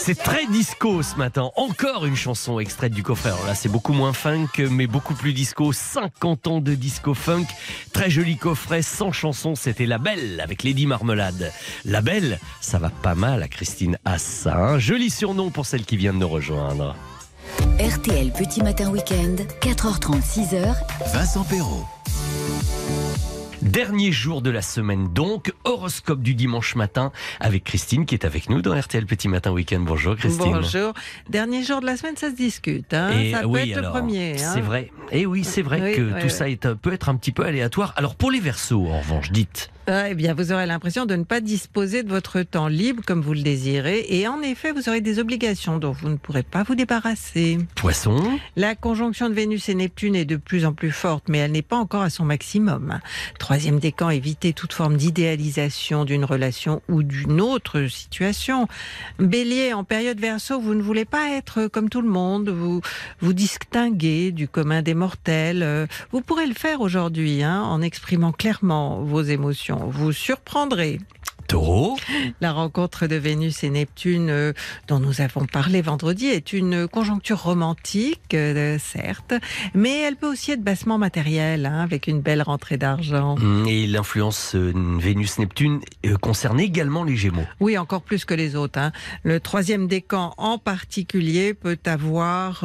C'est 0.09 0.15
très 0.15 0.47
disco 0.47 1.03
ce 1.03 1.17
matin. 1.17 1.51
Encore 1.57 2.07
une 2.07 2.17
chanson 2.17 2.61
extraite 2.61 2.95
du 2.95 3.03
coffret. 3.03 3.29
Alors 3.29 3.45
là, 3.45 3.55
c'est 3.55 3.69
beaucoup 3.69 3.93
moins 3.93 4.15
funk, 4.15 4.49
mais 4.71 4.87
beaucoup 4.87 5.13
plus 5.13 5.35
disco. 5.35 5.71
50 5.71 6.47
ans 6.47 6.61
de 6.63 6.75
disco 6.75 7.13
funk. 7.13 7.45
Très 7.93 8.09
joli 8.09 8.39
coffret, 8.39 8.81
sans 8.81 9.13
chanson. 9.13 9.55
C'était 9.55 9.85
La 9.85 9.99
Belle 9.99 10.41
avec 10.41 10.63
Lady 10.63 10.87
Marmelade. 10.87 11.53
La 11.85 12.01
Belle, 12.01 12.41
ça 12.63 12.79
va 12.79 12.89
pas 12.89 13.15
mal 13.15 13.43
à 13.43 13.49
Christine 13.49 13.99
Assa. 14.07 14.57
Un 14.57 14.79
joli 14.79 15.11
surnom 15.11 15.51
pour 15.51 15.67
celle 15.67 15.85
qui 15.85 15.99
vient 15.99 16.15
de 16.15 16.21
nous 16.21 16.29
rejoindre. 16.29 16.97
RTL 17.79 18.33
Petit 18.33 18.63
Matin 18.63 18.89
Week-end, 18.89 19.37
4h30, 19.61 20.23
6h. 20.23 20.75
Vincent 21.13 21.45
Perrault. 21.45 21.85
Dernier 23.63 24.13
jour 24.13 24.41
de 24.41 24.51
la 24.51 24.63
semaine 24.63 25.09
donc, 25.13 25.53
horoscope 25.65 26.23
du 26.23 26.35
dimanche 26.35 26.77
matin 26.77 27.11
avec 27.41 27.65
Christine 27.65 28.07
qui 28.07 28.15
est 28.15 28.25
avec 28.25 28.49
nous 28.51 28.63
dans 28.63 28.79
RTL 28.79 29.05
Petit 29.05 29.29
Matin 29.29 29.51
Week-end. 29.51 29.81
Bonjour 29.81 30.15
Christine. 30.17 30.53
Bonjour. 30.53 30.93
Dernier 31.29 31.65
jour 31.65 31.81
de 31.81 31.87
la 31.87 31.97
semaine, 31.97 32.17
ça 32.17 32.31
se 32.31 32.37
discute. 32.37 32.95
Hein. 32.95 33.11
Et 33.19 33.33
ça 33.33 33.41
peut 33.41 33.47
oui, 33.47 33.71
être 33.73 33.81
le 33.83 33.89
premier. 33.91 34.35
hein. 34.41 34.51
C'est 34.55 34.61
vrai. 34.61 34.93
Et 35.11 35.27
oui, 35.27 35.43
c'est 35.43 35.63
vrai 35.63 35.81
Oui, 35.83 35.97
que 35.97 36.03
oui, 36.15 36.23
tout 36.23 36.29
ça 36.29 36.49
est, 36.49 36.69
peut 36.75 36.93
être 36.93 37.09
un 37.09 37.17
petit 37.17 37.33
peu 37.33 37.45
aléatoire. 37.45 37.93
Alors 37.97 38.15
pour 38.15 38.31
les 38.31 38.41
versos, 38.41 38.87
en 38.87 39.01
revanche, 39.01 39.33
dites. 39.33 39.71
Ah, 39.91 40.11
eh 40.11 40.15
bien, 40.15 40.35
vous 40.35 40.53
aurez 40.53 40.67
l'impression 40.67 41.07
de 41.07 41.17
ne 41.17 41.25
pas 41.25 41.41
disposer 41.41 42.03
de 42.03 42.11
votre 42.11 42.43
temps 42.43 42.69
libre 42.69 43.03
comme 43.07 43.23
vous 43.23 43.33
le 43.33 43.41
désirez. 43.41 44.05
Et 44.11 44.29
en 44.29 44.43
effet, 44.43 44.71
vous 44.71 44.91
aurez 44.91 45.01
des 45.01 45.19
obligations 45.19 45.79
dont 45.79 45.93
vous 45.93 46.11
ne 46.11 46.17
pourrez 46.17 46.43
pas 46.43 46.63
vous 46.63 46.75
débarrasser. 46.75 47.57
Poisson, 47.75 48.39
La 48.55 48.75
conjonction 48.75 49.31
de 49.31 49.35
Vénus 49.35 49.71
et 49.71 49.75
Neptune 49.75 50.15
est 50.15 50.27
de 50.27 50.37
plus 50.37 50.67
en 50.67 50.75
plus 50.75 50.91
forte, 50.91 51.31
mais 51.31 51.39
elle 51.39 51.53
n'est 51.53 51.63
pas 51.63 51.79
encore 51.79 52.03
à 52.03 52.11
son 52.11 52.27
maximum. 52.27 53.01
Troisième 53.39 53.79
décan, 53.79 54.11
évitez 54.11 54.53
toute 54.53 54.75
forme 54.75 54.99
d'idéalisation 54.99 56.05
d'une 56.05 56.27
relation 56.27 56.83
ou 56.91 57.03
d'une 57.03 57.41
autre 57.41 57.87
situation. 57.87 58.69
Bélier, 59.19 59.73
en 59.73 59.85
période 59.85 60.21
verso, 60.21 60.61
vous 60.61 60.75
ne 60.75 60.83
voulez 60.83 61.07
pas 61.07 61.31
être 61.31 61.67
comme 61.67 61.89
tout 61.89 62.03
le 62.03 62.11
monde, 62.11 62.51
vous 62.51 62.83
vous 63.21 63.33
distinguez 63.33 64.33
du 64.33 64.49
commun 64.49 64.83
des 64.83 64.93
mortels. 64.93 65.63
Euh, 65.63 65.87
Vous 66.13 66.21
pourrez 66.21 66.47
le 66.47 66.53
faire 66.55 66.83
aujourd'hui 66.83 67.43
hein, 67.43 67.63
en 67.63 67.81
exprimant 67.81 68.33
clairement 68.33 69.01
vos 69.01 69.23
émotions. 69.23 69.78
Vous 69.87 70.13
surprendrez? 70.13 70.99
taureau, 71.47 71.97
La 72.43 72.53
rencontre 72.53 73.07
de 73.07 73.17
Vénus 73.17 73.65
et 73.65 73.71
Neptune, 73.71 74.29
euh, 74.29 74.53
dont 74.87 75.01
nous 75.01 75.23
avons 75.23 75.47
parlé 75.47 75.81
vendredi, 75.81 76.27
est 76.27 76.53
une 76.53 76.87
conjoncture 76.87 77.43
romantique, 77.43 78.35
euh, 78.35 78.79
certes, 78.79 79.33
mais 79.73 79.99
elle 80.03 80.17
peut 80.17 80.31
aussi 80.31 80.53
être 80.53 80.63
bassement 80.63 80.99
matérielle, 80.99 81.65
hein, 81.65 81.81
avec 81.81 82.07
une 82.07 82.21
belle 82.21 82.43
rentrée 82.43 82.77
d'argent. 82.77 83.37
Hum, 83.39 83.65
et 83.67 83.87
l'influence 83.87 84.55
euh, 84.57 84.75
Vénus-Neptune 84.99 85.81
concerne 86.21 86.61
également 86.61 87.03
les 87.03 87.17
Gémeaux. 87.17 87.47
Oui, 87.61 87.79
encore 87.79 88.03
plus 88.03 88.27
que 88.27 88.35
les 88.35 88.55
autres. 88.55 88.79
hein. 88.79 88.93
Le 89.23 89.41
troisième 89.41 89.89
décan 89.89 90.35
en 90.37 90.59
particulier 90.59 91.55
peut 91.55 91.79
avoir, 91.87 92.63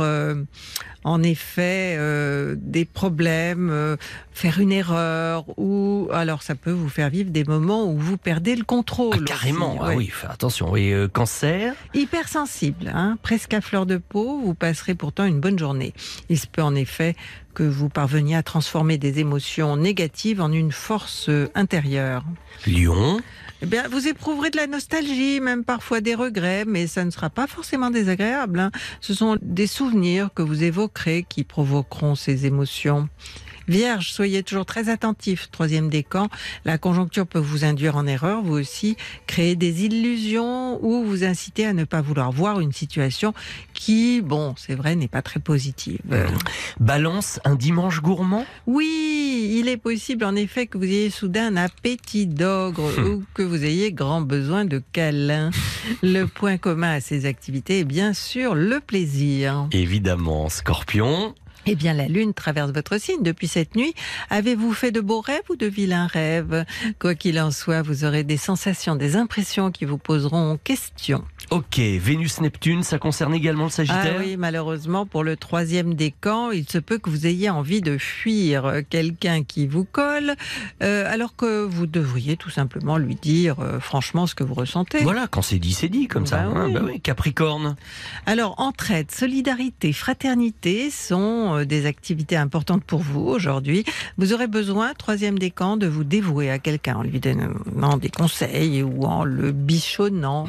en 1.04 1.24
effet, 1.24 1.96
euh, 1.98 2.56
des 2.58 2.86
problèmes, 2.86 3.70
euh, 3.70 3.98
faire 4.32 4.60
une 4.60 4.72
erreur, 4.72 5.46
ou 5.58 6.08
alors 6.14 6.44
ça 6.44 6.56
peut 6.56 6.72
vous 6.72 6.90
faire 6.90 7.10
vivre 7.10 7.32
des 7.32 7.44
moments 7.44 7.86
où 7.92 7.98
vous 7.98 8.18
perdez 8.18 8.56
le 8.56 8.64
contrôle. 8.64 9.18
Ah, 9.22 9.26
carrément, 9.26 9.74
aussi, 9.74 9.80
ah 9.82 9.88
ouais. 9.90 9.96
oui, 9.96 10.12
attention. 10.30 10.76
Et 10.76 10.94
euh, 10.94 11.08
cancer, 11.08 11.74
Hypersensible, 11.94 12.92
hein, 12.94 13.18
presque 13.22 13.54
à 13.54 13.62
fleur 13.62 13.86
de 13.86 13.98
peau, 13.98 14.40
vous 14.40 14.54
passerez 14.54 14.96
pourtant 14.96 15.26
une 15.26 15.40
bonne 15.40 15.60
journée. 15.60 15.94
Il 16.30 16.40
se 16.40 16.48
peut 16.48 16.64
en 16.64 16.76
effet 16.76 17.16
que 17.54 17.64
vous 17.64 17.90
parveniez 17.90 18.36
à 18.36 18.44
transformer 18.44 18.98
des 18.98 19.20
émotions 19.20 19.78
négatives 19.78 20.42
en 20.42 20.52
une 20.52 20.72
force 20.72 21.30
euh, 21.30 21.50
intérieure. 21.56 22.24
lion, 22.66 23.20
Eh 23.64 23.66
bien, 23.66 23.88
vous 23.88 24.10
éprouverez 24.10 24.50
de 24.50 24.58
la 24.58 24.68
nostalgie, 24.68 25.40
même 25.40 25.64
parfois 25.64 26.02
des 26.02 26.16
regrets, 26.16 26.66
mais 26.66 26.86
ça 26.86 27.06
ne 27.06 27.12
sera 27.12 27.30
pas 27.30 27.48
forcément 27.48 27.92
désagréable. 27.92 28.60
hein. 28.60 28.72
Ce 29.00 29.14
sont 29.14 29.38
des 29.42 29.68
souvenirs 29.68 30.32
que 30.36 30.42
vous 30.42 30.64
évoquerez 30.64 31.26
qui 31.30 31.46
provoqueront 31.46 32.16
ces 32.16 32.46
émotions. 32.46 33.08
Vierge, 33.68 34.12
soyez 34.12 34.44
toujours 34.44 34.66
très 34.66 34.90
attentif. 34.90 35.50
Troisième 35.52 35.90
décan, 35.90 36.30
la 36.66 36.78
conjoncture 36.78 37.28
peut 37.28 37.40
vous 37.40 37.66
induire 37.66 37.96
en 37.96 38.06
erreur, 38.08 38.42
vous 38.42 38.54
aussi, 38.58 38.98
créer 39.28 39.56
des 39.56 39.86
illusions 39.86 40.84
ou 40.84 41.04
vous 41.04 41.24
inciter 41.24 41.66
à 41.66 41.74
ne 41.74 41.84
pas 41.84 42.02
vouloir 42.02 42.32
voir 42.32 42.60
une 42.60 42.72
situation 42.72 43.34
qui, 43.74 44.22
bon, 44.22 44.56
c'est 44.58 44.76
vrai, 44.76 44.96
n'est 44.96 45.08
pas 45.08 45.22
très 45.22 45.40
positive. 45.40 46.00
Euh, 46.12 46.28
balance, 46.80 47.40
un 47.46 47.56
dimanche 47.56 48.02
gourmand? 48.02 48.46
oui, 48.68 49.58
il 49.60 49.68
est 49.70 49.78
possible 49.78 50.26
en 50.26 50.36
effet 50.36 50.68
que 50.68 50.78
vous 50.78 50.84
ayez 50.86 51.10
soudain 51.10 51.48
un 51.48 51.58
appétit 51.58 52.28
d'ogre 52.28 52.90
ou 53.06 53.24
que 53.34 53.44
vous 53.44 53.64
ayez 53.64 53.92
grand 53.92 54.22
besoin 54.22 54.66
de 54.66 54.82
câlins. 54.92 55.52
Le 56.02 56.26
point 56.26 56.58
commun 56.58 56.94
à 56.94 57.02
ces 57.02 57.26
activités 57.26 57.80
est 57.80 57.86
bien 57.86 58.14
sûr 58.14 58.56
le 58.56 58.80
plaisir. 58.80 59.68
Évidemment, 59.72 60.50
scorpion, 60.50 61.36
Eh 61.66 61.76
bien, 61.76 61.94
la 61.94 62.08
Lune 62.08 62.34
traverse 62.34 62.72
votre 62.72 63.00
signe 63.00 63.24
depuis 63.24 63.48
cette 63.48 63.76
nuit. 63.76 63.94
Avez-vous 64.30 64.74
fait 64.74 64.92
de 64.92 65.00
beaux 65.00 65.22
rêves 65.22 65.44
ou 65.50 65.56
de 65.56 65.66
vilains 65.66 66.08
rêves? 66.08 66.66
Quoi 67.00 67.16
qu'il 67.16 67.40
en 67.40 67.52
soit, 67.52 67.82
vous 67.82 68.04
aurez 68.04 68.26
des 68.26 68.36
sensations, 68.36 68.98
des 68.98 69.16
impressions 69.16 69.72
qui 69.72 69.86
vous 69.86 69.98
poseront 69.98 70.60
question. 70.62 71.24
Ok, 71.52 71.78
Vénus-Neptune, 71.78 72.84
ça 72.84 72.98
concerne 72.98 73.34
également 73.34 73.66
le 73.66 73.70
Ah 73.70 73.76
Sagittaire 73.76 74.16
oui, 74.20 74.38
malheureusement, 74.38 75.06
pour 75.06 75.24
le 75.24 75.36
troisième 75.36 75.94
décan, 75.94 76.52
il 76.52 76.70
se 76.70 76.78
peut 76.78 76.98
que 76.98 77.10
vous 77.10 77.28
ayez 77.28 77.50
envie 77.50 77.82
de 77.82 77.98
fuir 77.98 78.66
euh, 78.66 78.82
quelqu'un 78.88 79.44
qui 79.44 79.68
vous 79.68 79.84
colle, 79.84 80.36
euh, 80.82 81.12
alors 81.12 81.36
que 81.36 81.64
vous 81.64 81.86
devriez 81.88 82.38
tout 82.38 82.50
simplement 82.50 82.98
lui 82.98 83.16
dire 83.16 83.60
euh, 83.60 83.80
franchement 83.80 84.28
ce 84.28 84.36
que 84.36 84.44
vous 84.44 84.54
ressentez. 84.54 85.00
Voilà, 85.04 85.28
quand 85.28 85.42
c'est 85.42 85.60
dit, 85.60 85.74
c'est 85.74 85.90
dit 85.90 86.08
comme 86.08 86.26
ça. 86.26 86.44
Bah 86.44 86.52
hein, 86.56 86.66
oui. 86.68 86.74
bah 86.74 86.82
oui. 86.84 87.02
Capricorne, 87.02 87.76
Alors, 88.26 88.60
entraide, 88.60 89.12
solidarité, 89.12 89.94
fraternité 89.94 90.90
sont 90.90 91.64
des 91.66 91.86
activités 91.86 92.38
importantes 92.38 92.84
pour 92.84 93.00
vous 93.00 93.22
aujourd'hui. 93.22 93.84
Vous 94.18 94.34
aurez 94.34 94.48
besoin, 94.48 94.94
troisième 94.94 95.38
décan, 95.38 95.78
de 95.78 95.88
vous 95.88 96.04
dévouer 96.04 96.50
à 96.50 96.60
quelqu'un 96.60 96.98
en 96.98 97.04
lui 97.04 97.20
donnant 97.20 97.98
des 97.98 98.10
conseils 98.10 98.84
ou 98.84 99.06
en 99.06 99.24
le 99.24 99.52
bichonnant. 99.52 100.48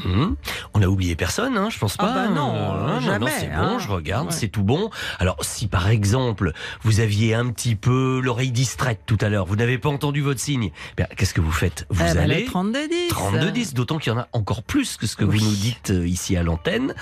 On 0.74 0.83
a 0.84 0.88
oublié 0.88 1.16
personne, 1.16 1.56
hein, 1.56 1.68
je 1.70 1.78
pense 1.78 1.96
Ah 1.98 2.04
pas. 2.06 2.14
bah 2.14 2.28
non, 2.28 2.54
Euh, 2.54 2.86
non, 2.94 3.00
jamais, 3.00 3.18
non, 3.18 3.26
c'est 3.38 3.46
bon, 3.48 3.54
hein. 3.62 3.78
je 3.78 3.88
regarde, 3.88 4.26
Ouais. 4.28 4.32
c'est 4.32 4.48
tout 4.48 4.62
bon. 4.62 4.90
Alors, 5.18 5.36
si 5.42 5.66
par 5.66 5.88
exemple, 5.88 6.52
vous 6.82 7.00
aviez 7.00 7.34
un 7.34 7.50
petit 7.50 7.74
peu 7.74 8.20
l'oreille 8.22 8.52
distraite 8.52 9.00
tout 9.06 9.18
à 9.20 9.28
l'heure, 9.28 9.46
vous 9.46 9.56
n'avez 9.56 9.78
pas 9.78 9.88
entendu 9.88 10.20
votre 10.20 10.40
signe, 10.40 10.70
bien, 10.96 11.06
qu'est-ce 11.16 11.34
que 11.34 11.40
vous 11.40 11.52
faites? 11.52 11.86
Vous 11.90 12.02
Eh 12.08 12.14
ben, 12.14 12.18
allez... 12.22 12.44
le 12.44 12.50
32-10. 12.50 13.10
32-10, 13.10 13.74
d'autant 13.74 13.98
qu'il 13.98 14.12
y 14.12 14.16
en 14.16 14.18
a 14.20 14.28
encore 14.32 14.62
plus 14.62 14.96
que 14.96 15.06
ce 15.06 15.16
que 15.16 15.24
Oui. 15.24 15.38
vous 15.38 15.46
nous 15.46 15.54
dites 15.56 15.90
euh, 15.90 16.06
ici 16.06 16.36
à 16.36 16.42
l'antenne. 16.42 16.94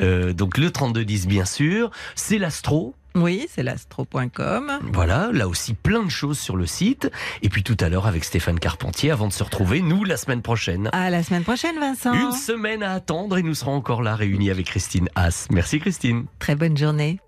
Euh, 0.00 0.32
donc 0.32 0.58
le 0.58 0.70
32-10, 0.70 1.26
bien 1.26 1.44
sûr. 1.44 1.90
C'est 2.14 2.38
l'astro. 2.38 2.94
Oui, 3.16 3.46
c'est 3.50 3.62
l'astro.com. 3.62 4.78
Voilà, 4.92 5.30
là 5.32 5.48
aussi 5.48 5.74
plein 5.74 6.04
de 6.04 6.10
choses 6.10 6.38
sur 6.38 6.56
le 6.56 6.66
site. 6.66 7.10
Et 7.42 7.48
puis 7.48 7.62
tout 7.62 7.76
à 7.80 7.88
l'heure 7.88 8.06
avec 8.06 8.24
Stéphane 8.24 8.60
Carpentier, 8.60 9.10
avant 9.10 9.26
de 9.26 9.32
se 9.32 9.42
retrouver, 9.42 9.80
nous, 9.80 10.04
la 10.04 10.16
semaine 10.16 10.42
prochaine. 10.42 10.90
À 10.92 11.10
la 11.10 11.22
semaine 11.22 11.42
prochaine, 11.42 11.78
Vincent. 11.80 12.12
Une 12.12 12.32
semaine 12.32 12.82
à 12.82 12.92
attendre 12.92 13.38
et 13.38 13.42
nous 13.42 13.54
serons 13.54 13.74
encore 13.74 14.02
là 14.02 14.14
réunis 14.14 14.50
avec 14.50 14.66
Christine 14.66 15.08
Haas. 15.14 15.46
Merci 15.50 15.80
Christine. 15.80 16.26
Très 16.38 16.54
bonne 16.54 16.76
journée. 16.76 17.18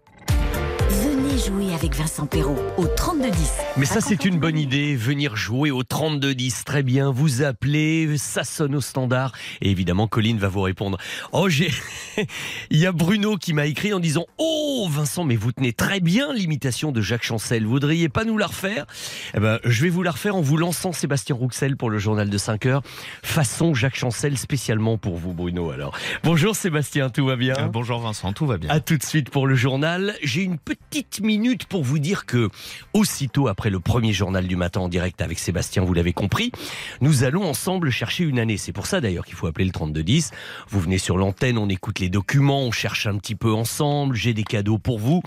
Avec 1.79 1.95
Vincent 1.95 2.27
Perrault 2.27 2.57
au 2.77 2.87
3210. 2.89 3.53
Mais 3.77 3.85
ça, 3.85 4.01
c'est 4.01 4.25
une 4.25 4.41
bonne 4.41 4.59
idée. 4.59 4.97
Venir 4.97 5.37
jouer 5.37 5.71
au 5.71 5.85
3210. 5.85 6.65
Très 6.65 6.83
bien. 6.83 7.13
Vous 7.13 7.43
appelez, 7.43 8.17
ça 8.19 8.43
sonne 8.43 8.75
au 8.75 8.81
standard. 8.81 9.33
Et 9.61 9.71
évidemment, 9.71 10.09
Colline 10.09 10.39
va 10.39 10.49
vous 10.49 10.63
répondre. 10.63 10.99
Oh, 11.31 11.49
j'ai. 11.49 11.71
Il 12.71 12.79
y 12.79 12.87
a 12.87 12.91
Bruno 12.91 13.37
qui 13.37 13.53
m'a 13.53 13.67
écrit 13.67 13.93
en 13.93 14.01
disant 14.01 14.27
Oh, 14.39 14.89
Vincent, 14.91 15.23
mais 15.23 15.37
vous 15.37 15.53
tenez 15.53 15.73
très 15.73 16.01
bien 16.01 16.33
l'imitation 16.33 16.91
de 16.91 17.01
Jacques 17.01 17.23
Chancel. 17.23 17.63
Vous 17.63 17.71
voudriez 17.71 18.09
pas 18.09 18.25
nous 18.25 18.39
la 18.39 18.47
refaire? 18.49 18.87
Eh 19.35 19.39
ben, 19.41 19.61
je 19.65 19.83
vais 19.85 19.91
vous 19.91 20.03
la 20.03 20.11
refaire 20.11 20.35
en 20.35 20.41
vous 20.41 20.57
lançant 20.57 20.93
Sébastien 20.93 21.37
Rouxel 21.37 21.77
pour 21.77 21.91
le 21.91 21.99
journal 21.99 22.29
de 22.29 22.39
5 22.39 22.67
heures. 22.67 22.83
Façon 23.23 23.75
Jacques 23.75 23.97
Chancel, 23.97 24.37
spécialement 24.37 24.99
pour 24.99 25.17
vous, 25.17 25.33
Bruno. 25.33 25.71
Alors, 25.71 25.97
bonjour 26.25 26.57
Sébastien, 26.57 27.09
tout 27.09 27.27
va 27.27 27.37
bien? 27.37 27.55
Euh, 27.57 27.69
Bonjour 27.69 28.01
Vincent, 28.01 28.33
tout 28.33 28.47
va 28.47 28.59
bien. 28.59 28.71
à 28.71 28.81
tout 28.81 28.97
de 28.97 29.05
suite 29.05 29.31
pour 29.31 29.47
le 29.47 29.55
journal. 29.55 30.17
J'ai 30.25 30.43
une 30.43 30.59
petite 30.59 31.21
minute 31.21 31.67
pour 31.69 31.85
vous 31.85 31.99
dire 31.99 32.27
que, 32.27 32.49
aussitôt 32.93 33.49
après 33.49 33.71
le 33.71 33.81
premier 33.81 34.13
journal 34.13 34.47
du 34.47 34.57
matin 34.57 34.81
en 34.81 34.89
direct 34.89 35.21
avec 35.21 35.39
Sébastien, 35.39 35.83
vous 35.83 35.95
l'avez 35.95 36.13
compris, 36.13 36.53
nous 37.01 37.25
allons 37.25 37.45
ensemble 37.45 37.91
chercher 37.91 38.25
une 38.25 38.39
année. 38.39 38.57
C'est 38.57 38.73
pour 38.73 38.87
ça 38.87 39.01
d'ailleurs 39.01 39.25
qu'il 39.25 39.35
faut 39.35 39.47
appeler 39.47 39.65
le 39.65 39.73
3210. 39.73 40.31
Vous 40.69 40.81
venez 40.81 40.99
sur 40.99 41.17
l'antenne, 41.17 41.59
on 41.59 41.69
écoute 41.69 42.01
les 42.01 42.09
documents, 42.09 42.63
on 42.63 42.73
cherche 42.73 43.07
un 43.07 43.17
petit 43.19 43.35
peu 43.35 43.53
ensemble, 43.53 44.17
j'ai 44.17 44.35
des 44.35 44.45
cadeaux 44.45 44.79
pour 44.79 44.99
vous. 44.99 45.23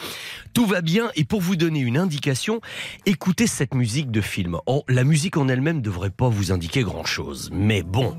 Tout 0.54 0.66
va 0.66 0.82
bien 0.82 1.12
et 1.16 1.24
pour 1.24 1.42
vous 1.42 1.56
donner 1.56 1.80
une 1.80 1.98
indication, 1.98 2.62
écoutez 3.06 3.48
cette 3.48 3.74
musique 3.74 4.12
de 4.12 4.22
film. 4.22 4.58
Oh, 4.66 4.84
la 4.88 5.04
musique 5.04 5.38
en 5.38 5.48
elle-même 5.48 5.82
devrait 5.82 6.10
pas 6.10 6.30
vous 6.30 6.52
indiquer 6.52 6.82
grand-chose. 6.84 7.50
Mais 7.54 7.84
bon. 7.84 8.16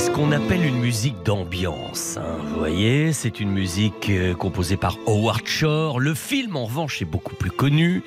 C'est 0.00 0.06
ce 0.06 0.10
qu'on 0.12 0.32
appelle 0.32 0.64
une 0.64 0.78
musique 0.78 1.22
d'ambiance. 1.26 2.16
hein. 2.16 2.38
Vous 2.42 2.58
voyez, 2.58 3.12
c'est 3.12 3.38
une 3.38 3.50
musique 3.50 4.08
euh, 4.08 4.32
composée 4.32 4.78
par 4.78 4.96
Howard 5.06 5.46
Shore. 5.46 6.00
Le 6.00 6.14
film, 6.14 6.56
en 6.56 6.64
revanche, 6.64 7.02
est 7.02 7.04
beaucoup 7.04 7.34
plus 7.34 7.50
connu 7.50 8.02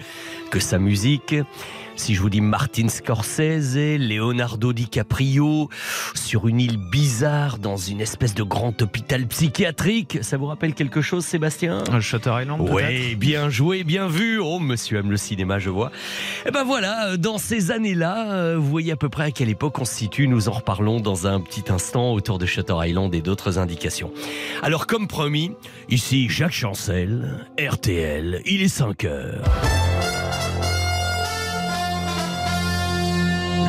que 0.50 0.60
sa 0.60 0.80
musique. 0.80 1.36
Si 1.96 2.16
je 2.16 2.22
vous 2.22 2.30
dis 2.30 2.42
Martin 2.42 2.90
Scorsese, 2.90 3.98
Leonardo 4.00 4.74
DiCaprio, 4.74 5.70
sur 6.16 6.48
une 6.48 6.60
île 6.60 6.78
bizarre 6.78 7.60
dans 7.60 7.78
une 7.78 8.02
espèce 8.02 8.34
de 8.34 8.44
grand 8.44 8.82
hôpital 8.82 9.28
psychiatrique, 9.28 10.20
ça 10.22 10.38
vous 10.38 10.48
rappelle 10.48 10.74
quelque 10.74 11.02
chose, 11.02 11.24
Sébastien? 11.24 11.84
Shutter 12.02 12.34
Island 12.42 12.68
Oui, 12.70 13.16
bien 13.16 13.50
joué, 13.50 13.84
bien 13.84 14.08
vu. 14.08 14.40
Oh, 14.40 14.60
monsieur 14.60 14.98
aime 14.98 15.12
le 15.12 15.18
cinéma, 15.18 15.60
je 15.60 15.70
vois. 15.70 15.92
Et 16.48 16.52
ben 16.52 16.64
voilà, 16.64 17.16
dans 17.18 17.38
ces 17.38 17.72
années-là, 17.72 18.34
euh, 18.34 18.58
vous 18.58 18.70
voyez 18.70 18.92
à 18.92 18.98
peu 18.98 19.10
près 19.10 19.26
à 19.26 19.32
quelle 19.32 19.50
époque 19.50 19.80
on 19.80 19.86
se 19.86 19.94
situe. 19.94 20.28
Nous 20.28 20.50
en 20.50 20.54
reparlons 20.54 21.00
dans 21.00 21.28
un 21.28 21.40
petit 21.40 21.72
instant 21.72 22.14
autour 22.14 22.40
de 22.40 22.46
Shutter 22.46 22.76
Island 22.84 23.14
et 23.14 23.22
d'autres 23.22 23.60
indications. 23.60 24.12
Alors, 24.64 24.88
comme 24.88 25.08
promis, 25.08 25.52
ici 25.90 26.28
Jacques 26.28 26.54
Chancel, 26.54 27.48
RTL, 27.60 28.42
il 28.46 28.64
est 28.64 28.68
5 28.68 29.06
heures. 29.06 29.44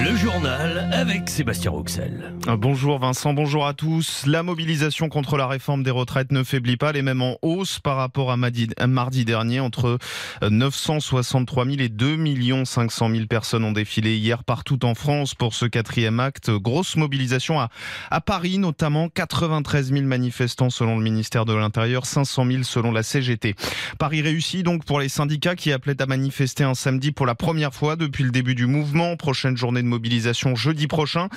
Le 0.04 0.14
journal 0.16 0.90
avec 0.92 1.30
Sébastien 1.30 1.70
Rouxel. 1.70 2.34
Ah, 2.46 2.56
Bonjour 2.58 2.98
Vincent, 2.98 3.32
bonjour 3.32 3.66
à 3.66 3.72
tous. 3.72 4.26
La 4.26 4.42
mobilisation 4.42 5.08
contre 5.08 5.38
la 5.38 5.46
réforme 5.46 5.82
des 5.82 5.90
retraites 5.90 6.30
ne 6.30 6.42
faiblit 6.42 6.76
pas, 6.76 6.90
elle 6.90 6.98
est 6.98 7.02
même 7.02 7.22
en 7.22 7.38
hausse 7.40 7.78
par 7.78 7.96
rapport 7.96 8.30
à 8.30 8.36
mardi, 8.36 9.24
dernier. 9.24 9.60
Entre 9.60 9.98
963 10.46 11.64
000 11.64 11.76
et 11.78 11.88
2 11.88 12.18
500 12.66 13.08
000 13.08 13.26
personnes 13.28 13.64
ont 13.64 13.72
défilé 13.72 14.18
hier 14.18 14.44
partout 14.44 14.84
en 14.84 14.94
France 14.94 15.34
pour 15.34 15.54
ce 15.54 15.64
quatrième 15.64 16.20
acte. 16.20 16.50
Grosse 16.50 16.96
mobilisation 16.96 17.58
à, 17.58 17.70
à 18.10 18.20
Paris, 18.20 18.58
notamment 18.58 19.08
93 19.08 19.90
000 19.90 20.04
manifestants 20.04 20.68
selon 20.68 20.98
le 20.98 21.02
ministère 21.02 21.46
de 21.46 21.54
l'Intérieur, 21.54 22.04
500 22.04 22.44
000 22.46 22.62
selon 22.64 22.92
la 22.92 23.02
CGT. 23.02 23.54
Paris 23.98 24.20
réussi 24.20 24.64
donc 24.64 24.84
pour 24.84 25.00
les 25.00 25.08
syndicats 25.08 25.56
qui 25.56 25.72
appelaient 25.72 26.02
à 26.02 26.06
manifester 26.06 26.62
un 26.62 26.74
samedi 26.74 27.10
pour 27.10 27.24
la 27.24 27.34
première 27.34 27.72
fois 27.72 27.96
depuis 27.96 28.22
le 28.22 28.30
début 28.30 28.54
du 28.54 28.66
mouvement. 28.66 29.16
Prochaine 29.16 29.56
journée 29.56 29.80
de 29.80 29.93
mobilisation 29.94 30.54
jeudi 30.56 30.86
prochain. 30.86 31.28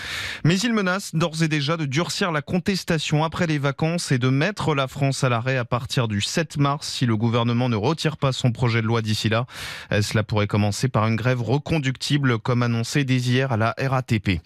Mais 0.43 0.58
il 0.60 0.74
menace 0.74 1.13
d'ores 1.13 1.43
et 1.43 1.48
déjà 1.48 1.78
de 1.78 1.86
durcir 1.86 2.32
la 2.32 2.41
contestation 2.41 3.24
après 3.24 3.48
les 3.48 3.60
vacances 3.60 4.12
et 4.12 4.17
de 4.17 4.30
mettre 4.30 4.74
la 4.74 4.88
France 4.88 5.24
à 5.24 5.30
l'arrêt 5.30 5.58
à 5.58 5.65
partir 5.65 6.08
du 6.08 6.22
7 6.22 6.58
mars 6.58 6.88
si 6.88 7.06
le 7.06 7.15
gouvernement 7.15 7.70
ne 7.70 7.76
retire 7.76 8.17
pas 8.17 8.32
son 8.32 8.52
projet 8.52 8.82
de 8.82 8.88
loi 8.88 9.02
d'ici 9.02 9.30
là. 9.30 9.46
Euh, 9.91 10.02
Cela 10.02 10.24
pourrait 10.24 10.48
commencer 10.48 10.88
par 10.88 11.08
une 11.08 11.15
grève 11.15 11.41
reconductible 11.41 12.39
comme 12.39 12.63
annoncé 12.63 13.04
dès 13.04 13.17
hier 13.17 13.52
à 13.52 13.58
la 13.58 13.76
RATP. 13.80 14.41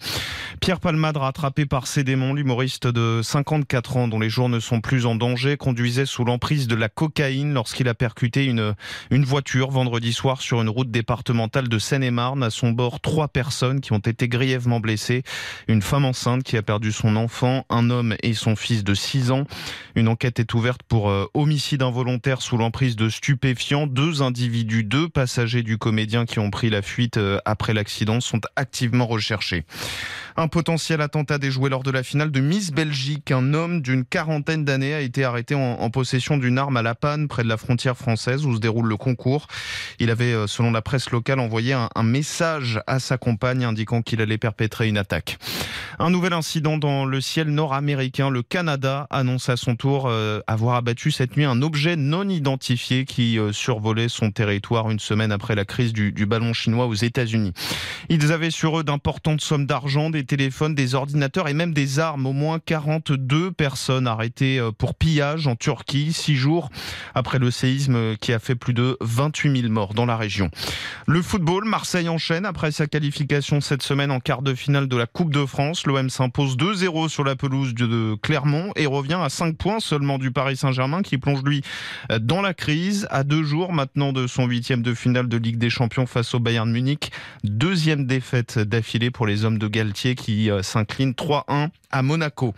Pierre 0.60 0.80
Palmade, 0.80 1.16
rattrapé 1.16 1.66
par 1.66 1.86
ses 1.86 2.04
démons, 2.04 2.34
l'humoriste 2.34 2.86
de 2.86 3.20
54 3.22 3.96
ans 3.96 4.08
dont 4.08 4.20
les 4.20 4.28
jours 4.28 4.48
ne 4.48 4.60
sont 4.60 4.80
plus 4.80 5.06
en 5.06 5.14
danger, 5.14 5.56
conduisait 5.56 6.06
sous 6.06 6.24
l'emprise 6.24 6.68
de 6.68 6.74
la 6.74 6.88
cocaïne 6.88 7.54
lorsqu'il 7.54 7.88
a 7.88 7.94
percuté 7.94 8.44
une, 8.44 8.74
une 9.10 9.24
voiture 9.24 9.70
vendredi 9.70 10.12
soir 10.12 10.40
sur 10.40 10.60
une 10.60 10.68
route 10.68 10.90
départementale 10.90 11.68
de 11.68 11.78
Seine-et-Marne. 11.78 12.42
À 12.42 12.50
son 12.50 12.70
bord, 12.70 13.00
trois 13.00 13.28
personnes 13.28 13.80
qui 13.80 13.92
ont 13.92 14.00
été 14.08 14.28
grièvement 14.28 14.80
blessées. 14.80 15.22
Une 15.68 15.82
femme 15.82 16.04
enceinte 16.04 16.42
qui 16.42 16.56
a 16.56 16.62
perdu 16.62 16.92
son 16.92 17.16
enfant, 17.16 17.64
un 17.70 17.90
homme 17.90 18.14
et 18.22 18.34
son 18.34 18.56
fils 18.56 18.84
de 18.84 18.94
6 18.94 19.30
ans. 19.30 19.44
Une 19.94 20.08
enquête 20.08 20.40
est 20.40 20.54
ouverte 20.54 20.82
pour 20.82 21.10
euh, 21.10 21.26
homicide 21.34 21.82
involontaire 21.82 22.42
sous 22.42 22.56
l'emprise 22.56 22.96
de 22.96 23.08
stupéfiants. 23.08 23.86
Deux 23.86 24.22
individus, 24.22 24.84
deux 24.84 25.08
passagers 25.08 25.62
du 25.62 25.78
comédien 25.78 26.26
qui 26.26 26.38
ont 26.38 26.50
pris 26.50 26.70
la 26.70 26.82
fuite 26.82 27.16
euh, 27.16 27.38
après 27.44 27.74
l'accident 27.74 28.20
sont 28.20 28.40
activement 28.56 29.06
recherchés. 29.06 29.64
Un 30.36 30.48
potentiel 30.48 31.02
attentat 31.02 31.36
déjoué 31.36 31.68
lors 31.68 31.82
de 31.82 31.90
la 31.90 32.02
finale 32.02 32.30
de 32.30 32.40
Miss 32.40 32.70
Belgique. 32.70 33.30
Un 33.30 33.52
homme 33.52 33.82
d'une 33.82 34.04
quarantaine 34.04 34.64
d'années 34.64 34.94
a 34.94 35.00
été 35.00 35.24
arrêté 35.24 35.54
en, 35.54 35.90
possession 35.90 36.38
d'une 36.38 36.56
arme 36.56 36.78
à 36.78 36.82
La 36.82 36.94
Panne, 36.94 37.28
près 37.28 37.42
de 37.42 37.48
la 37.48 37.58
frontière 37.58 37.98
française 37.98 38.46
où 38.46 38.54
se 38.54 38.60
déroule 38.60 38.88
le 38.88 38.96
concours. 38.96 39.46
Il 39.98 40.10
avait, 40.10 40.32
euh, 40.32 40.46
selon 40.46 40.70
la 40.70 40.80
presse 40.80 41.10
locale, 41.10 41.38
envoyé 41.38 41.74
un 41.74 42.02
message 42.02 42.80
à 42.86 42.98
sa 42.98 43.18
compagne 43.18 43.64
indiquant 43.64 43.91
qu'il 44.00 44.22
allait 44.22 44.38
perpétrer 44.38 44.88
une 44.88 44.96
attaque. 44.96 45.38
Un 45.98 46.10
nouvel 46.10 46.32
incident 46.32 46.78
dans 46.78 47.04
le 47.04 47.20
ciel 47.20 47.48
nord-américain. 47.48 48.30
Le 48.30 48.42
Canada 48.42 49.06
annonce 49.10 49.48
à 49.48 49.56
son 49.56 49.76
tour 49.76 50.06
euh, 50.06 50.40
avoir 50.46 50.76
abattu 50.76 51.10
cette 51.10 51.36
nuit 51.36 51.44
un 51.44 51.60
objet 51.60 51.96
non 51.96 52.28
identifié 52.28 53.04
qui 53.04 53.38
euh, 53.38 53.52
survolait 53.52 54.08
son 54.08 54.30
territoire 54.30 54.90
une 54.90 54.98
semaine 54.98 55.32
après 55.32 55.54
la 55.54 55.64
crise 55.64 55.92
du, 55.92 56.12
du 56.12 56.24
ballon 56.24 56.52
chinois 56.52 56.86
aux 56.86 56.94
États-Unis. 56.94 57.52
Ils 58.08 58.32
avaient 58.32 58.50
sur 58.50 58.78
eux 58.78 58.84
d'importantes 58.84 59.40
sommes 59.40 59.66
d'argent, 59.66 60.10
des 60.10 60.24
téléphones, 60.24 60.74
des 60.74 60.94
ordinateurs 60.94 61.48
et 61.48 61.54
même 61.54 61.74
des 61.74 61.98
armes. 61.98 62.26
Au 62.26 62.32
moins 62.32 62.58
42 62.58 63.52
personnes 63.52 64.06
arrêtées 64.06 64.58
euh, 64.58 64.72
pour 64.72 64.94
pillage 64.94 65.46
en 65.46 65.56
Turquie, 65.56 66.12
six 66.12 66.36
jours 66.36 66.70
après 67.14 67.38
le 67.38 67.50
séisme 67.50 68.16
qui 68.16 68.32
a 68.32 68.38
fait 68.38 68.54
plus 68.54 68.74
de 68.74 68.96
28 69.00 69.60
000 69.62 69.72
morts 69.72 69.94
dans 69.94 70.06
la 70.06 70.16
région. 70.16 70.50
Le 71.06 71.20
football, 71.22 71.64
Marseille 71.64 72.08
enchaîne 72.08 72.46
après 72.46 72.70
sa 72.72 72.86
qualification 72.86 73.60
cette 73.60 73.81
semaine 73.82 74.10
en 74.10 74.20
quart 74.20 74.42
de 74.42 74.54
finale 74.54 74.88
de 74.88 74.96
la 74.96 75.06
Coupe 75.06 75.32
de 75.32 75.44
France. 75.46 75.86
L'OM 75.86 76.10
s'impose 76.10 76.56
2-0 76.56 77.08
sur 77.08 77.24
la 77.24 77.36
pelouse 77.36 77.74
de 77.74 78.14
Clermont 78.22 78.72
et 78.76 78.86
revient 78.86 79.18
à 79.22 79.28
5 79.28 79.56
points 79.56 79.80
seulement 79.80 80.18
du 80.18 80.30
Paris 80.30 80.56
Saint-Germain 80.56 81.02
qui 81.02 81.18
plonge 81.18 81.42
lui 81.42 81.62
dans 82.20 82.40
la 82.40 82.54
crise 82.54 83.06
à 83.10 83.24
deux 83.24 83.42
jours 83.42 83.72
maintenant 83.72 84.12
de 84.12 84.26
son 84.26 84.46
huitième 84.46 84.82
de 84.82 84.94
finale 84.94 85.28
de 85.28 85.36
Ligue 85.36 85.58
des 85.58 85.70
Champions 85.70 86.06
face 86.06 86.34
au 86.34 86.40
Bayern 86.40 86.70
Munich. 86.70 87.12
Deuxième 87.44 88.06
défaite 88.06 88.58
d'affilée 88.58 89.10
pour 89.10 89.26
les 89.26 89.44
hommes 89.44 89.58
de 89.58 89.68
Galtier 89.68 90.14
qui 90.14 90.50
euh, 90.50 90.62
s'inclinent 90.62 91.12
3-1 91.12 91.68
à 91.90 92.02
Monaco. 92.02 92.54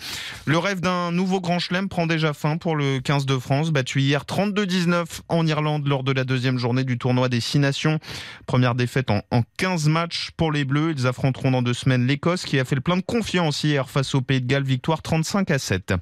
Le 0.47 0.59
rêve 0.59 0.81
d'un 0.81 1.11
nouveau 1.11 1.41
Grand 1.41 1.59
Chelem 1.59 1.89
prend 1.89 2.07
déjà 2.07 2.33
fin 2.33 2.57
pour 2.57 2.77
le 2.77 3.01
15 3.01 3.27
de 3.27 3.37
France, 3.39 3.71
battu 3.71 4.01
hier 4.01 4.23
32-19 4.23 5.05
en 5.29 5.47
Irlande 5.47 5.87
lors 5.87 6.05
de 6.05 6.13
la 6.13 6.25
deuxième 6.25 6.59
journée 6.59 6.85
du 6.85 6.99
tournoi 6.99 7.29
des 7.29 7.41
Six 7.41 7.59
Nations. 7.59 7.99
Première 8.47 8.75
défaite 8.75 9.11
en, 9.11 9.23
en 9.31 9.43
15 9.57 9.89
matchs 9.89 10.31
pour 10.37 10.53
les 10.53 10.65
Bleus. 10.65 11.04
Affronteront 11.07 11.51
dans 11.51 11.63
deux 11.63 11.75
semaines 11.75 12.07
l'Écosse 12.07 12.45
qui 12.45 12.59
a 12.59 12.65
fait 12.65 12.75
le 12.75 12.81
plein 12.81 12.97
de 12.97 13.03
confiance 13.03 13.65
hier 13.65 13.89
face 13.89 14.15
au 14.15 14.21
Pays 14.21 14.41
de 14.41 14.47
Galles, 14.47 14.65
victoire 14.65 15.03
35 15.03 15.51
à 15.51 15.59
7. 15.59 15.95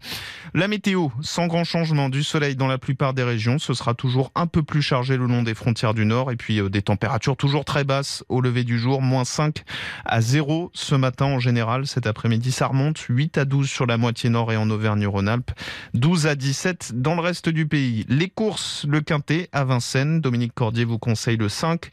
La 0.54 0.68
météo, 0.68 1.08
sans 1.20 1.46
grand 1.46 1.64
changement, 1.64 2.08
du 2.08 2.22
soleil 2.22 2.56
dans 2.56 2.66
la 2.66 2.78
plupart 2.78 3.14
des 3.14 3.22
régions. 3.22 3.58
Ce 3.58 3.74
sera 3.74 3.94
toujours 3.94 4.32
un 4.34 4.46
peu 4.46 4.62
plus 4.62 4.82
chargé 4.82 5.16
le 5.16 5.26
long 5.26 5.42
des 5.42 5.54
frontières 5.54 5.94
du 5.94 6.04
Nord 6.04 6.30
et 6.30 6.36
puis 6.36 6.60
euh, 6.60 6.68
des 6.68 6.82
températures 6.82 7.36
toujours 7.36 7.64
très 7.64 7.84
basses 7.84 8.24
au 8.28 8.40
lever 8.40 8.64
du 8.64 8.78
jour, 8.78 9.02
moins 9.02 9.24
5 9.24 9.64
à 10.04 10.20
0 10.20 10.70
ce 10.74 10.94
matin 10.94 11.26
en 11.26 11.38
général. 11.38 11.86
Cet 11.86 12.06
après-midi, 12.06 12.52
ça 12.52 12.66
remonte 12.66 12.98
8 12.98 13.38
à 13.38 13.44
12 13.44 13.68
sur 13.68 13.86
la 13.86 13.96
moitié 13.96 14.30
nord 14.30 14.52
et 14.52 14.56
en 14.56 14.68
Auvergne-Rhône-Alpes, 14.70 15.50
12 15.94 16.26
à 16.26 16.34
17 16.34 16.92
dans 16.94 17.14
le 17.14 17.20
reste 17.20 17.48
du 17.48 17.66
pays. 17.66 18.04
Les 18.08 18.28
courses, 18.28 18.84
le 18.88 19.00
quintet 19.00 19.48
à 19.52 19.64
Vincennes, 19.64 20.20
Dominique 20.20 20.54
Cordier 20.54 20.84
vous 20.84 20.98
conseille 20.98 21.36
le 21.36 21.48
5, 21.48 21.90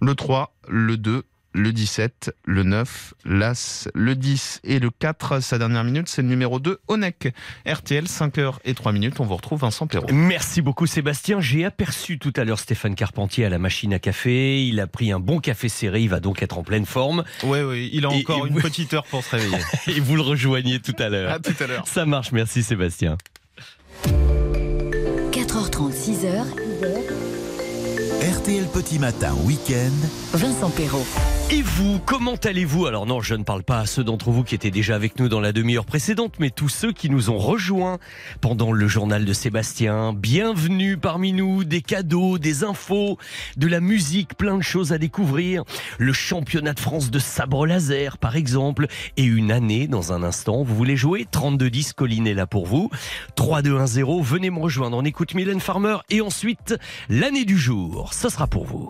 le 0.00 0.14
3, 0.14 0.54
le 0.68 0.96
2 0.96 1.24
le 1.52 1.72
17, 1.72 2.32
le 2.44 2.62
9, 2.62 3.14
l'As, 3.24 3.88
le 3.94 4.14
10 4.14 4.60
et 4.64 4.78
le 4.78 4.90
4. 4.90 5.40
Sa 5.40 5.58
dernière 5.58 5.82
minute, 5.84 6.08
c'est 6.08 6.22
le 6.22 6.28
numéro 6.28 6.60
2, 6.60 6.78
Onek. 6.88 7.32
RTL, 7.66 8.06
5 8.06 8.38
heures 8.38 8.60
et 8.64 8.74
3 8.74 8.92
minutes. 8.92 9.18
On 9.20 9.24
vous 9.24 9.36
retrouve 9.36 9.60
Vincent 9.60 9.86
Perrault. 9.86 10.06
Merci 10.12 10.62
beaucoup 10.62 10.86
Sébastien. 10.86 11.40
J'ai 11.40 11.64
aperçu 11.64 12.18
tout 12.18 12.32
à 12.36 12.44
l'heure 12.44 12.58
Stéphane 12.60 12.94
Carpentier 12.94 13.44
à 13.44 13.48
la 13.48 13.58
machine 13.58 13.92
à 13.92 13.98
café. 13.98 14.64
Il 14.64 14.78
a 14.80 14.86
pris 14.86 15.10
un 15.12 15.18
bon 15.20 15.40
café 15.40 15.68
serré. 15.68 16.02
Il 16.02 16.08
va 16.08 16.20
donc 16.20 16.42
être 16.42 16.56
en 16.58 16.62
pleine 16.62 16.86
forme. 16.86 17.24
Oui, 17.42 17.60
oui, 17.62 17.90
il 17.92 18.06
a 18.06 18.10
Et- 18.10 18.20
encore 18.20 18.46
et 18.46 18.48
une 18.48 18.54
vous- 18.54 18.60
petite 18.60 18.94
heure 18.94 19.04
pour 19.04 19.24
se 19.24 19.30
réveiller. 19.36 19.58
Et 19.88 20.00
vous 20.00 20.16
le 20.16 20.22
rejoignez 20.22 20.78
tout 20.80 20.94
à 20.98 21.08
l'heure. 21.08 21.32
à 21.32 21.38
tout 21.40 21.54
à 21.60 21.66
l'heure. 21.66 21.86
Ça 21.88 22.06
marche. 22.06 22.32
Merci 22.32 22.62
Sébastien. 22.62 23.16
4h30, 25.32 25.92
6h, 25.92 26.44
RTL 28.36 28.64
Petit 28.72 28.98
Matin 28.98 29.34
Week-end. 29.44 29.90
Vincent 30.34 30.70
Perrault. 30.70 31.06
Et 31.52 31.62
vous, 31.62 31.98
comment 32.06 32.36
allez-vous? 32.36 32.86
Alors 32.86 33.06
non, 33.06 33.20
je 33.20 33.34
ne 33.34 33.42
parle 33.42 33.64
pas 33.64 33.80
à 33.80 33.86
ceux 33.86 34.04
d'entre 34.04 34.30
vous 34.30 34.44
qui 34.44 34.54
étaient 34.54 34.70
déjà 34.70 34.94
avec 34.94 35.18
nous 35.18 35.28
dans 35.28 35.40
la 35.40 35.50
demi-heure 35.50 35.84
précédente, 35.84 36.34
mais 36.38 36.50
tous 36.50 36.68
ceux 36.68 36.92
qui 36.92 37.10
nous 37.10 37.28
ont 37.28 37.38
rejoints 37.38 37.98
pendant 38.40 38.70
le 38.70 38.86
journal 38.86 39.24
de 39.24 39.32
Sébastien. 39.32 40.12
Bienvenue 40.12 40.96
parmi 40.96 41.32
nous, 41.32 41.64
des 41.64 41.82
cadeaux, 41.82 42.38
des 42.38 42.62
infos, 42.62 43.18
de 43.56 43.66
la 43.66 43.80
musique, 43.80 44.36
plein 44.36 44.58
de 44.58 44.62
choses 44.62 44.92
à 44.92 44.98
découvrir. 44.98 45.64
Le 45.98 46.12
championnat 46.12 46.72
de 46.72 46.78
France 46.78 47.10
de 47.10 47.18
sabre 47.18 47.66
laser, 47.66 48.18
par 48.18 48.36
exemple, 48.36 48.86
et 49.16 49.24
une 49.24 49.50
année 49.50 49.88
dans 49.88 50.12
un 50.12 50.22
instant. 50.22 50.62
Vous 50.62 50.76
voulez 50.76 50.96
jouer? 50.96 51.26
32-10, 51.32 51.94
Colline 51.94 52.28
est 52.28 52.34
là 52.34 52.46
pour 52.46 52.66
vous. 52.66 52.90
3-2-1-0, 53.36 54.22
venez 54.22 54.50
me 54.50 54.60
rejoindre. 54.60 54.96
On 54.96 55.04
écoute 55.04 55.34
Mylène 55.34 55.58
Farmer 55.58 55.96
et 56.10 56.20
ensuite 56.20 56.76
l'année 57.08 57.44
du 57.44 57.58
jour. 57.58 58.14
Ce 58.14 58.28
sera 58.28 58.46
pour 58.46 58.66
vous. 58.66 58.88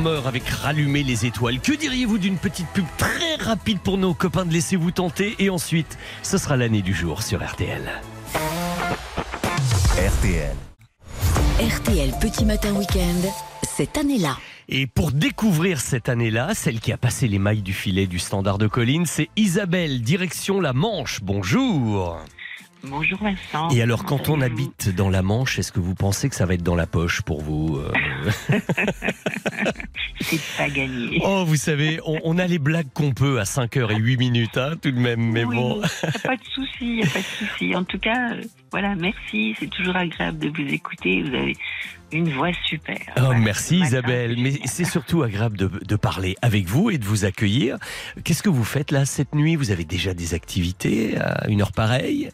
Farmer 0.00 0.26
avec 0.26 0.48
Rallumer 0.48 1.02
les 1.02 1.26
étoiles. 1.26 1.60
Que 1.60 1.72
diriez-vous 1.72 2.16
d'une 2.16 2.38
petite 2.38 2.68
pub 2.68 2.86
très 2.96 3.34
rapide 3.36 3.80
pour 3.80 3.98
nos 3.98 4.14
copains 4.14 4.46
de 4.46 4.52
Laissez-vous 4.52 4.92
tenter 4.92 5.34
Et 5.38 5.50
ensuite, 5.50 5.98
ce 6.22 6.38
sera 6.38 6.56
l'année 6.56 6.80
du 6.80 6.94
jour 6.94 7.22
sur 7.22 7.44
RTL. 7.44 7.82
RTL. 9.92 10.56
RTL 11.60 12.12
Petit 12.18 12.46
Matin 12.46 12.72
Week-end, 12.72 13.30
cette 13.62 13.98
année-là. 13.98 14.38
Et 14.70 14.86
pour 14.86 15.12
découvrir 15.12 15.80
cette 15.80 16.08
année-là, 16.08 16.54
celle 16.54 16.80
qui 16.80 16.92
a 16.92 16.96
passé 16.96 17.28
les 17.28 17.38
mailles 17.38 17.62
du 17.62 17.74
filet 17.74 18.06
du 18.06 18.18
standard 18.18 18.56
de 18.56 18.68
Colline, 18.68 19.04
c'est 19.04 19.28
Isabelle, 19.36 20.00
direction 20.00 20.62
la 20.62 20.72
Manche. 20.72 21.20
Bonjour. 21.22 22.18
Bonjour 22.82 23.18
Vincent. 23.22 23.68
Et 23.68 23.82
alors, 23.82 24.04
quand 24.04 24.30
on 24.30 24.40
habite 24.40 24.88
dans 24.94 25.10
la 25.10 25.20
Manche, 25.20 25.58
est-ce 25.58 25.72
que 25.72 25.80
vous 25.80 25.94
pensez 25.94 26.30
que 26.30 26.34
ça 26.34 26.46
va 26.46 26.54
être 26.54 26.62
dans 26.62 26.74
la 26.74 26.86
poche 26.86 27.20
pour 27.20 27.42
vous 27.42 27.76
euh 27.76 27.92
C'est 30.20 30.40
pas 30.56 30.68
gagné. 30.68 31.18
Oh, 31.24 31.44
vous 31.46 31.56
savez, 31.56 31.98
on, 32.04 32.20
on 32.24 32.38
a 32.38 32.46
les 32.46 32.58
blagues 32.58 32.92
qu'on 32.92 33.12
peut 33.12 33.40
à 33.40 33.44
5h 33.44 33.90
et 33.90 33.96
8 33.96 34.16
minutes, 34.18 34.56
hein, 34.58 34.74
tout 34.80 34.90
de 34.90 34.98
même, 34.98 35.20
mais 35.32 35.44
Oui, 35.44 35.56
bon. 35.56 35.80
pas 36.22 36.36
de 36.36 36.42
souci, 36.54 37.00
pas 37.12 37.20
de 37.20 37.24
souci. 37.48 37.74
En 37.74 37.84
tout 37.84 37.98
cas, 37.98 38.32
euh, 38.34 38.42
voilà, 38.70 38.94
merci. 38.94 39.54
C'est 39.58 39.70
toujours 39.70 39.96
agréable 39.96 40.38
de 40.38 40.48
vous 40.48 40.68
écouter. 40.72 41.22
Vous 41.22 41.34
avez 41.34 41.56
une 42.12 42.28
voix 42.32 42.50
super. 42.66 42.98
Oh, 43.16 43.20
Voilà, 43.20 43.38
merci 43.38 43.76
matin, 43.78 43.86
Isabelle, 43.86 44.36
mais 44.38 44.52
c'est 44.66 44.84
surtout 44.84 45.22
agréable 45.22 45.56
de, 45.56 45.68
de 45.68 45.96
parler 45.96 46.36
avec 46.42 46.66
vous 46.66 46.90
et 46.90 46.98
de 46.98 47.04
vous 47.04 47.24
accueillir. 47.24 47.78
Qu'est-ce 48.24 48.42
que 48.42 48.48
vous 48.50 48.64
faites 48.64 48.90
là 48.90 49.04
cette 49.06 49.34
nuit? 49.34 49.56
Vous 49.56 49.70
avez 49.70 49.84
déjà 49.84 50.12
des 50.12 50.34
activités 50.34 51.16
à 51.18 51.48
une 51.48 51.62
heure 51.62 51.72
pareille? 51.72 52.30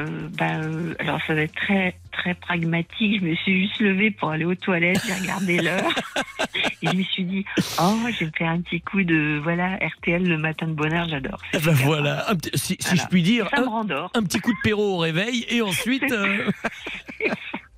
Euh, 0.00 0.28
bah, 0.38 0.56
euh, 0.56 0.94
alors 0.98 1.20
ça 1.26 1.34
va 1.34 1.42
être 1.42 1.54
très 1.54 1.94
très 2.12 2.34
pragmatique. 2.34 3.20
Je 3.20 3.24
me 3.26 3.34
suis 3.36 3.62
juste 3.66 3.80
levée 3.80 4.10
pour 4.10 4.30
aller 4.30 4.44
aux 4.44 4.54
toilettes, 4.54 5.00
j'ai 5.06 5.14
regardé 5.14 5.58
l'heure 5.58 5.90
et 6.82 6.88
je 6.88 6.96
me 6.96 7.02
suis 7.02 7.24
dit 7.24 7.44
oh 7.80 7.96
je 8.12 8.20
vais 8.20 8.26
me 8.26 8.32
faire 8.36 8.50
un 8.50 8.60
petit 8.60 8.80
coup 8.80 9.02
de 9.02 9.40
voilà 9.42 9.76
RTL 9.76 10.22
le 10.26 10.38
matin 10.38 10.66
de 10.66 10.72
bonheur, 10.72 11.08
j'adore. 11.08 11.38
Eh 11.52 11.58
ben 11.58 11.72
voilà, 11.72 12.26
si, 12.54 12.76
si 12.78 12.88
Voilà. 12.88 13.02
je 13.02 13.08
puis 13.08 13.22
dire, 13.22 13.48
Ça 13.50 13.60
me 13.60 13.66
un, 13.66 14.10
un 14.14 14.22
petit 14.22 14.40
coup 14.40 14.52
de 14.52 14.60
perro 14.62 14.96
au 14.96 14.98
réveil 14.98 15.46
et 15.48 15.62
ensuite... 15.62 16.04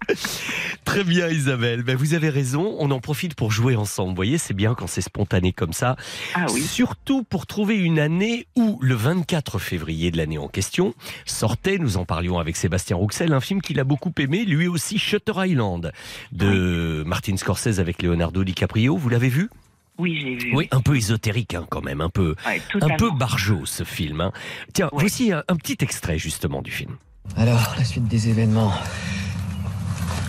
Très 0.93 1.05
bien 1.05 1.28
Isabelle, 1.28 1.82
ben, 1.82 1.97
vous 1.97 2.12
avez 2.12 2.28
raison, 2.28 2.76
on 2.78 2.90
en 2.90 3.01
profite 3.01 3.34
pour 3.34 3.51
jouer 3.51 3.76
ensemble. 3.76 4.11
Vous 4.11 4.16
voyez, 4.16 4.36
c'est 4.36 4.53
bien 4.53 4.74
quand 4.74 4.86
c'est 4.86 5.01
spontané 5.01 5.53
comme 5.55 5.72
ça. 5.72 5.97
Ah 6.34 6.45
oui. 6.53 6.61
Surtout 6.62 7.22
pour 7.22 7.47
trouver 7.47 7.76
une 7.76 7.99
année 7.99 8.47
où 8.57 8.78
le 8.82 8.95
24 8.95 9.59
février 9.59 10.11
de 10.11 10.18
l'année 10.18 10.36
en 10.36 10.49
question 10.49 10.93
sortait, 11.24 11.78
nous 11.78 11.97
en 11.97 12.05
parlions 12.05 12.38
avec 12.38 12.57
Sébastien 12.57 12.97
Rouxel, 12.97 13.32
un 13.32 13.40
film 13.40 13.62
qu'il 13.62 13.80
a 13.80 13.84
beaucoup 13.84 14.12
aimé, 14.18 14.45
lui 14.45 14.68
aussi 14.68 14.99
Shutter 14.99 15.32
Island 15.36 15.93
de 16.32 17.03
Martin 17.07 17.38
Scorsese 17.38 17.78
avec 17.80 18.03
Leonardo 18.03 18.45
DiCaprio. 18.45 18.95
Vous 18.99 19.09
l'avez 19.09 19.30
vu? 19.30 19.49
Oui, 19.97 20.18
j'ai 20.20 20.34
vu. 20.36 20.55
Oui, 20.55 20.68
un 20.72 20.80
peu 20.82 20.95
ésotérique 20.97 21.55
hein, 21.55 21.66
quand 21.70 21.82
même, 21.82 22.03
un 22.03 22.11
peu, 22.11 22.34
Ouais, 22.47 22.61
un 22.82 22.97
peu 22.97 23.11
barjot 23.12 23.64
ce 23.64 23.84
film. 23.84 24.20
hein. 24.20 24.32
Tiens, 24.74 24.90
Ouais. 24.93 25.01
voici 25.01 25.32
un, 25.32 25.43
un 25.49 25.57
petit 25.57 25.78
extrait 25.80 26.18
justement 26.18 26.61
du 26.61 26.70
film. 26.70 26.97
Alors, 27.36 27.74
la 27.78 27.84
suite 27.84 28.09
des 28.09 28.28
événements. 28.28 28.74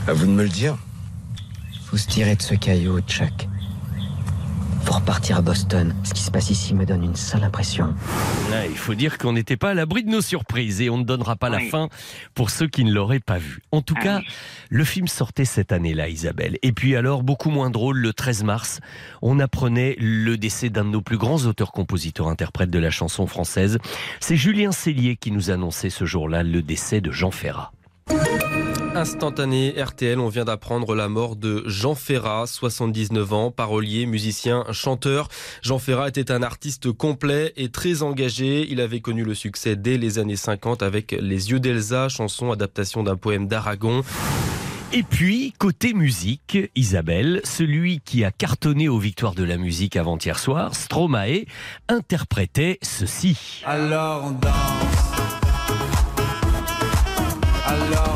À 0.08 0.14
vous 0.14 0.26
de 0.26 0.32
me 0.32 0.44
le 0.44 0.50
dire. 0.50 0.78
Faut 1.86 1.98
se 1.98 2.08
tirer 2.08 2.36
de 2.36 2.42
ce 2.42 2.56
caillou, 2.56 3.00
Chuck. 3.02 3.48
Faut 4.84 4.96
repartir 4.96 5.38
à 5.38 5.42
Boston. 5.42 5.96
Ce 6.04 6.14
qui 6.14 6.22
se 6.22 6.30
passe 6.30 6.50
ici 6.50 6.74
me 6.74 6.86
donne 6.86 7.06
une 7.06 7.16
sale 7.16 7.46
impression. 7.46 7.96
Là, 8.52 8.66
il 8.66 8.76
faut 8.76 8.96
dire 8.96 9.18
qu'on 9.18 9.32
n'était 9.32 9.56
pas 9.56 9.70
à 9.70 9.74
l'abri 9.74 10.04
de 10.04 10.10
nos 10.10 10.20
surprises 10.20 10.82
et 10.82 10.90
on 10.90 10.98
ne 10.98 11.06
donnera 11.06 11.38
pas 11.38 11.48
la 11.48 11.62
fin 11.62 11.88
pour 12.36 12.50
ceux 12.50 12.68
qui 12.68 12.84
ne 12.84 12.92
l'auraient 12.92 13.22
pas 13.22 13.38
vu. 13.38 13.62
En 13.72 13.82
tout 13.82 13.94
Ah 14.00 14.04
cas, 14.04 14.18
oui. 14.20 14.26
le 14.70 14.84
film 14.84 15.08
sortait 15.08 15.46
cette 15.46 15.72
année-là, 15.72 16.10
Isabelle. 16.10 16.58
Et 16.64 16.74
puis 16.74 16.98
alors, 16.98 17.24
beaucoup 17.24 17.50
moins 17.50 17.70
drôle, 17.70 17.98
le 18.00 18.12
13 18.12 18.44
mars, 18.44 18.82
on 19.22 19.40
apprenait 19.40 19.96
le 20.00 20.36
décès 20.36 20.70
d'un 20.70 20.84
de 20.84 20.90
nos 20.90 21.02
plus 21.02 21.18
grands 21.18 21.46
auteurs-compositeurs-interprètes 21.46 22.70
de 22.72 22.80
la 22.80 22.92
chanson 22.92 23.26
française. 23.26 23.78
C'est 24.20 24.36
Julien 24.36 24.74
Cellier 24.74 25.16
qui 25.16 25.32
nous 25.32 25.50
annonçait 25.50 25.90
ce 25.92 26.04
jour-là 26.04 26.44
le 26.44 26.62
décès 26.62 27.00
de 27.00 27.10
Jean 27.12 27.32
Ferrat. 27.32 27.72
Instantané 28.96 29.74
RTL, 29.82 30.20
on 30.20 30.30
vient 30.30 30.46
d'apprendre 30.46 30.94
la 30.94 31.10
mort 31.10 31.36
de 31.36 31.64
Jean 31.66 31.96
Ferrat, 31.96 32.46
79 32.46 33.34
ans, 33.34 33.52
parolier, 33.52 34.06
musicien, 34.06 34.66
chanteur. 34.72 35.30
Jean 35.64 35.80
Ferrat 35.80 36.10
était 36.10 36.32
un 36.32 36.44
artiste 36.44 36.92
complet 36.92 37.54
et 37.58 37.70
très 37.70 38.04
engagé. 38.04 38.68
Il 38.70 38.80
avait 38.80 39.00
connu 39.00 39.24
le 39.24 39.34
succès 39.34 39.76
dès 39.76 39.98
les 39.98 40.20
années 40.20 40.36
50 40.36 40.84
avec 40.84 41.12
Les 41.12 41.50
yeux 41.50 41.60
d'Elsa, 41.60 42.08
chanson 42.08 42.52
adaptation 42.52 43.02
d'un 43.02 43.16
poème 43.16 43.48
d'Aragon. 43.48 44.02
Et 44.92 45.02
puis, 45.02 45.56
côté 45.58 45.94
musique, 45.94 46.60
Isabelle, 46.76 47.42
celui 47.46 48.00
qui 48.00 48.24
a 48.24 48.32
cartonné 48.32 48.90
aux 48.90 49.00
victoires 49.00 49.34
de 49.34 49.44
la 49.44 49.58
musique 49.58 49.96
avant-hier 49.96 50.38
soir, 50.38 50.76
Stromae, 50.76 51.46
interprétait 51.90 52.78
ceci. 52.84 53.64
Alors 53.66 54.26
on 54.26 54.32
danse. 54.34 55.14
Alors 57.66 58.13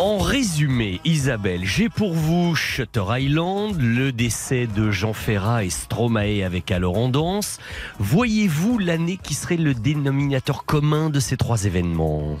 En 0.00 0.16
résumé, 0.16 0.98
Isabelle, 1.04 1.66
j'ai 1.66 1.90
pour 1.90 2.14
vous 2.14 2.54
Shutter 2.54 3.04
Island, 3.10 3.76
le 3.78 4.12
décès 4.12 4.66
de 4.66 4.90
Jean 4.90 5.12
Ferrat 5.12 5.64
et 5.64 5.68
Stromae 5.68 6.42
avec 6.42 6.70
Alors. 6.70 7.58
Voyez-vous 7.98 8.78
l'année 8.78 9.18
qui 9.22 9.34
serait 9.34 9.58
le 9.58 9.74
dénominateur 9.74 10.64
commun 10.64 11.10
de 11.10 11.20
ces 11.20 11.36
trois 11.36 11.66
événements? 11.66 12.38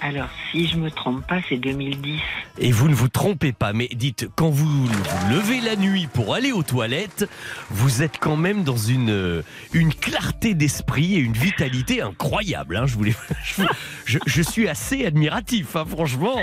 Alors 0.00 0.28
si 0.52 0.68
je 0.68 0.76
me 0.76 0.90
trompe 0.90 1.26
pas, 1.26 1.40
c'est 1.48 1.56
2010. 1.56 2.20
Et 2.60 2.70
vous 2.70 2.88
ne 2.88 2.94
vous 2.94 3.08
trompez 3.08 3.52
pas, 3.52 3.72
mais 3.72 3.88
dites, 3.92 4.28
quand 4.36 4.48
vous 4.48 4.64
vous 4.86 4.88
levez 5.30 5.60
la 5.60 5.74
nuit 5.74 6.06
pour 6.12 6.34
aller 6.34 6.52
aux 6.52 6.62
toilettes, 6.62 7.28
vous 7.70 8.02
êtes 8.02 8.18
quand 8.20 8.36
même 8.36 8.62
dans 8.62 8.76
une, 8.76 9.10
euh, 9.10 9.42
une 9.72 9.92
clarté 9.92 10.54
d'esprit 10.54 11.14
et 11.16 11.18
une 11.18 11.32
vitalité 11.32 12.00
incroyable. 12.00 12.76
hein. 12.76 12.86
Je, 12.86 12.94
voulais, 12.94 13.14
je, 13.44 13.62
je- 14.04 14.18
je 14.24 14.42
suis 14.42 14.68
assez 14.68 15.04
admiratif, 15.04 15.74
hein, 15.74 15.84
franchement. 15.88 16.36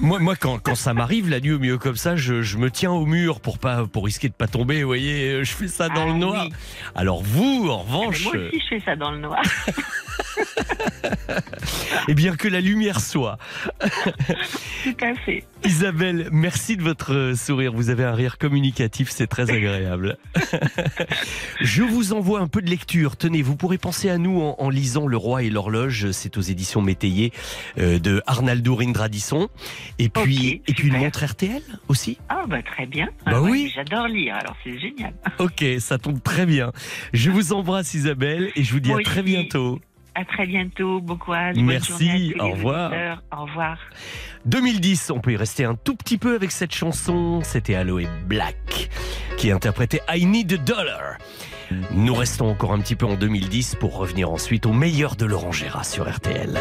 Moi, 0.00 0.18
moi 0.18 0.34
quand, 0.36 0.58
quand 0.58 0.74
ça 0.74 0.94
m'arrive 0.94 1.28
la 1.30 1.38
nuit 1.40 1.52
au 1.52 1.58
milieu 1.60 1.78
comme 1.78 1.96
ça, 1.96 2.16
je, 2.16 2.42
je 2.42 2.56
me 2.58 2.70
tiens 2.70 2.90
au 2.90 3.06
mur 3.06 3.40
pour, 3.40 3.58
pas, 3.58 3.86
pour 3.86 4.04
risquer 4.06 4.28
de 4.28 4.34
pas 4.34 4.48
tomber. 4.48 4.80
Vous 4.82 4.88
voyez, 4.88 5.44
je 5.44 5.52
fais 5.52 5.68
ça 5.68 5.88
dans 5.88 6.02
Ah 6.02 6.06
le 6.06 6.12
noir. 6.14 6.46
oui. 6.46 6.52
Alors 6.96 7.22
vous, 7.22 7.68
en 7.70 7.78
Ah, 7.78 7.82
revanche, 7.84 8.24
Moi 8.24 8.32
aussi, 8.34 8.60
je 8.60 8.66
fais 8.76 8.82
ça 8.84 8.96
dans 8.96 9.12
le 9.12 9.18
noir. 9.18 9.40
eh 12.08 12.14
bien 12.14 12.36
que 12.36 12.48
la 12.48 12.60
lumière 12.60 13.00
soit. 13.00 13.38
Tout 13.80 14.94
à 15.00 15.14
fait. 15.14 15.44
Isabelle, 15.64 16.28
merci 16.32 16.76
de 16.76 16.82
votre 16.82 17.14
euh, 17.14 17.34
sourire. 17.36 17.72
Vous 17.72 17.90
avez 17.90 18.04
un 18.04 18.14
rire 18.14 18.38
communicatif, 18.38 19.10
c'est 19.10 19.26
très 19.26 19.50
agréable. 19.50 20.16
Je 21.60 21.82
vous 21.82 22.12
envoie 22.12 22.40
un 22.40 22.48
peu 22.48 22.60
de 22.62 22.68
lecture. 22.70 23.16
Tenez, 23.16 23.42
vous 23.42 23.56
pourrez 23.56 23.78
penser 23.78 24.10
à 24.10 24.18
nous 24.18 24.40
en, 24.40 24.56
en 24.58 24.70
lisant 24.70 25.06
Le 25.06 25.16
Roi 25.16 25.42
et 25.44 25.50
l'Horloge. 25.50 26.10
C'est 26.10 26.36
aux 26.36 26.40
éditions 26.40 26.82
Métayer 26.82 27.32
euh, 27.78 27.98
de 27.98 28.22
Arnaldo 28.26 28.74
Rindradisson. 28.74 29.48
Et 29.98 30.08
puis, 30.08 30.62
et 30.66 30.74
puis 30.74 30.88
une 30.88 30.96
montre 30.98 31.24
RTL 31.24 31.62
aussi. 31.88 32.18
Ah 32.28 32.44
bah 32.48 32.62
très 32.62 32.86
bien. 32.86 33.06
Bah 33.24 33.32
Ah 33.36 33.42
ouais, 33.42 33.50
oui. 33.50 33.72
J'adore 33.74 34.08
lire, 34.08 34.34
alors 34.34 34.56
c'est 34.64 34.78
génial. 34.78 35.12
Ok, 35.38 35.64
ça 35.78 35.98
tombe 35.98 36.22
très 36.22 36.46
bien. 36.46 36.72
Je 37.12 37.30
vous 37.32 37.52
embrasse 37.52 37.94
Isabelle 37.94 38.50
et 38.56 38.64
je 38.64 38.72
vous 38.72 38.80
dis 38.80 38.90
Moi 38.90 39.00
à 39.00 39.02
très 39.04 39.20
aussi. 39.20 39.30
bientôt. 39.30 39.80
À 40.14 40.24
très 40.24 40.46
bientôt, 40.46 41.00
bon 41.00 41.16
courage. 41.16 41.56
Merci, 41.56 42.34
revoir. 42.38 42.92
Au 43.36 43.42
revoir. 43.44 43.78
2010, 44.44 45.10
on 45.10 45.20
peut 45.20 45.32
y 45.32 45.36
rester 45.36 45.64
un 45.64 45.74
tout 45.74 45.96
petit 45.96 46.18
peu 46.18 46.34
avec 46.34 46.50
cette 46.50 46.74
chanson. 46.74 47.40
C'était 47.42 47.74
Aloe 47.74 48.06
Black 48.26 48.90
qui 49.38 49.50
interprétait 49.50 50.00
I 50.12 50.26
Need 50.26 50.52
a 50.52 50.56
Dollar. 50.58 51.16
Nous 51.92 52.14
restons 52.14 52.50
encore 52.50 52.72
un 52.72 52.80
petit 52.80 52.96
peu 52.96 53.06
en 53.06 53.14
2010 53.14 53.76
pour 53.76 53.96
revenir 53.96 54.30
ensuite 54.30 54.66
au 54.66 54.72
meilleur 54.72 55.16
de 55.16 55.24
Laurent 55.24 55.52
Gérard 55.52 55.86
sur 55.86 56.10
RTL. 56.10 56.58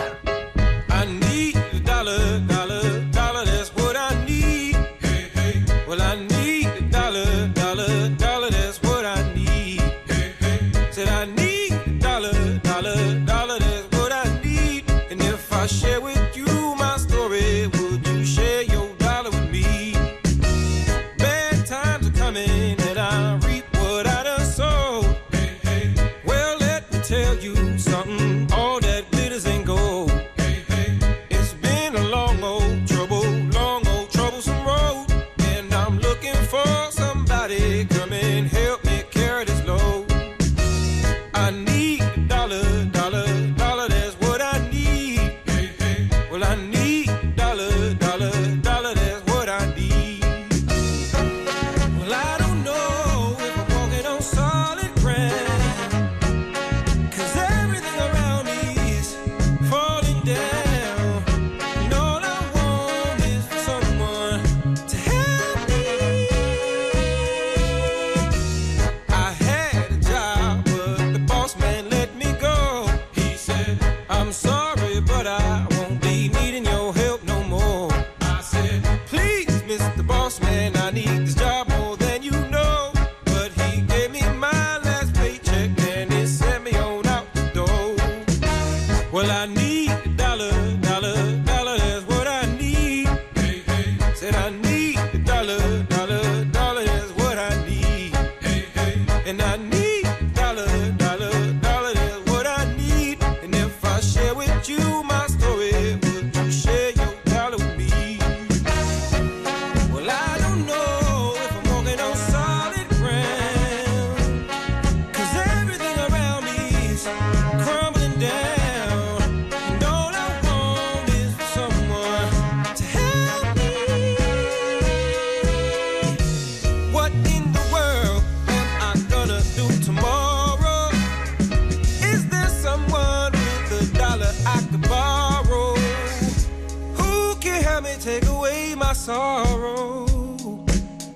Sorrow? 139.11 140.05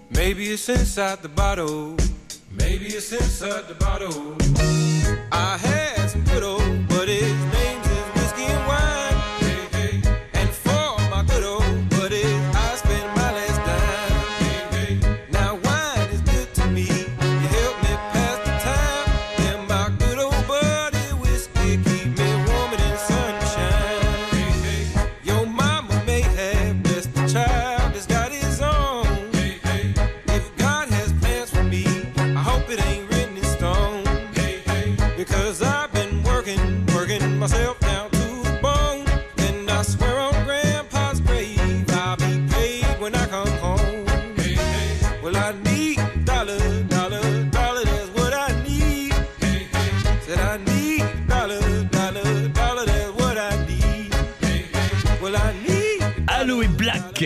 Maybe 0.10 0.44
it's 0.56 0.68
inside 0.68 1.20
the 1.22 1.30
bottle. 1.30 1.96
Maybe 2.52 2.88
it's 2.88 3.12
inside 3.14 3.64
the 3.72 3.78
bottle. 3.86 4.36
I 5.32 5.52
had 5.68 6.10
some 6.12 6.24
good 6.32 6.44
old 6.44 6.88
buddies, 6.90 7.40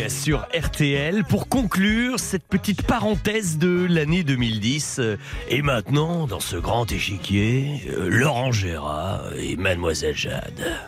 sur 0.09 0.47
RTL 0.53 1.23
pour 1.23 1.47
conclure 1.47 2.19
cette 2.19 2.43
petite 2.43 2.81
parenthèse 2.81 3.57
de 3.57 3.85
l'année 3.89 4.23
2010. 4.23 5.01
Et 5.49 5.61
maintenant, 5.61 6.27
dans 6.27 6.39
ce 6.39 6.57
grand 6.57 6.91
échiquier, 6.91 7.83
euh, 7.89 8.09
Laurent 8.09 8.51
Gérard 8.51 9.33
et 9.37 9.55
Mademoiselle 9.55 10.15
Jade. 10.15 10.79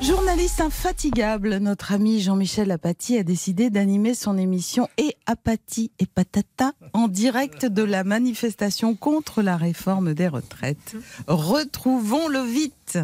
Journaliste 0.00 0.60
infatigable, 0.60 1.56
notre 1.56 1.92
ami 1.92 2.20
Jean-Michel 2.20 2.70
Apathy 2.70 3.18
a 3.18 3.24
décidé 3.24 3.70
d'animer 3.70 4.14
son 4.14 4.38
émission 4.38 4.88
Et 4.98 5.16
Apathy 5.26 5.90
et 5.98 6.06
Patata 6.06 6.72
en 6.92 7.08
direct 7.08 7.66
de 7.66 7.82
la 7.82 8.04
manifestation 8.04 8.94
contre 8.94 9.42
la 9.42 9.56
réforme 9.56 10.14
des 10.14 10.28
retraites. 10.28 10.94
Retrouvons-le 11.26 12.40
vite. 12.40 12.98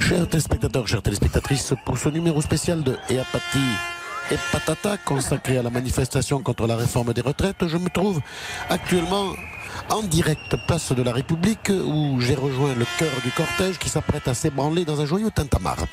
Chers 0.00 0.28
téléspectateurs, 0.28 0.88
chères 0.88 1.02
téléspectatrices, 1.02 1.74
pour 1.84 1.98
ce 1.98 2.08
numéro 2.08 2.40
spécial 2.40 2.82
de 2.82 2.96
Et 3.08 3.18
Apathie 3.18 3.58
et 4.30 4.36
Patata 4.52 4.96
consacré 4.98 5.58
à 5.58 5.62
la 5.62 5.70
manifestation 5.70 6.40
contre 6.40 6.66
la 6.66 6.76
réforme 6.76 7.12
des 7.12 7.20
retraites, 7.20 7.66
je 7.66 7.76
me 7.76 7.88
trouve 7.88 8.20
actuellement 8.68 9.26
en 9.90 10.02
direct 10.02 10.56
place 10.66 10.92
de 10.92 11.02
la 11.02 11.12
République 11.12 11.70
où 11.70 12.20
j'ai 12.20 12.34
rejoint 12.34 12.74
le 12.74 12.86
cœur 12.98 13.12
du 13.24 13.30
cortège 13.30 13.78
qui 13.78 13.88
s'apprête 13.88 14.28
à 14.28 14.34
s'ébranler 14.34 14.84
dans 14.84 15.00
un 15.00 15.06
joyeux 15.06 15.30
tintamarre. 15.30 15.84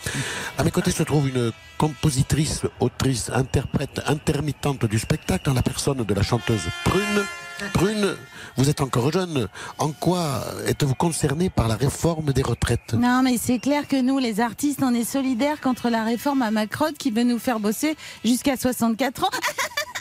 À 0.57 0.63
mes 0.63 0.71
côtés 0.71 0.91
se 0.91 1.03
trouve 1.03 1.29
une 1.29 1.51
compositrice, 1.77 2.61
autrice, 2.79 3.29
interprète 3.33 4.01
intermittente 4.07 4.85
du 4.85 4.99
spectacle 4.99 5.49
en 5.49 5.53
la 5.53 5.61
personne 5.61 6.03
de 6.03 6.13
la 6.13 6.23
chanteuse 6.23 6.69
Prune. 6.85 7.25
Prune, 7.73 8.15
vous 8.57 8.69
êtes 8.69 8.81
encore 8.81 9.11
jeune. 9.11 9.47
En 9.77 9.91
quoi 9.91 10.43
êtes-vous 10.65 10.95
concerné 10.95 11.49
par 11.49 11.67
la 11.67 11.75
réforme 11.75 12.33
des 12.33 12.41
retraites? 12.41 12.93
Non, 12.93 13.21
mais 13.23 13.37
c'est 13.37 13.59
clair 13.59 13.87
que 13.87 14.01
nous, 14.01 14.19
les 14.19 14.39
artistes, 14.41 14.81
on 14.83 14.93
est 14.93 15.03
solidaires 15.03 15.61
contre 15.61 15.89
la 15.89 16.03
réforme 16.03 16.41
à 16.41 16.51
Macron 16.51 16.91
qui 16.97 17.11
veut 17.11 17.23
nous 17.23 17.39
faire 17.39 17.59
bosser 17.59 17.95
jusqu'à 18.25 18.57
64 18.57 19.25
ans. 19.25 19.29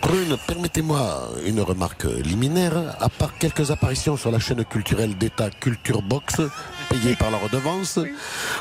Prune, 0.00 0.36
permettez-moi 0.46 1.28
une 1.44 1.60
remarque 1.60 2.04
liminaire. 2.04 2.96
À 3.00 3.08
part 3.08 3.36
quelques 3.38 3.70
apparitions 3.70 4.16
sur 4.16 4.30
la 4.30 4.38
chaîne 4.38 4.64
culturelle 4.64 5.16
d'État 5.18 5.50
Culture 5.50 6.02
Box, 6.02 6.40
payée 6.88 7.14
par 7.16 7.30
la 7.30 7.36
redevance, 7.36 7.98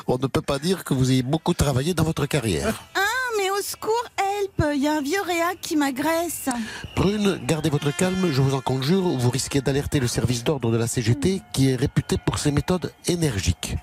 on 0.07 0.17
ne 0.17 0.27
peut 0.27 0.41
pas 0.41 0.59
dire 0.59 0.83
que 0.83 0.93
vous 0.93 1.11
ayez 1.11 1.23
beaucoup 1.23 1.53
travaillé 1.53 1.93
dans 1.93 2.03
votre 2.03 2.25
carrière. 2.25 2.83
Ah, 2.95 2.99
mais 3.37 3.49
au 3.49 3.61
secours, 3.61 4.03
help 4.17 4.73
Il 4.75 4.83
y 4.83 4.87
a 4.87 4.93
un 4.93 5.01
vieux 5.01 5.21
réac 5.21 5.59
qui 5.61 5.77
m'agresse. 5.77 6.49
Prune, 6.95 7.39
gardez 7.45 7.69
votre 7.69 7.95
calme, 7.95 8.31
je 8.31 8.41
vous 8.41 8.55
en 8.55 8.61
conjure, 8.61 9.05
ou 9.05 9.17
vous 9.17 9.29
risquez 9.29 9.61
d'alerter 9.61 9.99
le 9.99 10.07
service 10.07 10.43
d'ordre 10.43 10.71
de 10.71 10.77
la 10.77 10.87
CGT 10.87 11.41
qui 11.53 11.71
est 11.71 11.75
réputé 11.75 12.17
pour 12.17 12.39
ses 12.39 12.51
méthodes 12.51 12.91
énergiques. 13.05 13.75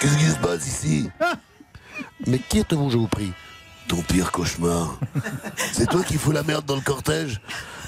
Qu'est-ce 0.00 0.18
qui 0.18 0.24
se 0.24 0.38
passe 0.38 0.66
ici? 0.66 1.10
Mais 2.26 2.38
qui 2.38 2.58
êtes-vous, 2.58 2.90
je 2.90 2.98
vous 2.98 3.08
prie? 3.08 3.32
Ton 3.88 4.02
pire 4.02 4.32
cauchemar. 4.32 4.98
C'est 5.72 5.88
toi 5.88 6.02
qui 6.02 6.14
fous 6.14 6.32
la 6.32 6.42
merde 6.42 6.64
dans 6.64 6.74
le 6.74 6.80
cortège? 6.80 7.40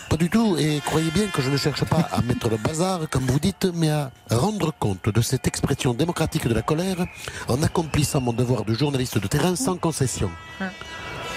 Pas 0.09 0.17
du 0.17 0.31
tout, 0.31 0.57
et 0.59 0.81
croyez 0.87 1.11
bien 1.11 1.27
que 1.27 1.43
je 1.43 1.51
ne 1.51 1.57
cherche 1.57 1.85
pas 1.85 2.09
à 2.13 2.23
mettre 2.23 2.49
le 2.49 2.57
bazar, 2.57 3.01
comme 3.11 3.25
vous 3.25 3.39
dites, 3.39 3.69
mais 3.75 3.91
à 3.91 4.11
rendre 4.31 4.73
compte 4.73 5.11
de 5.11 5.21
cette 5.21 5.47
expression 5.47 5.93
démocratique 5.93 6.49
de 6.49 6.55
la 6.55 6.63
colère 6.63 7.05
en 7.47 7.63
accomplissant 7.63 8.21
mon 8.21 8.33
devoir 8.33 8.65
de 8.65 8.73
journaliste 8.73 9.19
de 9.19 9.27
terrain 9.27 9.55
sans 9.55 9.77
concession. 9.77 10.31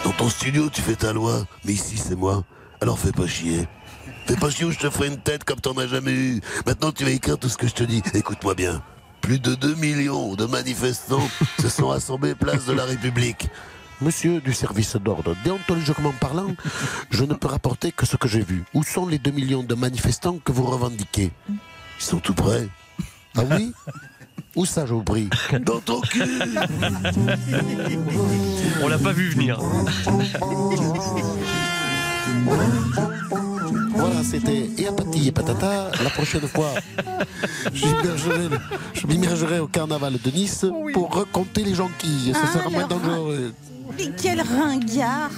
Dans 0.05 0.11
ton 0.13 0.29
studio, 0.29 0.69
tu 0.69 0.81
fais 0.81 0.95
ta 0.95 1.11
loi, 1.11 1.45
mais 1.65 1.73
ici, 1.73 1.97
c'est 1.97 2.15
moi. 2.15 2.43
Alors 2.79 2.97
fais 2.97 3.11
pas 3.11 3.27
chier. 3.27 3.67
Fais 4.25 4.37
pas 4.37 4.49
chier 4.49 4.65
ou 4.65 4.71
je 4.71 4.79
te 4.79 4.89
ferai 4.89 5.07
une 5.07 5.19
tête 5.19 5.43
comme 5.43 5.59
t'en 5.59 5.73
as 5.73 5.87
jamais 5.87 6.13
eu. 6.13 6.41
Maintenant, 6.65 6.91
tu 6.91 7.03
vas 7.03 7.11
écrire 7.11 7.37
tout 7.37 7.49
ce 7.49 7.57
que 7.57 7.67
je 7.67 7.73
te 7.73 7.83
dis. 7.83 8.01
Écoute-moi 8.13 8.55
bien. 8.55 8.81
Plus 9.19 9.39
de 9.39 9.53
2 9.53 9.75
millions 9.75 10.35
de 10.35 10.45
manifestants 10.45 11.27
se 11.61 11.69
sont 11.69 11.91
assemblés 11.91 12.35
place 12.35 12.65
de 12.65 12.73
la 12.73 12.85
République. 12.85 13.49
Monsieur 14.01 14.41
du 14.41 14.53
service 14.53 14.95
d'ordre, 14.95 15.35
déontologiquement 15.43 16.13
parlant, 16.19 16.55
je 17.11 17.23
ne 17.23 17.33
peux 17.35 17.47
rapporter 17.47 17.91
que 17.91 18.05
ce 18.05 18.17
que 18.17 18.27
j'ai 18.27 18.41
vu. 18.41 18.63
Où 18.73 18.83
sont 18.83 19.05
les 19.05 19.19
2 19.19 19.31
millions 19.31 19.63
de 19.63 19.75
manifestants 19.75 20.39
que 20.43 20.51
vous 20.51 20.63
revendiquez? 20.63 21.31
Ils 21.49 22.03
sont 22.03 22.17
tout 22.19 22.33
près. 22.33 22.67
Ah 23.37 23.41
oui? 23.51 23.71
Où 24.55 24.65
ça, 24.65 24.85
je 24.85 24.93
vous 24.93 25.03
prie? 25.03 25.29
Dans 25.61 25.79
ton 25.79 26.01
cul 26.01 26.23
On 28.81 28.87
l'a 28.87 28.97
pas 28.97 29.11
vu 29.13 29.29
venir. 29.29 29.59
Voilà, 33.93 34.23
c'était 34.23 34.69
et 34.77 34.87
apathie 34.87 35.27
et 35.27 35.31
patata. 35.31 35.91
La 36.03 36.09
prochaine 36.09 36.47
fois, 36.47 36.71
je 37.73 39.07
m'immergerai 39.07 39.59
au 39.59 39.67
carnaval 39.67 40.13
de 40.23 40.31
Nice 40.31 40.65
pour 40.93 41.13
raconter 41.15 41.63
les 41.63 41.75
jonquilles. 41.75 42.33
Ça 42.33 42.39
Ah, 42.43 42.53
sera 42.57 42.69
moins 42.69 42.87
dangereux. 42.87 43.53
Mais 43.97 44.09
quel 44.21 44.41
ringard 44.41 45.31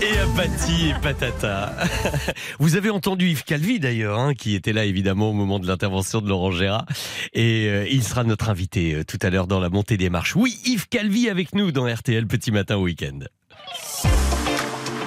Et 0.00 0.18
apathie 0.18 0.90
et 0.90 0.94
patata. 1.00 1.74
Vous 2.58 2.76
avez 2.76 2.90
entendu 2.90 3.28
Yves 3.28 3.44
Calvi 3.44 3.80
d'ailleurs, 3.80 4.18
hein, 4.18 4.34
qui 4.34 4.54
était 4.54 4.72
là 4.72 4.84
évidemment 4.84 5.30
au 5.30 5.32
moment 5.32 5.58
de 5.58 5.66
l'intervention 5.66 6.20
de 6.20 6.28
Laurent 6.28 6.50
Gérard. 6.50 6.86
Et 7.32 7.66
euh, 7.68 7.86
il 7.90 8.02
sera 8.02 8.24
notre 8.24 8.50
invité 8.50 8.94
euh, 8.94 9.04
tout 9.04 9.18
à 9.22 9.30
l'heure 9.30 9.46
dans 9.46 9.60
la 9.60 9.70
montée 9.70 9.96
des 9.96 10.10
marches. 10.10 10.36
Oui, 10.36 10.58
Yves 10.64 10.88
Calvi 10.88 11.28
avec 11.28 11.54
nous 11.54 11.72
dans 11.72 11.86
RTL 11.86 12.26
Petit 12.26 12.50
Matin 12.50 12.76
au 12.76 12.82
Week-end. 12.82 13.20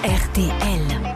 RTL. 0.04 1.15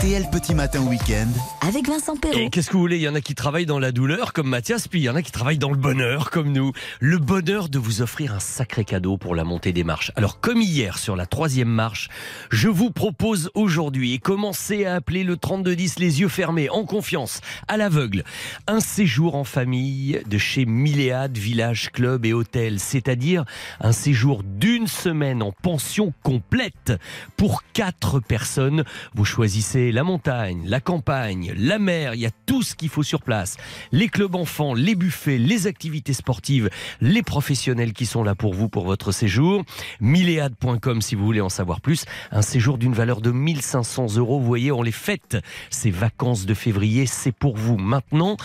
RTL. 0.00 0.30
Petit 0.32 0.54
Matin 0.54 0.80
Week-end. 0.86 1.28
Avec 1.60 1.86
Vincent 1.86 2.16
Perrault. 2.16 2.38
Et 2.38 2.48
qu'est-ce 2.48 2.68
que 2.68 2.72
vous 2.72 2.80
voulez? 2.80 2.96
Il 2.96 3.02
y 3.02 3.08
en 3.08 3.14
a 3.14 3.20
qui 3.20 3.34
travaillent 3.34 3.66
dans 3.66 3.78
la 3.78 3.92
douleur 3.92 4.32
comme 4.32 4.48
Mathias, 4.48 4.88
puis 4.88 5.00
il 5.00 5.02
y 5.02 5.10
en 5.10 5.14
a 5.14 5.20
qui 5.20 5.30
travaillent 5.30 5.58
dans 5.58 5.70
le 5.70 5.76
bonheur 5.76 6.30
comme 6.30 6.52
nous. 6.52 6.72
Le 7.00 7.18
bonheur 7.18 7.68
de 7.68 7.78
vous 7.78 8.00
offrir 8.00 8.34
un 8.34 8.40
sacré 8.40 8.84
cadeau 8.84 9.18
pour 9.18 9.34
la 9.34 9.44
montée 9.44 9.72
des 9.72 9.84
marches. 9.84 10.10
Alors 10.16 10.40
comme 10.40 10.62
hier 10.62 10.96
sur 10.96 11.16
la 11.16 11.26
troisième 11.26 11.68
marche, 11.68 12.08
je 12.50 12.68
vous 12.68 12.90
propose 12.90 13.50
aujourd'hui 13.54 14.14
et 14.14 14.18
commencez 14.18 14.86
à 14.86 14.94
appeler 14.94 15.22
le 15.22 15.36
3210 15.36 15.98
les 15.98 16.20
yeux 16.20 16.28
fermés, 16.28 16.70
en 16.70 16.84
confiance, 16.84 17.40
à 17.68 17.76
l'aveugle, 17.76 18.24
un 18.66 18.80
séjour 18.80 19.34
en 19.34 19.44
famille 19.44 20.22
de 20.26 20.38
chez 20.38 20.64
Milléade 20.64 21.36
Village 21.36 21.90
Club 21.92 22.24
et 22.24 22.32
Hôtel, 22.32 22.80
c'est-à-dire 22.80 23.44
un 23.80 23.92
séjour 23.92 24.44
d'une 24.44 24.86
semaine 24.86 25.42
en 25.42 25.52
pension 25.52 26.14
complète 26.22 26.94
pour 27.36 27.64
quatre 27.74 28.20
personnes. 28.20 28.84
Vous 29.14 29.24
choisissez 29.26 29.89
la 29.92 30.04
montagne, 30.04 30.62
la 30.66 30.80
campagne, 30.80 31.52
la 31.56 31.78
mer, 31.78 32.14
il 32.14 32.20
y 32.20 32.26
a 32.26 32.30
tout 32.46 32.62
ce 32.62 32.74
qu'il 32.74 32.88
faut 32.88 33.02
sur 33.02 33.22
place. 33.22 33.56
Les 33.92 34.08
clubs 34.08 34.34
enfants, 34.34 34.74
les 34.74 34.94
buffets, 34.94 35.38
les 35.38 35.66
activités 35.66 36.12
sportives, 36.12 36.70
les 37.00 37.22
professionnels 37.22 37.92
qui 37.92 38.06
sont 38.06 38.22
là 38.22 38.34
pour 38.34 38.54
vous 38.54 38.68
pour 38.68 38.84
votre 38.84 39.12
séjour. 39.12 39.64
Milléade.com 40.00 41.02
si 41.02 41.14
vous 41.14 41.24
voulez 41.24 41.40
en 41.40 41.48
savoir 41.48 41.80
plus. 41.80 42.04
Un 42.30 42.42
séjour 42.42 42.78
d'une 42.78 42.92
valeur 42.92 43.20
de 43.20 43.30
1500 43.30 44.16
euros. 44.16 44.40
Vous 44.40 44.46
voyez, 44.46 44.72
on 44.72 44.82
les 44.82 44.92
fête. 44.92 45.36
Ces 45.70 45.90
vacances 45.90 46.46
de 46.46 46.54
février, 46.54 47.06
c'est 47.06 47.32
pour 47.32 47.56
vous 47.56 47.76
maintenant. 47.76 48.36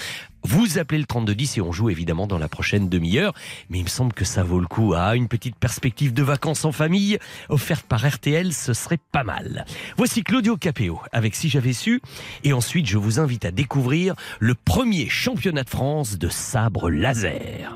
Vous 0.46 0.78
appelez 0.78 1.00
le 1.00 1.06
3210 1.06 1.58
et 1.58 1.62
on 1.62 1.72
joue 1.72 1.89
évidemment 1.89 2.28
dans 2.28 2.38
la 2.38 2.48
prochaine 2.48 2.88
demi-heure. 2.88 3.34
Mais 3.70 3.80
il 3.80 3.84
me 3.84 3.89
semble 3.89 4.14
que 4.14 4.26
ça 4.26 4.43
vaut 4.43 4.60
le 4.60 4.68
coup. 4.68 4.93
Ah, 4.96 5.16
une 5.16 5.28
petite 5.28 5.56
perspective 5.56 6.14
de 6.14 6.22
vacances 6.22 6.66
en 6.66 6.72
famille 6.72 7.18
offerte 7.50 7.88
par 7.88 8.08
RTL, 8.08 8.54
ce 8.54 8.74
serait 8.74 9.00
pas 9.12 9.24
mal. 9.24 9.66
Voici 9.98 10.24
Claudio 10.24 10.56
Capéo 10.56 11.02
avec 11.12 11.34
Si 11.34 11.50
j'avais 11.50 11.74
su. 11.74 12.00
Et 12.43 12.54
ensuite, 12.54 12.86
je 12.86 13.00
vous 13.00 13.20
invite 13.20 13.46
à 13.46 13.52
découvrir 13.52 14.14
le 14.39 14.54
premier 14.54 15.10
championnat 15.10 15.64
de 15.64 15.70
France 15.70 16.20
de 16.20 16.30
sabre 16.30 16.91
laser. 16.91 17.76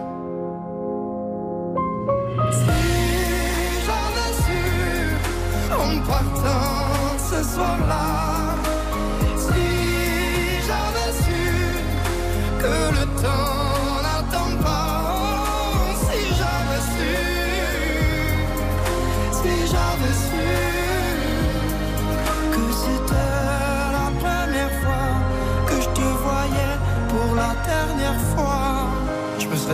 Partant 7.61 8.40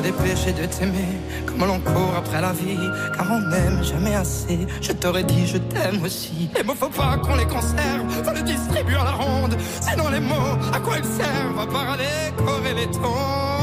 Dépêché 0.04 0.54
de 0.54 0.66
t'aimer 0.68 1.18
comme 1.48 1.68
l'on 1.68 1.80
court 1.80 2.14
après 2.16 2.40
la 2.40 2.54
vie, 2.54 2.78
car 3.16 3.26
on 3.32 3.42
n'aime 3.50 3.84
jamais 3.84 4.14
assez. 4.14 4.60
Je 4.80 4.92
t'aurais 4.92 5.24
dit 5.24 5.48
je 5.48 5.58
t'aime 5.58 6.04
aussi. 6.04 6.50
Les 6.56 6.64
mots 6.64 6.76
faut 6.76 6.88
pas 6.88 7.18
qu'on 7.18 7.36
les 7.36 7.48
conserve, 7.48 8.06
faut 8.24 8.34
les 8.34 8.44
distribuer 8.44 8.96
à 8.96 9.06
la 9.06 9.12
ronde. 9.12 9.58
Sinon 9.82 10.10
les 10.10 10.20
mots, 10.20 10.56
à 10.72 10.80
quoi 10.80 10.98
ils 11.00 11.04
servent? 11.04 11.60
À 11.60 11.66
part 11.66 11.92
à 11.92 11.98
décorer 11.98 12.74
les 12.76 12.92
tombes. 12.92 13.57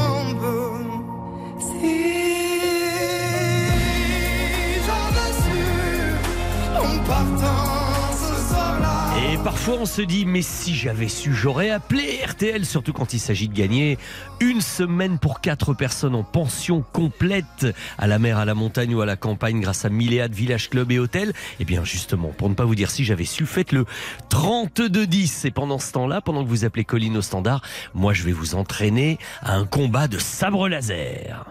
Parfois 9.45 9.75
on 9.79 9.85
se 9.85 10.01
dit 10.01 10.25
mais 10.25 10.41
si 10.41 10.73
j'avais 10.73 11.07
su 11.07 11.31
j'aurais 11.31 11.69
appelé 11.69 12.19
RTL 12.25 12.65
surtout 12.65 12.93
quand 12.93 13.13
il 13.13 13.19
s'agit 13.19 13.47
de 13.47 13.53
gagner 13.53 13.99
une 14.39 14.59
semaine 14.59 15.19
pour 15.19 15.39
quatre 15.39 15.75
personnes 15.75 16.15
en 16.15 16.23
pension 16.23 16.83
complète 16.93 17.67
à 17.99 18.07
la 18.07 18.17
mer, 18.17 18.39
à 18.39 18.45
la 18.45 18.55
montagne 18.55 18.95
ou 18.95 19.01
à 19.01 19.05
la 19.05 19.15
campagne 19.15 19.61
grâce 19.61 19.85
à 19.85 19.89
Milléade 19.89 20.33
Village 20.33 20.71
Club 20.71 20.91
et 20.91 20.97
Hôtel. 20.97 21.31
Et 21.59 21.65
bien 21.65 21.83
justement 21.83 22.29
pour 22.29 22.49
ne 22.49 22.55
pas 22.55 22.65
vous 22.65 22.73
dire 22.73 22.89
si 22.89 23.05
j'avais 23.05 23.25
su 23.25 23.45
faites 23.45 23.71
le 23.71 23.85
3210 24.29 25.45
et 25.45 25.51
pendant 25.51 25.77
ce 25.77 25.91
temps-là 25.91 26.21
pendant 26.21 26.43
que 26.43 26.49
vous 26.49 26.65
appelez 26.65 26.83
Colline 26.83 27.17
au 27.17 27.21
standard 27.21 27.61
moi 27.93 28.13
je 28.13 28.23
vais 28.23 28.31
vous 28.31 28.55
entraîner 28.55 29.19
à 29.43 29.53
un 29.53 29.67
combat 29.67 30.07
de 30.07 30.17
sabre 30.17 30.67
laser. 30.67 31.45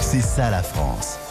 C'est 0.00 0.22
ça 0.22 0.48
la 0.48 0.62
France. 0.62 1.25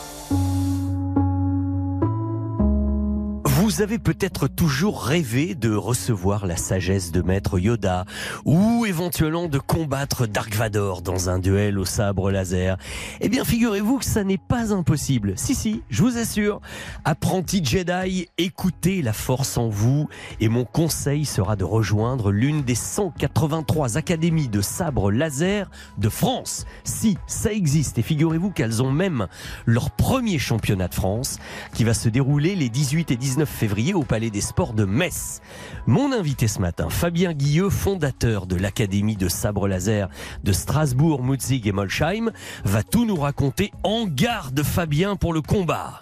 Vous 3.58 3.82
avez 3.82 4.00
peut-être 4.00 4.50
toujours 4.50 5.02
rêvé 5.02 5.56
de 5.56 5.74
recevoir 5.74 6.46
la 6.46 6.58
sagesse 6.58 7.14
de 7.14 7.22
Maître 7.22 7.58
Yoda 7.58 8.04
ou 8.44 8.86
éventuellement 8.86 9.48
de 9.48 9.60
combattre 9.60 10.28
Dark 10.28 10.54
Vador 10.54 11.02
dans 11.02 11.30
un 11.30 11.40
duel 11.40 11.80
au 11.80 11.86
sabre 11.86 12.32
laser. 12.32 12.76
Eh 13.22 13.30
bien, 13.30 13.46
figurez-vous 13.46 14.00
que 14.00 14.06
ça 14.06 14.26
n'est 14.26 14.38
pas 14.38 14.74
impossible. 14.74 15.36
Si, 15.38 15.56
si, 15.56 15.84
je 15.90 16.04
vous 16.04 16.18
assure. 16.18 16.60
Apprenti 17.06 17.64
Jedi, 17.64 18.28
écoutez 18.38 19.02
la 19.02 19.14
force 19.14 19.58
en 19.58 19.70
vous 19.70 20.10
et 20.42 20.50
mon 20.50 20.66
conseil 20.66 21.24
sera 21.24 21.56
de 21.56 21.64
rejoindre 21.64 22.34
l'une 22.34 22.62
des 22.62 22.76
183 22.76 23.96
académies 23.96 24.50
de 24.50 24.60
sabre 24.60 25.12
laser 25.12 25.72
de 25.98 26.10
France. 26.10 26.66
Si, 26.84 27.18
ça 27.26 27.54
existe 27.54 28.00
et 28.00 28.04
figurez-vous 28.04 28.52
qu'elles 28.52 28.84
ont 28.84 28.92
même 28.92 29.28
leur 29.66 29.92
premier 29.92 30.40
championnat 30.40 30.90
de 30.90 30.96
France 30.96 31.38
qui 31.74 31.86
va 31.86 31.94
se 31.94 32.10
dérouler 32.10 32.56
les 32.56 32.68
18 32.68 33.12
et 33.12 33.16
19 33.16 33.45
février 33.46 33.94
au 33.94 34.04
Palais 34.04 34.30
des 34.30 34.42
Sports 34.42 34.74
de 34.74 34.86
Metz. 34.86 35.42
Mon 35.88 36.12
invité 36.12 36.48
ce 36.48 36.60
matin, 36.60 36.90
Fabien 36.90 37.34
Guilleux, 37.34 37.70
fondateur 37.70 38.46
de 38.48 38.56
l'Académie 38.56 39.16
de 39.16 39.30
sabre 39.30 39.68
laser 39.68 40.10
de 40.44 40.52
Strasbourg, 40.52 41.24
Mutzig 41.24 41.68
et 41.68 41.72
Molsheim, 41.72 42.32
va 42.64 42.84
tout 42.84 43.06
nous 43.06 43.16
raconter 43.16 43.72
en 43.84 44.06
garde 44.06 44.62
Fabien 44.64 45.16
pour 45.16 45.34
le 45.34 45.42
combat. 45.42 46.02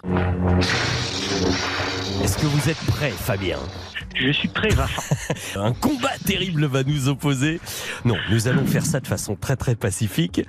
Est-ce 2.22 2.38
que 2.38 2.46
vous 2.46 2.70
êtes 2.70 2.78
prêt 2.86 3.10
Fabien 3.10 3.58
Je 4.14 4.30
suis 4.30 4.48
prêt, 4.48 4.68
Vincent. 4.68 5.02
Un 5.56 5.72
combat 5.72 6.12
terrible 6.24 6.66
va 6.66 6.82
nous 6.82 7.08
opposer. 7.08 7.60
Non, 8.04 8.16
nous 8.30 8.46
allons 8.48 8.64
faire 8.64 8.86
ça 8.86 9.00
de 9.00 9.06
façon 9.06 9.36
très 9.36 9.56
très 9.56 9.74
pacifique. 9.74 10.42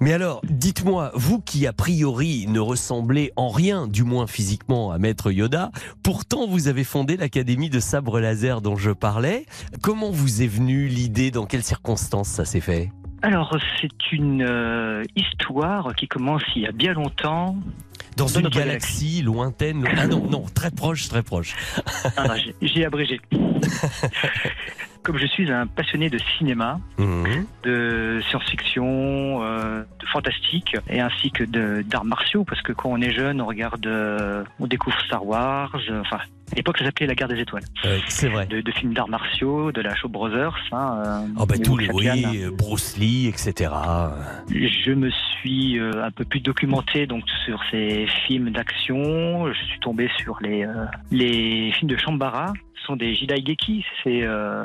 Mais 0.00 0.12
alors, 0.12 0.40
dites-moi, 0.48 1.10
vous 1.14 1.40
qui 1.40 1.66
a 1.66 1.72
priori 1.72 2.46
ne 2.48 2.60
ressemblez 2.60 3.32
en 3.36 3.48
rien, 3.48 3.86
du 3.86 4.04
moins 4.04 4.26
physiquement, 4.26 4.92
à 4.92 4.98
Maître 4.98 5.30
Yoda, 5.30 5.70
pourtant 6.02 6.46
vous 6.46 6.68
avez 6.68 6.84
fondé 6.84 7.16
l'Académie 7.16 7.70
de 7.70 7.80
sabre 7.80 8.20
laser 8.20 8.60
dont 8.60 8.76
je 8.76 8.90
parlais. 8.90 9.44
Comment 9.82 10.10
vous 10.10 10.42
est 10.42 10.46
venue 10.46 10.86
l'idée? 10.86 11.30
Dans 11.30 11.46
quelles 11.46 11.64
circonstances 11.64 12.28
ça 12.28 12.44
s'est 12.44 12.60
fait? 12.60 12.90
Alors, 13.22 13.56
c'est 13.80 14.12
une 14.12 14.42
euh, 14.42 15.02
histoire 15.16 15.94
qui 15.96 16.06
commence 16.06 16.42
il 16.54 16.62
y 16.62 16.66
a 16.66 16.72
bien 16.72 16.92
longtemps. 16.92 17.56
Dans 18.16 18.26
une 18.26 18.48
galaxie 18.48 19.22
lointaine. 19.22 19.86
Ah 19.96 20.06
non, 20.06 20.28
non, 20.28 20.44
très 20.54 20.70
proche, 20.70 21.08
très 21.08 21.22
proche. 21.22 21.54
Ah, 22.16 22.34
J'ai 22.62 22.84
abrégé. 22.84 23.20
Comme 25.08 25.16
je 25.16 25.26
suis 25.26 25.50
un 25.50 25.66
passionné 25.66 26.10
de 26.10 26.18
cinéma, 26.36 26.78
Mhm. 26.98 27.46
de 27.62 28.20
science-fiction, 28.28 29.42
euh, 29.42 29.80
de 30.00 30.06
fantastique, 30.06 30.76
et 30.90 31.00
ainsi 31.00 31.30
que 31.30 31.44
d'arts 31.80 32.04
martiaux, 32.04 32.44
parce 32.44 32.60
que 32.60 32.72
quand 32.74 32.90
on 32.90 33.00
est 33.00 33.12
jeune, 33.12 33.40
on 33.40 33.46
regarde, 33.46 33.86
euh, 33.86 34.44
on 34.60 34.66
découvre 34.66 35.00
Star 35.06 35.24
Wars, 35.26 35.74
euh, 35.88 36.02
enfin, 36.02 36.18
à 36.52 36.56
l'époque 36.56 36.76
ça 36.76 36.84
s'appelait 36.84 37.06
La 37.06 37.14
Guerre 37.14 37.28
des 37.28 37.40
Étoiles. 37.40 37.64
C'est 38.08 38.28
vrai. 38.28 38.44
De, 38.46 38.60
de 38.60 38.70
films 38.72 38.92
d'arts 38.92 39.08
martiaux, 39.08 39.72
de 39.72 39.80
la 39.80 39.94
Shaw 39.94 40.08
Brothers. 40.10 40.54
Hein, 40.72 41.24
Oh 41.38 41.46
bah 41.46 41.54
tous 41.56 41.78
les, 41.78 41.88
oui, 41.90 42.44
Bruce 42.52 42.98
Lee, 42.98 43.28
etc. 43.28 43.70
Je 44.50 44.92
me 44.92 45.10
suis 45.40 45.78
euh, 45.78 46.04
un 46.04 46.10
peu 46.10 46.24
plus 46.26 46.40
documenté 46.40 47.06
donc 47.06 47.22
sur 47.46 47.60
ces 47.70 48.06
films 48.26 48.50
d'action. 48.50 49.50
Je 49.52 49.64
suis 49.64 49.80
tombé 49.80 50.10
sur 50.18 50.36
les 50.42 50.64
euh, 50.64 50.84
les 51.10 51.72
films 51.72 51.90
de 51.90 51.96
Shambara. 51.96 52.52
Sont 52.88 52.96
des 52.96 53.14
Jidaigeki, 53.14 53.84
c'est 54.02 54.22
euh, 54.22 54.64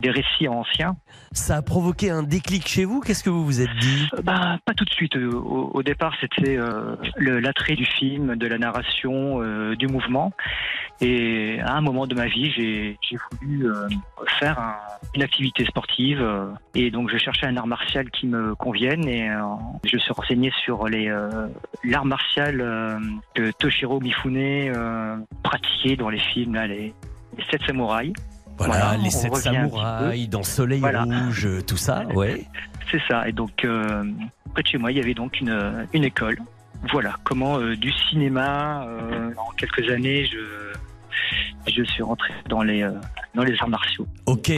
des 0.00 0.10
récits 0.10 0.46
anciens. 0.46 0.94
Ça 1.32 1.56
a 1.56 1.62
provoqué 1.62 2.10
un 2.10 2.22
déclic 2.22 2.68
chez 2.68 2.84
vous 2.84 3.00
Qu'est-ce 3.00 3.24
que 3.24 3.30
vous 3.30 3.46
vous 3.46 3.62
êtes 3.62 3.74
dit? 3.80 4.08
Euh, 4.12 4.20
Bah, 4.22 4.58
pas 4.66 4.74
tout 4.74 4.84
de 4.84 4.90
suite. 4.90 5.16
Euh, 5.16 5.30
Au, 5.32 5.70
au 5.72 5.82
départ, 5.82 6.12
c'était 6.20 6.58
euh, 6.58 6.96
l'attrait 7.16 7.74
du 7.76 7.86
film, 7.86 8.36
de 8.36 8.46
la 8.46 8.58
narration, 8.58 9.40
euh, 9.42 9.74
du 9.74 9.86
mouvement. 9.88 10.34
Et 11.00 11.60
à 11.62 11.72
un 11.76 11.80
moment 11.80 12.06
de 12.06 12.14
ma 12.14 12.26
vie, 12.26 12.50
j'ai 12.54 12.98
voulu 13.40 13.66
faire 14.38 14.58
un- 14.58 14.76
une 15.14 15.22
activité 15.22 15.64
sportive. 15.64 16.22
et 16.74 16.90
donc, 16.90 17.08
je 17.10 17.16
cherchais 17.16 17.46
un 17.46 17.56
art 17.56 17.66
martial 17.66 18.10
qui 18.10 18.26
me 18.26 18.54
convienne. 18.54 19.08
Et 19.08 19.28
je 19.84 19.96
me 19.96 19.98
suis 20.00 20.12
renseigné 20.12 20.52
sur 20.62 20.86
l'art 21.84 22.04
martial 22.04 22.58
que 23.34 23.50
Toshiro 23.52 23.98
Mifune 24.00 24.72
pratiquait 25.42 25.96
dans 25.96 26.10
les 26.10 26.20
films, 26.20 26.54
là, 26.54 26.66
les, 26.66 26.92
les 27.36 27.44
sept 27.50 27.62
samouraïs. 27.66 28.12
Voilà, 28.58 28.96
les 28.96 29.10
sept 29.10 29.34
samouraïs 29.34 30.28
dans 30.28 30.42
Soleil 30.42 30.80
Voilà. 30.80 31.04
Rouge, 31.04 31.48
tout 31.66 31.76
ça, 31.76 32.04
ouais. 32.14 32.46
C'est 32.90 33.00
ça. 33.08 33.28
Et 33.28 33.32
donc, 33.32 33.64
euh, 33.64 34.04
près 34.52 34.62
de 34.62 34.68
chez 34.68 34.78
moi, 34.78 34.92
il 34.92 34.98
y 34.98 35.00
avait 35.00 35.14
donc 35.14 35.40
une, 35.40 35.86
une 35.92 36.04
école. 36.04 36.38
Voilà 36.90 37.16
comment 37.24 37.58
euh, 37.58 37.76
du 37.76 37.92
cinéma, 37.92 38.84
euh, 38.86 39.30
en 39.36 39.52
quelques 39.52 39.88
années, 39.88 40.26
je, 40.26 40.38
je 41.66 41.82
suis 41.84 42.02
rentré 42.02 42.32
dans 42.48 42.62
les, 42.62 42.82
euh, 42.82 42.92
dans 43.34 43.44
les 43.44 43.54
arts 43.60 43.68
martiaux. 43.68 44.06
Ok, 44.26 44.52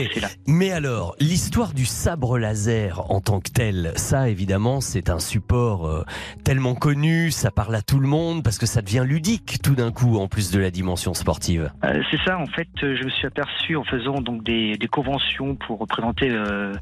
mais 0.47 0.71
alors, 0.71 1.15
l'histoire 1.19 1.73
du 1.73 1.85
sabre 1.85 2.37
laser 2.37 3.09
en 3.11 3.21
tant 3.21 3.39
que 3.39 3.51
tel, 3.51 3.91
ça 3.95 4.29
évidemment, 4.29 4.81
c'est 4.81 5.09
un 5.09 5.19
support 5.19 5.87
euh, 5.87 6.03
tellement 6.43 6.75
connu, 6.75 7.31
ça 7.31 7.51
parle 7.51 7.75
à 7.75 7.81
tout 7.81 7.99
le 7.99 8.07
monde, 8.07 8.43
parce 8.43 8.57
que 8.57 8.65
ça 8.65 8.81
devient 8.81 9.03
ludique 9.05 9.61
tout 9.61 9.75
d'un 9.75 9.91
coup, 9.91 10.17
en 10.17 10.27
plus 10.27 10.51
de 10.51 10.59
la 10.59 10.71
dimension 10.71 11.13
sportive. 11.13 11.71
Euh, 11.83 12.01
c'est 12.11 12.19
ça, 12.25 12.37
en 12.37 12.47
fait, 12.47 12.67
je 12.81 13.03
me 13.03 13.09
suis 13.09 13.27
aperçu 13.27 13.75
en 13.75 13.83
faisant 13.83 14.21
donc 14.21 14.43
des, 14.43 14.77
des 14.77 14.87
conventions 14.87 15.55
pour 15.55 15.79
représenter 15.79 16.29
euh, 16.29 16.73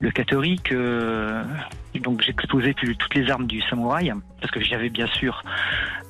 le 0.00 0.10
catholique. 0.10 0.72
euh, 0.72 1.42
donc 2.00 2.22
j'exposais 2.22 2.74
toutes 2.74 3.14
les 3.14 3.30
armes 3.30 3.46
du 3.46 3.60
samouraï, 3.62 4.12
parce 4.40 4.52
que 4.52 4.60
j'avais 4.60 4.88
bien 4.88 5.06
sûr 5.06 5.42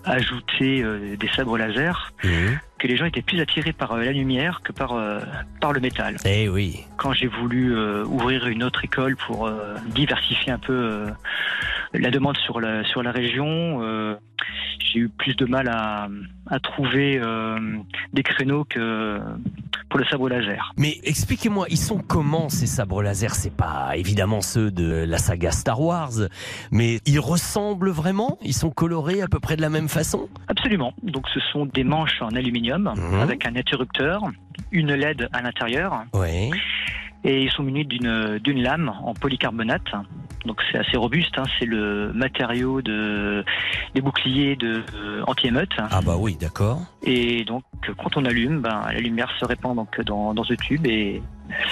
ajouté 0.05 0.83
euh, 0.83 1.17
des 1.17 1.29
sabres 1.29 1.57
laser, 1.57 2.13
que 2.21 2.87
les 2.87 2.97
gens 2.97 3.07
étaient 3.07 3.23
plus 3.23 3.41
attirés 3.41 3.73
par 3.73 3.93
euh, 3.93 4.05
la 4.05 4.13
lumière 4.13 4.61
que 4.63 4.73
par, 4.73 4.93
euh, 4.93 5.21
par 5.61 5.73
le 5.73 5.81
métal. 5.81 6.17
Eh 6.25 6.49
oui. 6.49 6.81
Quand 6.97 7.13
j'ai 7.13 7.27
voulu 7.27 7.77
ouvrir 8.05 8.47
une 8.47 8.63
autre 8.63 8.85
école 8.85 9.17
pour 9.17 9.51
diversifier 9.87 10.53
un 10.53 10.59
peu 10.59 11.07
la 11.93 12.11
demande 12.11 12.37
sur 12.39 12.61
la, 12.61 12.85
sur 12.85 13.03
la 13.03 13.13
région, 13.13 14.17
j'ai 14.79 15.01
eu 15.01 15.09
plus 15.09 15.35
de 15.37 15.45
mal 15.47 15.69
à, 15.69 16.09
à 16.49 16.61
trouver 16.61 17.19
euh, 17.19 17.59
des 18.13 18.23
créneaux 18.23 18.65
que 18.65 19.21
pour 19.89 19.99
le 19.99 20.07
sabre 20.07 20.29
laser. 20.29 20.73
Mais 20.77 20.99
expliquez-moi, 21.05 21.67
ils 21.71 21.79
sont 21.79 21.99
comment 21.99 22.49
ces 22.49 22.67
sabres 22.67 23.03
laser? 23.03 23.35
C'est 23.35 23.55
pas 23.55 23.97
évidemment 23.97 24.41
ceux 24.41 24.71
de 24.71 25.05
la 25.05 25.19
saga 25.19 25.51
Star 25.53 25.81
Wars, 25.81 26.13
mais 26.71 26.99
ils 27.07 27.21
ressemblent 27.21 27.91
vraiment? 27.91 28.39
Ils 28.43 28.55
sont 28.55 28.71
colorés 28.71 29.23
à 29.23 29.29
peu 29.29 29.41
près 29.41 29.57
de 29.57 29.63
la 29.63 29.71
même 29.71 29.89
façon? 29.89 30.29
Absolument. 30.49 30.93
Donc 31.03 31.29
ce 31.33 31.41
sont 31.53 31.67
des 31.67 31.85
manches 31.85 32.21
en 32.23 32.31
aluminium 32.31 32.93
avec 33.21 33.47
un 33.47 33.57
interrupteur, 33.57 34.23
une 34.73 34.93
LED 34.93 35.29
à 35.33 35.43
l'intérieur. 35.43 36.05
Ouais. 36.13 36.51
Et 37.27 37.43
ils 37.43 37.51
sont 37.51 37.63
munis 37.63 37.87
d'une 37.87 38.63
lame 38.63 38.93
en 39.03 39.15
polycarbonate. 39.15 39.93
Donc 40.45 40.61
c'est 40.71 40.79
assez 40.79 40.97
robuste. 40.97 41.39
hein. 41.39 41.45
C'est 41.59 41.65
le 41.67 42.13
matériau 42.13 42.83
de 42.83 43.45
des 43.95 44.01
boucliers 44.01 44.57
de 44.57 44.83
euh, 44.95 45.23
anti-émeute. 45.27 45.73
Ah 45.79 46.01
bah 46.05 46.17
oui, 46.19 46.37
d'accord. 46.39 46.81
Et 47.03 47.45
donc 47.45 47.63
quand 47.99 48.17
on 48.17 48.25
allume, 48.25 48.61
ben, 48.61 48.83
la 48.93 49.01
lumière 49.01 49.31
se 49.39 49.45
répand 49.45 49.75
donc 49.77 50.01
dans, 50.03 50.35
dans 50.35 50.45
ce 50.45 50.55
tube 50.55 50.87
et 50.87 51.23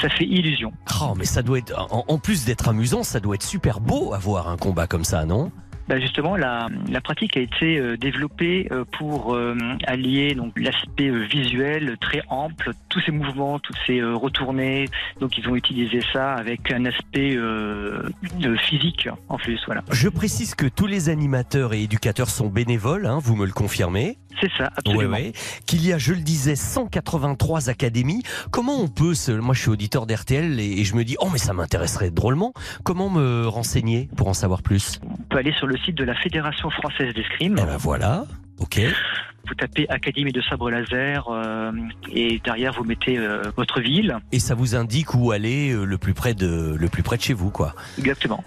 ça 0.01 0.09
fait 0.09 0.25
illusion. 0.25 0.73
Oh, 1.03 1.15
mais 1.17 1.25
ça 1.25 1.43
doit 1.43 1.59
être, 1.59 1.73
en, 1.93 2.05
en 2.07 2.19
plus 2.19 2.45
d'être 2.45 2.69
amusant, 2.69 3.03
ça 3.03 3.21
doit 3.21 3.35
être 3.35 3.43
super 3.43 3.81
beau 3.81 4.13
à 4.15 4.19
voir 4.19 4.49
un 4.49 4.57
combat 4.57 4.87
comme 4.87 5.05
ça, 5.05 5.25
non? 5.25 5.51
Ben, 5.89 6.01
justement, 6.01 6.37
la, 6.37 6.69
pratique 7.03 7.37
a 7.37 7.41
été 7.41 7.79
euh, 7.79 7.97
développée 7.97 8.69
euh, 8.71 8.85
pour 8.99 9.35
euh, 9.35 9.57
allier 9.87 10.35
donc 10.35 10.59
l'aspect 10.59 11.11
visuel 11.27 11.97
très 12.01 12.23
ample, 12.29 12.73
tous 12.89 13.01
ces 13.01 13.13
mouvements, 13.13 13.59
toutes 13.59 13.79
ces 13.87 14.03
retournées. 14.03 14.89
Donc, 15.21 15.37
ils 15.39 15.49
ont 15.49 15.57
utilisé 15.57 16.01
ça 16.13 16.35
avec 16.35 16.71
un 16.71 16.85
aspect 16.85 17.37
physique 18.69 19.09
en 19.29 19.39
plus. 19.39 19.61
Voilà. 19.67 19.83
Je 19.91 20.09
précise 20.09 20.55
que 20.55 20.67
tous 20.67 20.87
les 20.87 21.09
animateurs 21.09 21.75
et 21.75 21.83
éducateurs 21.83 22.31
sont 22.31 22.49
bénévoles, 22.49 23.07
hein, 23.07 23.19
vous 23.23 23.37
me 23.37 23.47
le 23.47 23.53
confirmez 23.53 24.19
C'est 24.41 24.51
ça, 24.59 24.71
absolument. 24.77 25.17
Ouais, 25.17 25.27
ouais. 25.27 25.33
Qu'il 25.67 25.87
y 25.87 25.93
a, 25.93 25.99
je 25.99 26.13
le 26.13 26.21
disais, 26.21 26.57
183 26.57 27.69
académies. 27.69 28.23
Comment 28.51 28.81
on 28.81 28.89
peut 28.89 29.15
se... 29.15 29.33
Moi, 29.33 29.55
je 29.55 29.61
suis 29.61 29.71
auditeur 29.71 30.07
d'RTL 30.07 30.59
et, 30.59 30.81
et 30.81 30.85
je 30.85 30.95
me 30.95 31.05
dis, 31.05 31.17
oh, 31.21 31.29
mais 31.33 31.39
ça 31.39 31.53
m'intéresserait 31.53 32.11
drôlement. 32.11 32.53
Comment 32.85 33.11
me 33.11 33.47
renseigner 33.47 34.09
pour 34.17 34.29
en 34.29 34.35
savoir 34.35 34.63
plus? 34.63 35.01
On 35.09 35.23
peut 35.31 35.39
aller 35.39 35.53
sur 35.53 35.67
le 35.67 35.77
site 35.79 35.97
de 35.97 36.05
la 36.05 36.15
Fédération 36.15 36.71
française 36.71 37.15
d'escrime. 37.15 37.57
Eh 37.59 37.65
ben 37.65 37.77
voilà, 37.77 38.25
ok. 38.59 38.81
Vous 39.49 39.55
tapez 39.55 39.89
Académie 39.89 40.33
de 40.33 40.41
sabre 40.41 40.71
laser 40.71 41.29
euh, 41.29 41.73
et 42.11 42.41
derrière 42.45 42.73
vous 42.73 42.85
mettez 42.85 43.19
euh, 43.19 43.43
votre 43.57 43.81
ville. 43.81 44.17
Et 44.31 44.39
ça 44.39 44.55
vous 44.55 44.77
indique 44.77 45.15
où 45.15 45.33
aller 45.33 45.73
euh, 45.73 45.85
le 45.85 45.99
plus 45.99 46.15
près 46.15 46.33
de, 46.33 46.77
le 46.79 46.89
plus 46.89 47.03
près 47.03 47.17
de 47.17 47.23
chez 47.23 47.35
vous, 47.35 47.51
quoi. 47.51 47.75
Exactement. 47.99 48.45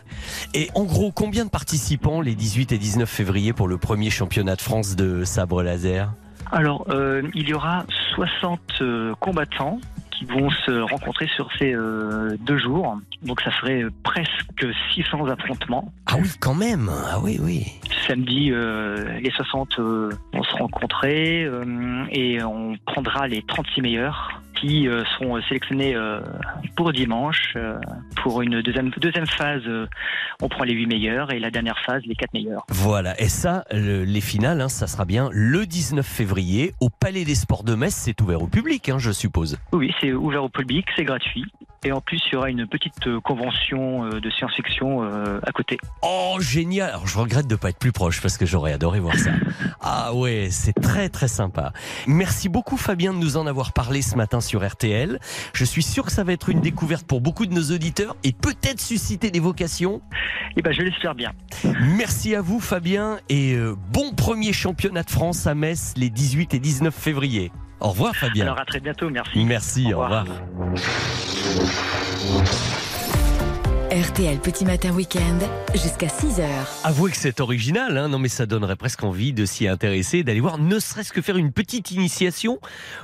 Et 0.53 0.69
en 0.73 0.85
gros, 0.85 1.11
combien 1.11 1.45
de 1.45 1.49
participants 1.49 2.21
les 2.21 2.33
18 2.33 2.71
et 2.71 2.77
19 2.77 3.09
février 3.09 3.51
pour 3.51 3.67
le 3.67 3.77
premier 3.77 4.09
championnat 4.09 4.55
de 4.55 4.61
France 4.61 4.95
de 4.95 5.25
sabre 5.25 5.63
laser? 5.63 6.13
Alors, 6.51 6.87
il 7.33 7.49
y 7.49 7.53
aura 7.53 7.85
60 8.15 8.59
euh, 8.81 9.13
combattants 9.19 9.79
qui 10.17 10.25
vont 10.25 10.49
se 10.49 10.71
rencontrer 10.81 11.27
sur 11.35 11.49
ces 11.57 11.73
euh, 11.73 12.37
deux 12.41 12.57
jours. 12.57 12.97
Donc 13.23 13.41
ça 13.41 13.51
ferait 13.51 13.83
euh, 13.83 13.91
presque 14.03 14.65
600 14.93 15.25
affrontements. 15.27 15.91
Ah 16.05 16.15
oui, 16.19 16.29
quand 16.39 16.55
même. 16.55 16.89
Ah 16.89 17.19
oui, 17.21 17.39
oui. 17.41 17.65
Samedi, 18.07 18.51
euh, 18.51 19.19
les 19.19 19.31
60 19.31 19.79
euh, 19.79 20.09
vont 20.33 20.43
se 20.43 20.55
rencontrer 20.55 21.49
et 22.11 22.43
on 22.43 22.75
prendra 22.85 23.27
les 23.27 23.41
36 23.43 23.81
meilleurs 23.81 24.41
qui 24.59 24.87
euh, 24.87 25.03
seront 25.17 25.41
sélectionnés 25.43 25.95
euh, 25.95 26.21
pour 26.75 26.91
dimanche. 26.93 27.53
Euh, 27.55 27.77
pour 28.23 28.41
une 28.41 28.61
deuxième, 28.61 28.89
deuxième 28.97 29.27
phase, 29.27 29.61
euh, 29.67 29.87
on 30.41 30.49
prend 30.49 30.63
les 30.63 30.73
8 30.73 30.87
meilleurs 30.87 31.31
et 31.31 31.39
la 31.39 31.51
dernière 31.51 31.77
phase, 31.85 32.01
les 32.05 32.15
4 32.15 32.33
meilleurs. 32.33 32.65
Voilà, 32.69 33.19
et 33.21 33.29
ça, 33.29 33.63
le- 33.71 34.03
les 34.03 34.21
finales, 34.21 34.61
hein, 34.61 34.69
ça 34.69 34.87
sera 34.87 35.05
bien 35.05 35.29
le 35.31 35.65
19 35.65 36.05
février 36.05 36.73
au 36.79 36.89
Palais 36.89 37.25
des 37.25 37.35
Sports 37.35 37.63
de 37.63 37.75
Metz. 37.75 37.93
C'est 37.93 38.19
ouvert 38.21 38.41
au 38.41 38.47
public, 38.47 38.89
hein, 38.89 38.97
je 38.99 39.11
suppose. 39.11 39.57
Oui, 39.71 39.93
c'est 40.01 40.13
ouvert 40.13 40.43
au 40.43 40.49
public, 40.49 40.85
c'est 40.95 41.03
gratuit. 41.03 41.45
Et 41.85 41.91
en 41.91 42.01
plus, 42.01 42.19
il 42.27 42.33
y 42.33 42.35
aura 42.35 42.49
une 42.49 42.65
petite 42.65 43.05
euh, 43.05 43.21
convention 43.21 44.05
euh, 44.05 44.19
de 44.19 44.29
science-fiction 44.31 45.03
euh, 45.03 45.39
à 45.43 45.51
côté. 45.51 45.77
Oh, 46.01 46.37
génial 46.39 46.89
Alors, 46.89 47.05
je 47.05 47.15
regrette 47.15 47.45
de 47.45 47.53
ne 47.53 47.59
pas 47.59 47.69
être 47.69 47.77
plus 47.77 47.91
proche 47.91 48.21
parce 48.21 48.39
que 48.39 48.45
j'aurais 48.47 48.73
adoré 48.73 48.99
voir 48.99 49.15
ça. 49.15 49.31
Ah 49.87 50.15
ouais, 50.15 50.47
c'est 50.49 50.73
très 50.73 51.09
très 51.09 51.27
sympa. 51.27 51.71
Merci 52.07 52.49
beaucoup 52.49 52.75
Fabien 52.75 53.13
de 53.13 53.19
nous 53.19 53.37
en 53.37 53.45
avoir 53.45 53.71
parlé 53.71 54.01
ce 54.01 54.15
matin 54.15 54.41
sur 54.41 54.67
RTL. 54.67 55.19
Je 55.53 55.63
suis 55.63 55.83
sûr 55.83 56.05
que 56.05 56.11
ça 56.11 56.23
va 56.23 56.33
être 56.33 56.49
une 56.49 56.59
découverte 56.59 57.05
pour 57.05 57.21
beaucoup 57.21 57.45
de 57.45 57.53
nos 57.53 57.71
auditeurs 57.71 58.15
et 58.23 58.31
peut-être 58.31 58.81
susciter 58.81 59.29
des 59.29 59.39
vocations. 59.39 60.01
Eh 60.57 60.63
ben, 60.63 60.73
je 60.73 60.81
l'espère 60.81 61.13
bien. 61.13 61.33
Merci 61.81 62.33
à 62.33 62.41
vous 62.41 62.59
Fabien 62.59 63.19
et 63.29 63.55
bon 63.93 64.13
premier 64.15 64.53
championnat 64.53 65.03
de 65.03 65.11
France 65.11 65.45
à 65.45 65.53
Metz 65.53 65.93
les 65.97 66.09
18 66.09 66.55
et 66.55 66.59
19 66.59 66.95
février. 66.95 67.51
Au 67.79 67.89
revoir 67.89 68.15
Fabien. 68.15 68.45
Alors 68.45 68.59
à 68.59 68.65
très 68.65 68.79
bientôt, 68.79 69.09
merci. 69.09 69.43
Merci, 69.45 69.93
au 69.93 69.99
revoir. 69.99 70.25
RTL 73.95 74.39
Petit 74.39 74.65
Matin 74.65 74.91
Week-end 74.91 75.39
jusqu'à 75.71 76.07
6h. 76.07 76.43
Avouez 76.83 77.11
que 77.11 77.15
c'est 77.15 77.39
original, 77.39 77.97
hein 77.97 78.09
non 78.09 78.19
mais 78.19 78.27
ça 78.27 78.45
donnerait 78.45 78.75
presque 78.75 79.05
envie 79.05 79.31
de 79.31 79.45
s'y 79.45 79.69
intéresser, 79.69 80.25
d'aller 80.25 80.41
voir, 80.41 80.57
ne 80.57 80.79
serait-ce 80.79 81.13
que 81.13 81.21
faire 81.21 81.37
une 81.37 81.53
petite 81.53 81.91
initiation 81.91 82.59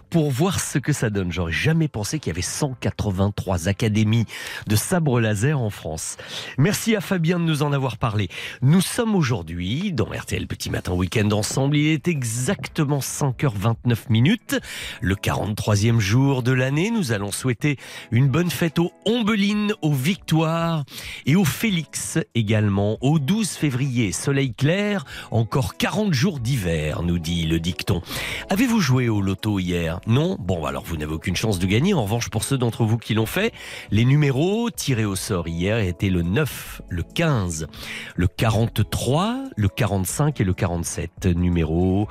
pour 0.09 0.31
voir 0.31 0.59
ce 0.59 0.79
que 0.79 0.91
ça 0.91 1.09
donne. 1.09 1.31
J'aurais 1.31 1.53
jamais 1.53 1.87
pensé 1.87 2.19
qu'il 2.19 2.31
y 2.31 2.35
avait 2.35 2.41
183 2.41 3.69
académies 3.69 4.25
de 4.67 4.75
sabre 4.75 5.21
laser 5.21 5.61
en 5.61 5.69
France. 5.69 6.17
Merci 6.57 6.93
à 6.97 6.99
Fabien 6.99 7.39
de 7.39 7.45
nous 7.45 7.63
en 7.63 7.71
avoir 7.71 7.95
parlé. 7.95 8.27
Nous 8.61 8.81
sommes 8.81 9.15
aujourd'hui 9.15 9.93
dans 9.93 10.07
RTL 10.07 10.45
Petit 10.45 10.69
Matin 10.69 10.91
Week-end 10.91 11.31
ensemble. 11.31 11.77
Il 11.77 11.87
est 11.87 12.09
exactement 12.09 12.99
5h29 12.99 14.09
minutes, 14.09 14.59
le 14.99 15.15
43e 15.15 15.99
jour 15.99 16.43
de 16.43 16.51
l'année. 16.51 16.91
Nous 16.91 17.13
allons 17.13 17.31
souhaiter 17.31 17.77
une 18.11 18.27
bonne 18.27 18.51
fête 18.51 18.77
aux 18.77 18.91
Ombelines, 19.05 19.73
aux 19.81 19.93
Victoires 19.93 20.80
et 21.25 21.35
au 21.35 21.45
Félix 21.45 22.19
également. 22.35 22.97
Au 23.01 23.19
12 23.19 23.49
février, 23.49 24.11
soleil 24.11 24.53
clair, 24.53 25.05
encore 25.31 25.77
40 25.77 26.13
jours 26.13 26.39
d'hiver, 26.39 27.03
nous 27.03 27.19
dit 27.19 27.45
le 27.45 27.59
dicton. 27.59 28.01
Avez-vous 28.49 28.79
joué 28.79 29.09
au 29.09 29.21
loto 29.21 29.59
hier? 29.59 29.99
Non? 30.07 30.37
Bon, 30.39 30.65
alors 30.65 30.83
vous 30.83 30.97
n'avez 30.97 31.13
aucune 31.13 31.35
chance 31.35 31.59
de 31.59 31.65
gagner. 31.65 31.93
En 31.93 32.03
revanche, 32.03 32.29
pour 32.29 32.43
ceux 32.43 32.57
d'entre 32.57 32.83
vous 32.83 32.97
qui 32.97 33.13
l'ont 33.13 33.25
fait, 33.25 33.53
les 33.91 34.05
numéros 34.05 34.69
tirés 34.69 35.05
au 35.05 35.15
sort 35.15 35.47
hier 35.47 35.79
étaient 35.79 36.09
le 36.09 36.21
9, 36.21 36.81
le 36.89 37.03
15, 37.03 37.67
le 38.15 38.27
43, 38.27 39.43
le 39.55 39.67
45 39.67 40.41
et 40.41 40.43
le 40.43 40.53
47. 40.53 41.25
Numéro 41.25 42.07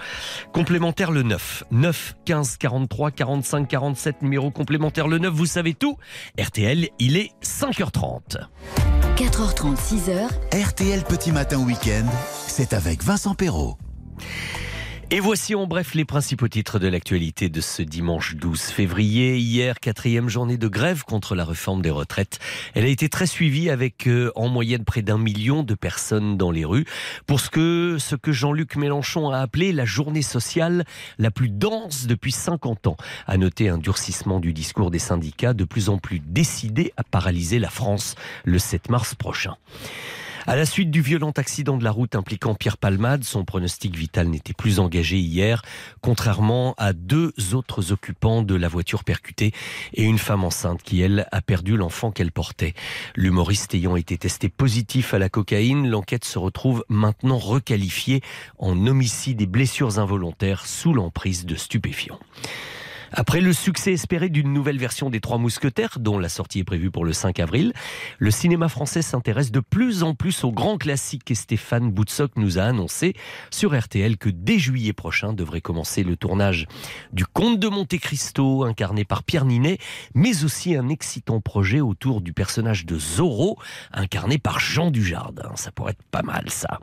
complémentaire 0.53 1.13
le 1.13 1.23
9. 1.23 1.65
9, 1.71 2.17
15, 2.25 2.57
43, 2.57 3.11
45, 3.11 3.69
47. 3.69 4.23
Numéro 4.23 4.51
complémentaire 4.51 5.09
le 5.09 5.19
9. 5.19 5.33
Vous 5.33 5.47
savez 5.47 5.75
tout? 5.75 5.97
RTL, 6.39 6.89
il 6.99 7.17
est 7.17 7.33
5h30. 7.43 8.39
4h30, 9.17 9.77
6h. 9.77 10.67
RTL 10.69 11.03
Petit 11.05 11.33
Matin 11.33 11.59
Week-end, 11.59 12.07
c'est 12.47 12.73
avec 12.73 13.03
Vincent 13.03 13.35
Perrault. 13.35 13.77
Et 15.13 15.19
voici 15.19 15.57
en 15.57 15.67
bref 15.67 15.95
les 15.95 16.05
principaux 16.05 16.47
titres 16.47 16.79
de 16.79 16.87
l'actualité 16.87 17.49
de 17.49 17.61
ce 17.61 17.83
dimanche 17.83 18.37
12 18.37 18.61
février. 18.61 19.39
Hier, 19.39 19.81
quatrième 19.81 20.29
journée 20.29 20.57
de 20.57 20.69
grève 20.69 21.03
contre 21.03 21.35
la 21.35 21.45
réforme 21.45 21.83
des 21.83 21.91
retraites. 21.91 22.39
Elle 22.75 22.85
a 22.85 22.89
été 22.89 23.09
très 23.09 23.27
suivie 23.27 23.71
avec 23.71 24.07
euh, 24.07 24.31
en 24.37 24.47
moyenne 24.47 24.85
près 24.85 25.03
d'un 25.03 25.19
million 25.19 25.65
de 25.65 25.75
personnes 25.75 26.37
dans 26.37 26.53
les 26.53 26.65
rues 26.65 26.85
pour 27.27 27.41
ce 27.41 27.51
que, 27.51 27.97
ce 27.99 28.15
que 28.15 28.31
Jean-Luc 28.31 28.77
Mélenchon 28.77 29.31
a 29.31 29.39
appelé 29.39 29.73
la 29.73 29.85
journée 29.85 30.23
sociale 30.23 30.85
la 31.19 31.33
plus 31.33 31.49
dense 31.49 32.07
depuis 32.07 32.31
50 32.31 32.87
ans. 32.87 32.97
À 33.27 33.37
noter 33.37 33.69
un 33.69 33.79
durcissement 33.79 34.39
du 34.39 34.53
discours 34.53 34.93
des 34.93 35.01
syndicats 35.01 35.55
de 35.55 35.65
plus 35.65 35.89
en 35.89 35.99
plus 35.99 36.21
décidés 36.21 36.93
à 36.97 37.03
paralyser 37.03 37.59
la 37.59 37.71
France 37.71 38.15
le 38.45 38.61
7 38.61 38.89
mars 38.91 39.17
prochain. 39.17 39.57
À 40.51 40.57
la 40.57 40.67
suite 40.67 40.91
du 40.91 41.01
violent 41.01 41.31
accident 41.31 41.77
de 41.77 41.85
la 41.85 41.93
route 41.93 42.17
impliquant 42.17 42.57
Pierre 42.57 42.77
Palmade, 42.77 43.23
son 43.23 43.45
pronostic 43.45 43.95
vital 43.95 44.27
n'était 44.27 44.53
plus 44.53 44.81
engagé 44.81 45.17
hier, 45.17 45.63
contrairement 46.01 46.75
à 46.77 46.93
deux 46.93 47.33
autres 47.53 47.93
occupants 47.93 48.43
de 48.43 48.57
la 48.57 48.67
voiture 48.67 49.05
percutée 49.05 49.53
et 49.95 50.03
une 50.03 50.19
femme 50.19 50.43
enceinte 50.43 50.83
qui, 50.83 51.03
elle, 51.03 51.29
a 51.31 51.41
perdu 51.41 51.77
l'enfant 51.77 52.11
qu'elle 52.11 52.33
portait. 52.33 52.75
L'humoriste 53.15 53.77
ayant 53.77 53.95
été 53.95 54.19
testé 54.19 54.49
positif 54.49 55.15
à 55.15 55.21
la 55.21 55.29
cocaïne, 55.29 55.89
l'enquête 55.89 56.25
se 56.25 56.41
retrouve 56.41 56.85
maintenant 56.89 57.39
requalifiée 57.39 58.21
en 58.59 58.89
homicide 58.89 59.41
et 59.41 59.47
blessures 59.47 60.01
involontaires 60.01 60.67
sous 60.67 60.93
l'emprise 60.93 61.47
de 61.47 61.55
stupéfiants. 61.55 62.19
Après 63.13 63.41
le 63.41 63.53
succès 63.53 63.93
espéré 63.93 64.29
d'une 64.29 64.53
nouvelle 64.53 64.79
version 64.79 65.11
des 65.11 65.21
Trois 65.21 65.39
Mousquetaires, 65.39 65.99
dont 65.99 66.19
la 66.19 66.29
sortie 66.29 66.61
est 66.61 66.65
prévue 66.65 66.91
pour 66.91 67.05
le 67.05 67.13
5 67.13 67.41
avril, 67.41 67.73
le 68.19 68.31
cinéma 68.31 68.69
français 68.69 69.03
s'intéresse 69.03 69.51
de 69.51 69.61
plus 69.61 70.05
en 70.05 70.15
plus 70.15 70.45
au 70.45 70.53
grand 70.53 70.79
classique 70.79 71.31
et 71.31 71.35
Stéphane 71.35 71.91
Boutsock 71.91 72.33
nous 72.37 72.59
a 72.59 72.63
annoncé 72.63 73.15
sur 73.51 73.77
RTL 73.77 74.17
que 74.17 74.29
dès 74.29 74.59
juillet 74.59 74.93
prochain 74.93 75.33
devrait 75.33 75.61
commencer 75.61 76.05
le 76.05 76.17
tournage 76.17 76.67
du 77.13 77.27
Comte 77.27 77.59
de 77.59 77.69
Monte 77.69 77.99
Cristo, 77.99 78.65
incarné 78.65 79.05
par 79.05 79.25
Pierre 79.25 79.45
Ninet, 79.45 79.79
mais 80.15 80.45
aussi 80.45 80.77
un 80.77 80.89
excitant 80.89 81.41
projet 81.41 81.81
autour 81.81 82.21
du 82.21 82.33
personnage 82.33 82.87
de 82.87 82.99
Zorro, 82.99 83.59
incarné 83.93 84.39
par 84.39 84.61
Jean 84.61 84.91
Dujardin. 84.91 85.51
Ça 85.57 85.73
pourrait 85.73 85.93
être 85.93 86.05
pas 86.11 86.23
mal 86.23 86.45
ça. 86.49 86.79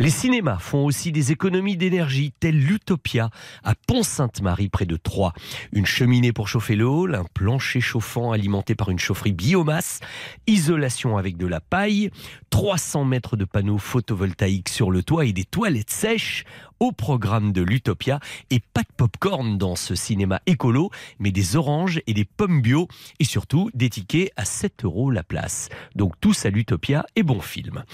Les 0.00 0.08
cinémas 0.08 0.56
font 0.56 0.86
aussi 0.86 1.12
des 1.12 1.30
économies 1.30 1.76
d'énergie, 1.76 2.32
telles 2.40 2.58
l'Utopia 2.58 3.28
à 3.62 3.74
Pont-Sainte-Marie 3.74 4.70
près 4.70 4.86
de 4.86 4.96
Troyes. 4.96 5.34
Une 5.72 5.84
cheminée 5.84 6.32
pour 6.32 6.48
chauffer 6.48 6.74
le 6.74 6.86
hall, 6.86 7.14
un 7.14 7.26
plancher 7.34 7.82
chauffant 7.82 8.32
alimenté 8.32 8.74
par 8.74 8.88
une 8.88 8.98
chaufferie 8.98 9.34
biomasse, 9.34 10.00
isolation 10.46 11.18
avec 11.18 11.36
de 11.36 11.46
la 11.46 11.60
paille, 11.60 12.10
300 12.48 13.04
mètres 13.04 13.36
de 13.36 13.44
panneaux 13.44 13.76
photovoltaïques 13.76 14.70
sur 14.70 14.90
le 14.90 15.02
toit 15.02 15.26
et 15.26 15.34
des 15.34 15.44
toilettes 15.44 15.90
sèches 15.90 16.46
au 16.80 16.92
programme 16.92 17.52
de 17.52 17.62
l'Utopia 17.62 18.20
et 18.50 18.60
pas 18.60 18.80
de 18.80 18.88
popcorn 18.96 19.58
dans 19.58 19.76
ce 19.76 19.94
cinéma 19.94 20.40
écolo, 20.46 20.90
mais 21.18 21.30
des 21.30 21.56
oranges 21.56 22.00
et 22.06 22.14
des 22.14 22.24
pommes 22.24 22.62
bio 22.62 22.88
et 23.18 23.24
surtout 23.24 23.70
des 23.74 23.90
tickets 23.90 24.32
à 24.36 24.46
7 24.46 24.84
euros 24.84 25.10
la 25.10 25.22
place. 25.22 25.68
Donc 25.94 26.14
tous 26.20 26.46
à 26.46 26.50
l'Utopia 26.50 27.04
et 27.16 27.22
bon 27.22 27.40
film. 27.40 27.84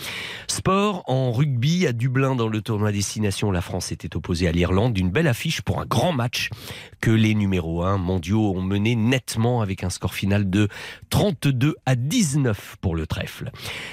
Sport 0.47 1.03
en 1.07 1.33
rugby 1.33 1.87
à 1.87 1.93
Dublin 1.93 2.37
dans 2.37 2.49
le 2.49 2.63
tournoi 2.63 2.93
Destination, 2.93 3.51
la 3.51 3.61
France 3.61 3.91
était 3.91 4.17
opposée 4.17 4.47
à 4.47 4.53
l'Irlande 4.53 4.93
d'une 4.93 5.11
belle 5.11 5.27
affiche 5.27 5.63
pour 5.63 5.81
un 5.81 5.87
grand 5.87 6.13
match 6.13 6.51
que 7.01 7.11
les 7.11 7.35
numéros 7.35 7.83
1 7.83 7.99
mondiaux 7.99 8.55
ont 8.55 8.63
mené 8.63 8.95
nettement 8.95 9.61
avec 9.63 9.83
un 9.83 9.91
score 9.91 10.15
final 10.15 10.49
de 10.49 10.69
32 11.11 11.75
à 11.87 11.97
19 11.97 12.77
pour 12.81 12.95
le 12.95 13.07
trèfle. 13.07 13.51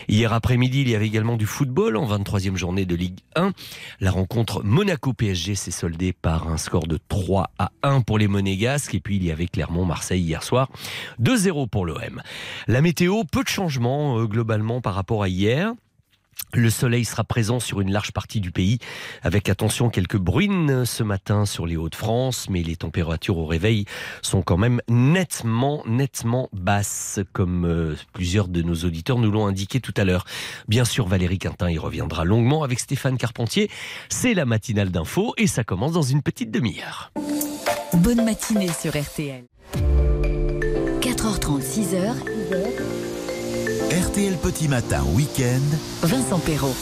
Hier 0.07 0.31
après-midi, 0.31 0.81
il 0.81 0.89
y 0.89 0.95
avait 0.95 1.07
également 1.07 1.35
du 1.35 1.45
football 1.45 1.97
en 1.97 2.07
23e 2.07 2.55
journée 2.55 2.85
de 2.85 2.95
Ligue 2.95 3.19
1. 3.35 3.53
La 3.99 4.11
rencontre 4.11 4.63
Monaco-PSG 4.83 5.55
s'est 5.55 5.71
soldée 5.71 6.11
par 6.11 6.49
un 6.49 6.57
score 6.57 6.87
de 6.87 6.99
3 7.07 7.51
à 7.57 7.71
1 7.83 8.01
pour 8.01 8.17
les 8.17 8.27
Monégasques. 8.27 8.93
Et 8.93 8.99
puis 8.99 9.15
il 9.15 9.23
y 9.23 9.31
avait 9.31 9.47
Clermont-Marseille 9.47 10.21
hier 10.21 10.43
soir, 10.43 10.69
2-0 11.21 11.69
pour 11.69 11.85
l'OM. 11.85 12.21
La 12.67 12.81
météo, 12.81 13.23
peu 13.23 13.43
de 13.43 13.47
changements 13.47 14.19
euh, 14.19 14.25
globalement 14.25 14.81
par 14.81 14.95
rapport 14.95 15.23
à 15.23 15.29
hier. 15.29 15.71
Le 16.53 16.69
soleil 16.69 17.03
sera 17.03 17.23
présent 17.23 17.59
sur 17.59 17.81
une 17.81 17.91
large 17.91 18.11
partie 18.11 18.39
du 18.39 18.51
pays, 18.51 18.77
avec 19.23 19.49
attention 19.49 19.89
quelques 19.89 20.17
bruines 20.17 20.85
ce 20.85 21.01
matin 21.03 21.45
sur 21.45 21.65
les 21.65 21.77
Hauts-de-France, 21.77 22.47
mais 22.49 22.61
les 22.61 22.75
températures 22.75 23.37
au 23.37 23.45
réveil 23.45 23.85
sont 24.21 24.43
quand 24.43 24.57
même 24.57 24.79
nettement, 24.87 25.83
nettement 25.87 26.49
basses, 26.53 27.19
comme 27.33 27.65
euh, 27.65 27.95
plusieurs 28.13 28.47
de 28.47 28.61
nos 28.61 28.75
auditeurs 28.75 29.17
nous 29.17 29.31
l'ont 29.31 29.47
indiqué 29.47 29.79
tout 29.79 29.93
à 29.97 30.03
l'heure. 30.03 30.25
Bien 30.67 30.85
sûr, 30.85 31.07
Valérie 31.07 31.39
Quintin 31.39 31.71
y 31.71 31.77
reviendra 31.77 32.23
longuement 32.23 32.63
avec 32.63 32.79
Stéphane 32.79 33.17
Carpentier. 33.17 33.69
C'est 34.09 34.33
la 34.33 34.45
matinale 34.45 34.91
d'info 34.91 35.33
et 35.37 35.47
ça 35.47 35.63
commence 35.63 35.93
dans 35.93 36.01
une 36.01 36.21
petite 36.21 36.51
demi-heure. 36.51 37.11
Bonne 37.93 38.23
matinée 38.23 38.69
sur 38.69 38.91
RTL. 38.91 39.45
4h30, 41.01 41.61
6h. 41.61 42.92
RTL 43.93 44.37
Petit 44.37 44.67
Matin 44.67 45.03
Week-end, 45.13 45.61
Vincent 46.01 46.39
Perrault. 46.39 46.73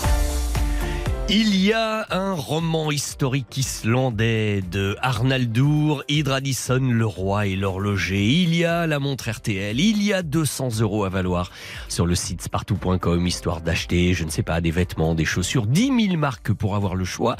Il 1.28 1.55
y 1.55 1.74
a 1.74 2.05
un 2.09 2.34
roman 2.34 2.89
historique 2.89 3.57
islandais 3.57 4.62
de 4.62 4.95
Arnaldur, 5.01 6.05
Hydradisson, 6.07 6.80
le 6.80 7.05
roi 7.05 7.47
et 7.47 7.57
l'horloger. 7.57 8.26
Il 8.26 8.55
y 8.55 8.64
a 8.64 8.88
la 8.88 8.99
montre 8.99 9.30
RTL. 9.30 9.78
Il 9.78 10.01
y 10.03 10.14
a 10.14 10.24
200 10.24 10.80
euros 10.80 11.03
à 11.03 11.09
valoir 11.09 11.51
sur 11.89 12.05
le 12.05 12.16
site 12.16 12.41
spartou.com, 12.41 13.28
histoire 13.28 13.59
d'acheter, 13.59 14.14
je 14.14 14.24
ne 14.24 14.30
sais 14.30 14.43
pas, 14.43 14.62
des 14.62 14.72
vêtements, 14.72 15.14
des 15.14 15.26
chaussures, 15.26 15.68
10 15.68 16.07
000 16.07 16.18
marques 16.18 16.53
pour 16.53 16.76
avoir 16.76 16.95
le 16.95 17.05
choix. 17.05 17.36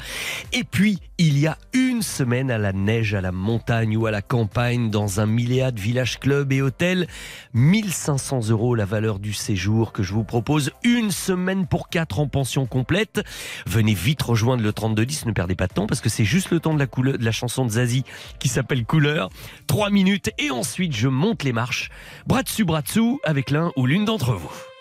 Et 0.52 0.64
puis, 0.64 0.98
il 1.24 1.38
y 1.38 1.46
a 1.46 1.56
une 1.72 2.02
semaine 2.02 2.50
à 2.50 2.58
la 2.58 2.72
neige, 2.72 3.14
à 3.14 3.20
la 3.20 3.30
montagne 3.30 3.96
ou 3.96 4.06
à 4.06 4.10
la 4.10 4.22
campagne 4.22 4.90
dans 4.90 5.20
un 5.20 5.26
milléade 5.26 5.78
village 5.78 6.18
club 6.18 6.50
et 6.50 6.60
hôtel. 6.60 7.06
1500 7.54 8.48
euros 8.48 8.74
la 8.74 8.86
valeur 8.86 9.20
du 9.20 9.32
séjour 9.32 9.92
que 9.92 10.02
je 10.02 10.14
vous 10.14 10.24
propose. 10.24 10.72
Une 10.82 11.12
semaine 11.12 11.68
pour 11.68 11.90
quatre 11.90 12.18
en 12.18 12.26
pension 12.26 12.66
complète. 12.66 13.22
Venez 13.68 13.94
vite 13.94 14.20
rejoindre 14.20 14.64
le 14.64 14.72
3210, 14.72 15.26
ne 15.26 15.32
perdez 15.32 15.54
pas 15.54 15.68
de 15.68 15.74
temps 15.74 15.86
parce 15.86 16.00
que 16.00 16.08
c'est 16.08 16.24
juste 16.24 16.50
le 16.50 16.58
temps 16.58 16.74
de 16.74 16.80
la, 16.80 16.88
couleur, 16.88 17.16
de 17.16 17.24
la 17.24 17.30
chanson 17.30 17.64
de 17.64 17.70
Zazie 17.70 18.02
qui 18.40 18.48
s'appelle 18.48 18.84
Couleur. 18.84 19.30
Trois 19.68 19.90
minutes 19.90 20.32
et 20.38 20.50
ensuite 20.50 20.92
je 20.92 21.06
monte 21.06 21.44
les 21.44 21.52
marches, 21.52 21.90
bras 22.26 22.42
dessus, 22.42 22.64
bras 22.64 22.82
dessous, 22.82 23.20
avec 23.22 23.52
l'un 23.52 23.70
ou 23.76 23.86
l'une 23.86 24.04
d'entre 24.04 24.32
vous. 24.32 24.71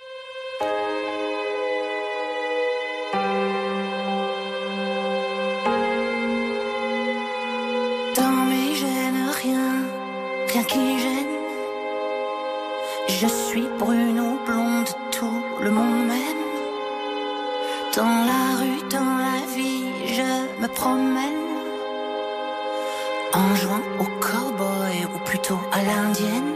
Promène. 20.76 21.42
En 23.34 23.56
jouant 23.56 23.82
au 24.00 24.06
cowboy 24.20 25.06
ou 25.14 25.20
plutôt 25.20 25.60
à 25.72 25.82
l'indienne. 25.84 26.54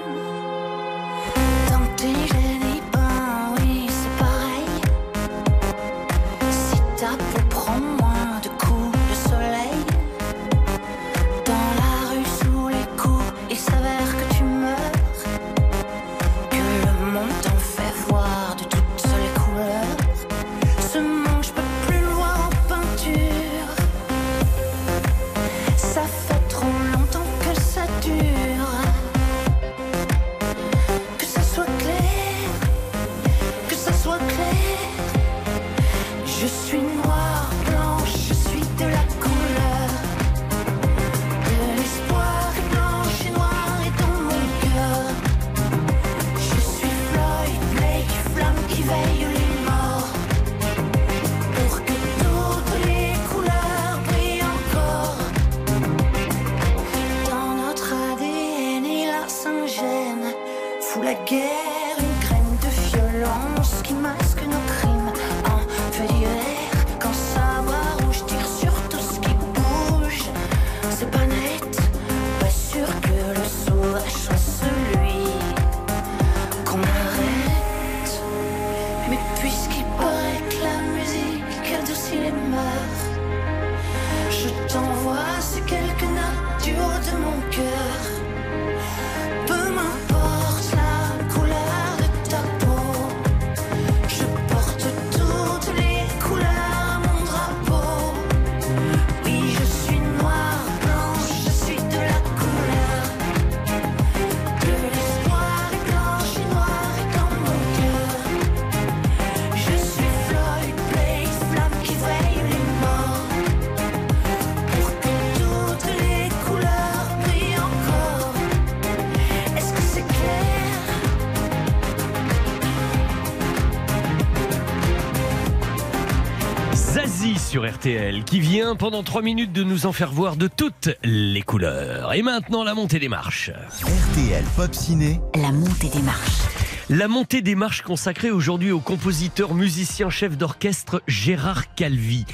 RTL 127.85 128.23
qui 128.23 128.39
vient 128.39 128.75
pendant 128.75 129.03
3 129.03 129.21
minutes 129.21 129.53
de 129.53 129.63
nous 129.63 129.85
en 129.85 129.91
faire 129.91 130.11
voir 130.11 130.37
de 130.37 130.47
toutes 130.47 130.89
les 131.03 131.43
couleurs. 131.43 132.15
Et 132.15 132.23
maintenant 132.23 132.63
la 132.63 132.73
montée 132.73 132.97
des 132.97 133.09
marches. 133.09 133.51
RTL 133.51 134.43
Pop 134.55 134.73
Ciné. 134.73 135.19
La 135.35 135.51
montée 135.51 135.89
des 135.89 136.01
marches. 136.01 136.41
La 136.89 137.07
montée 137.07 137.43
des 137.43 137.53
marches 137.53 137.83
consacrée 137.83 138.31
aujourd'hui 138.31 138.71
au 138.71 138.79
compositeur, 138.79 139.53
musicien, 139.53 140.09
chef 140.09 140.35
d'orchestre 140.35 141.03
Gérard 141.07 141.75
Calvi. 141.75 142.25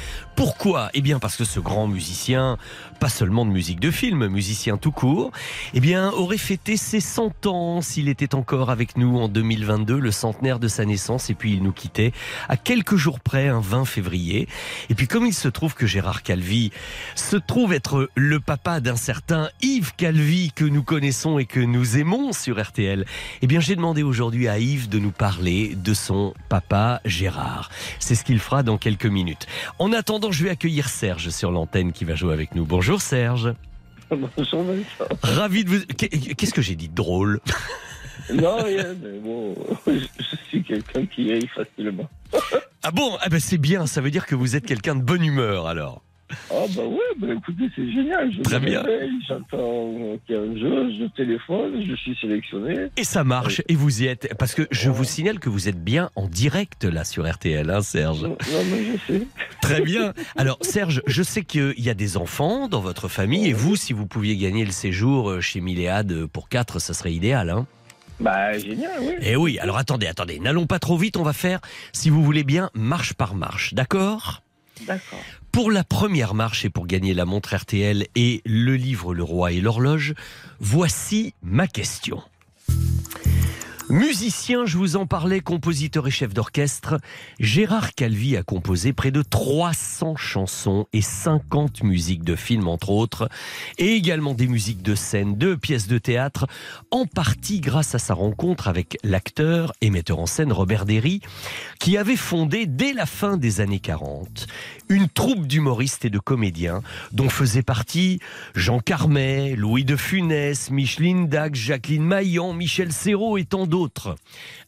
Pourquoi? 0.41 0.89
Eh 0.95 1.01
bien 1.01 1.19
parce 1.19 1.35
que 1.35 1.43
ce 1.43 1.59
grand 1.59 1.85
musicien, 1.85 2.57
pas 2.99 3.09
seulement 3.09 3.45
de 3.45 3.51
musique 3.51 3.79
de 3.79 3.91
film, 3.91 4.25
musicien 4.25 4.77
tout 4.77 4.91
court, 4.91 5.31
eh 5.75 5.79
bien 5.79 6.09
aurait 6.09 6.39
fêté 6.39 6.77
ses 6.77 6.99
100 6.99 7.45
ans 7.45 7.81
s'il 7.81 8.09
était 8.09 8.33
encore 8.33 8.71
avec 8.71 8.97
nous 8.97 9.19
en 9.19 9.27
2022, 9.27 9.99
le 9.99 10.09
centenaire 10.09 10.57
de 10.57 10.67
sa 10.67 10.83
naissance, 10.83 11.29
et 11.29 11.35
puis 11.35 11.53
il 11.53 11.61
nous 11.61 11.71
quittait 11.71 12.11
à 12.49 12.57
quelques 12.57 12.95
jours 12.95 13.19
près, 13.19 13.49
un 13.49 13.59
20 13.59 13.85
février. 13.85 14.47
Et 14.89 14.95
puis 14.95 15.07
comme 15.07 15.27
il 15.27 15.33
se 15.35 15.47
trouve 15.47 15.75
que 15.75 15.85
Gérard 15.85 16.23
Calvi 16.23 16.71
se 17.13 17.35
trouve 17.35 17.71
être 17.71 18.09
le 18.15 18.39
papa 18.39 18.79
d'un 18.79 18.95
certain 18.95 19.47
Yves 19.61 19.93
Calvi 19.95 20.51
que 20.55 20.65
nous 20.65 20.81
connaissons 20.81 21.37
et 21.37 21.45
que 21.45 21.59
nous 21.59 21.97
aimons 21.97 22.33
sur 22.33 22.59
RTL, 22.59 23.05
eh 23.43 23.47
bien 23.47 23.59
j'ai 23.59 23.75
demandé 23.75 24.01
aujourd'hui 24.01 24.47
à 24.47 24.57
Yves 24.57 24.89
de 24.89 24.97
nous 24.97 25.11
parler 25.11 25.75
de 25.75 25.93
son 25.93 26.33
papa 26.49 26.99
Gérard. 27.05 27.69
C'est 27.99 28.15
ce 28.15 28.23
qu'il 28.23 28.39
fera 28.39 28.63
dans 28.63 28.79
quelques 28.79 29.05
minutes. 29.05 29.45
En 29.77 29.93
attendant, 29.93 30.30
je 30.31 30.43
vais 30.43 30.49
accueillir 30.49 30.89
Serge 30.89 31.29
sur 31.29 31.51
l'antenne 31.51 31.91
qui 31.91 32.05
va 32.05 32.15
jouer 32.15 32.33
avec 32.33 32.55
nous. 32.55 32.65
Bonjour 32.65 33.01
Serge. 33.01 33.53
Bonjour 34.09 34.63
Vincent. 34.63 35.15
Ravi 35.23 35.63
de 35.63 35.69
vous... 35.69 35.79
Qu'est-ce 35.87 36.53
que 36.53 36.61
j'ai 36.61 36.75
dit 36.75 36.89
de 36.89 36.95
drôle? 36.95 37.39
Non, 38.33 38.63
rien, 38.63 38.93
mais 39.01 39.19
bon, 39.19 39.55
je, 39.87 39.93
je 39.93 40.35
suis 40.47 40.63
quelqu'un 40.63 41.05
qui 41.05 41.33
rit 41.33 41.47
facilement. 41.47 42.09
Ah 42.83 42.91
bon? 42.91 43.17
Ah 43.21 43.29
ben 43.29 43.39
c'est 43.39 43.57
bien, 43.57 43.87
ça 43.87 43.99
veut 43.99 44.11
dire 44.11 44.25
que 44.25 44.35
vous 44.35 44.55
êtes 44.55 44.65
quelqu'un 44.65 44.95
de 44.95 45.01
bonne 45.01 45.23
humeur 45.23 45.67
alors. 45.67 46.03
Ah 46.49 46.65
bah 46.75 46.83
ouais, 46.83 46.97
bah 47.17 47.27
écoutez, 47.33 47.69
c'est 47.75 47.91
génial. 47.91 48.31
Je 48.33 48.41
Très 48.41 48.59
bien. 48.59 48.83
J'entends 49.27 49.93
qu'il 50.25 50.35
y 50.35 50.37
a 50.37 50.41
un 50.41 50.55
jeu, 50.57 50.91
je 50.99 51.05
téléphone, 51.15 51.83
je 51.87 51.95
suis 51.95 52.17
sélectionné. 52.19 52.87
Et 52.97 53.03
ça 53.03 53.23
marche, 53.23 53.61
et 53.67 53.75
vous 53.75 54.03
y 54.03 54.07
êtes. 54.07 54.33
Parce 54.37 54.53
que 54.53 54.67
je 54.71 54.89
vous 54.89 55.03
signale 55.03 55.39
que 55.39 55.49
vous 55.49 55.69
êtes 55.69 55.83
bien 55.83 56.09
en 56.15 56.27
direct 56.27 56.83
là 56.83 57.03
sur 57.03 57.29
RTL, 57.29 57.69
hein, 57.69 57.81
Serge. 57.81 58.23
Non, 58.23 58.37
mais 58.71 58.83
je 58.85 59.13
sais. 59.13 59.27
Très 59.61 59.81
bien. 59.81 60.13
Alors 60.35 60.57
Serge, 60.61 61.01
je 61.05 61.23
sais 61.23 61.43
qu'il 61.43 61.73
y 61.77 61.89
a 61.89 61.93
des 61.93 62.17
enfants 62.17 62.67
dans 62.67 62.81
votre 62.81 63.07
famille, 63.07 63.47
et 63.47 63.53
vous, 63.53 63.75
si 63.75 63.93
vous 63.93 64.05
pouviez 64.05 64.37
gagner 64.37 64.65
le 64.65 64.71
séjour 64.71 65.41
chez 65.41 65.61
Milléade 65.61 66.25
pour 66.27 66.49
4, 66.49 66.79
ça 66.79 66.93
serait 66.93 67.13
idéal. 67.13 67.49
Hein 67.49 67.67
Bah 68.19 68.57
génial, 68.57 68.91
oui. 69.01 69.13
Eh 69.21 69.35
oui, 69.35 69.59
alors 69.59 69.77
attendez, 69.77 70.07
attendez, 70.07 70.39
n'allons 70.39 70.67
pas 70.67 70.79
trop 70.79 70.97
vite, 70.97 71.17
on 71.17 71.23
va 71.23 71.33
faire, 71.33 71.59
si 71.93 72.09
vous 72.09 72.23
voulez 72.23 72.43
bien, 72.43 72.69
marche 72.73 73.13
par 73.13 73.35
marche, 73.35 73.73
d'accord? 73.73 74.41
D'accord. 74.87 75.19
Pour 75.51 75.69
la 75.69 75.83
première 75.83 76.33
marche 76.33 76.63
et 76.63 76.69
pour 76.69 76.87
gagner 76.87 77.13
la 77.13 77.25
montre 77.25 77.53
RTL 77.53 78.07
et 78.15 78.41
le 78.45 78.75
livre 78.75 79.13
Le 79.13 79.23
Roi 79.23 79.51
et 79.51 79.59
l'Horloge, 79.59 80.13
voici 80.59 81.33
ma 81.43 81.67
question. 81.67 82.21
Musicien, 83.91 84.65
je 84.65 84.77
vous 84.77 84.95
en 84.95 85.05
parlais, 85.05 85.41
compositeur 85.41 86.07
et 86.07 86.11
chef 86.11 86.33
d'orchestre, 86.33 86.97
Gérard 87.41 87.93
Calvi 87.93 88.37
a 88.37 88.41
composé 88.41 88.93
près 88.93 89.11
de 89.11 89.21
300 89.21 90.15
chansons 90.15 90.87
et 90.93 91.01
50 91.01 91.83
musiques 91.83 92.23
de 92.23 92.37
films 92.37 92.69
entre 92.69 92.91
autres, 92.91 93.27
et 93.77 93.89
également 93.89 94.33
des 94.33 94.47
musiques 94.47 94.81
de 94.81 94.95
scène, 94.95 95.37
de 95.37 95.55
pièces 95.55 95.89
de 95.89 95.97
théâtre, 95.97 96.47
en 96.89 97.05
partie 97.05 97.59
grâce 97.59 97.93
à 97.93 97.99
sa 97.99 98.13
rencontre 98.13 98.69
avec 98.69 98.97
l'acteur 99.03 99.73
et 99.81 99.89
metteur 99.89 100.19
en 100.19 100.25
scène 100.25 100.53
Robert 100.53 100.85
Derry, 100.85 101.19
qui 101.77 101.97
avait 101.97 102.15
fondé 102.15 102.67
dès 102.67 102.93
la 102.93 103.05
fin 103.05 103.35
des 103.35 103.59
années 103.59 103.81
40 103.81 104.47
une 104.87 105.07
troupe 105.07 105.47
d'humoristes 105.47 106.03
et 106.03 106.09
de 106.09 106.19
comédiens 106.19 106.81
dont 107.13 107.29
faisaient 107.29 107.63
partie 107.63 108.19
Jean 108.55 108.79
Carmet, 108.79 109.55
Louis 109.55 109.85
de 109.85 109.95
Funès, 109.95 110.69
Micheline 110.69 111.27
Dac, 111.27 111.55
Jacqueline 111.55 112.03
Maillan, 112.03 112.53
Michel 112.53 112.91
Serrault 112.91 113.37
et 113.37 113.45
tant 113.45 113.65
d'autres. 113.65 113.80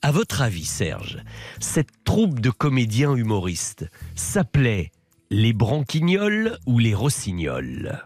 À 0.01 0.11
votre 0.11 0.41
avis, 0.41 0.66
Serge, 0.66 1.24
cette 1.59 2.03
troupe 2.03 2.39
de 2.39 2.49
comédiens 2.49 3.16
humoristes 3.16 3.89
s'appelait 4.16 4.91
les 5.30 5.53
Branquignoles 5.53 6.57
ou 6.66 6.80
les 6.80 6.93
Rossignols? 6.93 8.03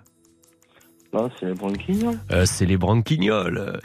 Non, 1.14 1.30
c'est 1.39 1.45
les 1.45 1.53
branquignoles. 1.53 2.20
Euh, 2.32 2.45
c'est 2.45 2.66
les 2.66 2.78
Branquignoles. 2.78 3.80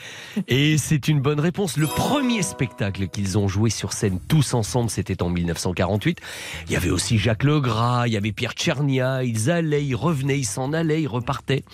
Et 0.48 0.76
c'est 0.76 1.08
une 1.08 1.20
bonne 1.20 1.38
réponse. 1.38 1.76
Le 1.76 1.86
premier 1.86 2.42
spectacle 2.42 3.08
qu'ils 3.08 3.38
ont 3.38 3.46
joué 3.46 3.70
sur 3.70 3.92
scène 3.92 4.18
tous 4.28 4.54
ensemble, 4.54 4.90
c'était 4.90 5.22
en 5.22 5.28
1948. 5.28 6.18
Il 6.66 6.72
y 6.72 6.76
avait 6.76 6.90
aussi 6.90 7.18
Jacques 7.18 7.44
Legras, 7.44 8.06
il 8.06 8.12
y 8.12 8.16
avait 8.16 8.32
Pierre 8.32 8.52
Tchernia. 8.52 9.22
Ils 9.22 9.50
allaient, 9.50 9.84
ils 9.84 9.94
revenaient, 9.94 10.38
ils 10.38 10.44
s'en 10.44 10.72
allaient, 10.72 11.02
ils 11.02 11.08
repartaient. 11.08 11.64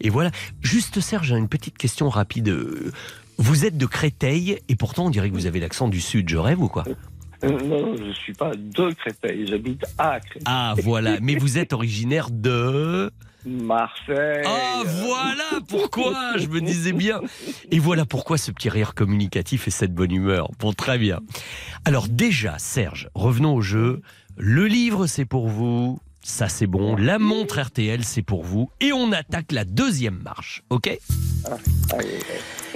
Et 0.00 0.10
voilà. 0.10 0.30
Juste 0.62 1.00
Serge, 1.00 1.30
une 1.30 1.48
petite 1.48 1.78
question 1.78 2.08
rapide. 2.08 2.52
Vous 3.38 3.64
êtes 3.64 3.78
de 3.78 3.86
Créteil 3.86 4.58
et 4.68 4.76
pourtant 4.76 5.06
on 5.06 5.10
dirait 5.10 5.30
que 5.30 5.34
vous 5.34 5.46
avez 5.46 5.60
l'accent 5.60 5.88
du 5.88 6.00
Sud. 6.00 6.28
Je 6.28 6.36
rêve 6.36 6.60
ou 6.60 6.68
quoi? 6.68 6.84
Euh, 7.44 7.50
non, 7.50 7.94
je 7.96 8.12
suis 8.12 8.32
pas 8.32 8.50
de 8.54 8.92
Créteil, 8.94 9.46
j'habite 9.46 9.84
à 9.96 10.18
Créteil. 10.18 10.42
Ah 10.44 10.74
voilà. 10.82 11.18
Mais 11.20 11.36
vous 11.36 11.56
êtes 11.56 11.72
originaire 11.72 12.30
de... 12.30 13.10
Marseille. 13.46 14.42
Ah, 14.44 14.82
voilà 14.84 15.60
pourquoi? 15.68 16.36
Je 16.36 16.48
me 16.48 16.60
disais 16.60 16.92
bien. 16.92 17.20
Et 17.70 17.78
voilà 17.78 18.04
pourquoi 18.04 18.36
ce 18.36 18.50
petit 18.50 18.68
rire 18.68 18.94
communicatif 18.94 19.68
et 19.68 19.70
cette 19.70 19.94
bonne 19.94 20.10
humeur. 20.10 20.50
Bon, 20.58 20.72
très 20.72 20.98
bien. 20.98 21.20
Alors 21.84 22.08
déjà, 22.08 22.58
Serge, 22.58 23.08
revenons 23.14 23.54
au 23.54 23.60
jeu. 23.60 24.02
Le 24.36 24.66
livre, 24.66 25.06
c'est 25.06 25.24
pour 25.24 25.48
vous. 25.48 26.00
Ça, 26.28 26.50
c'est 26.50 26.66
bon. 26.66 26.94
La 26.94 27.18
montre 27.18 27.58
RTL, 27.58 28.04
c'est 28.04 28.20
pour 28.22 28.44
vous. 28.44 28.70
Et 28.82 28.92
on 28.92 29.12
attaque 29.12 29.50
la 29.50 29.64
deuxième 29.64 30.20
marche, 30.22 30.62
ok? 30.68 30.98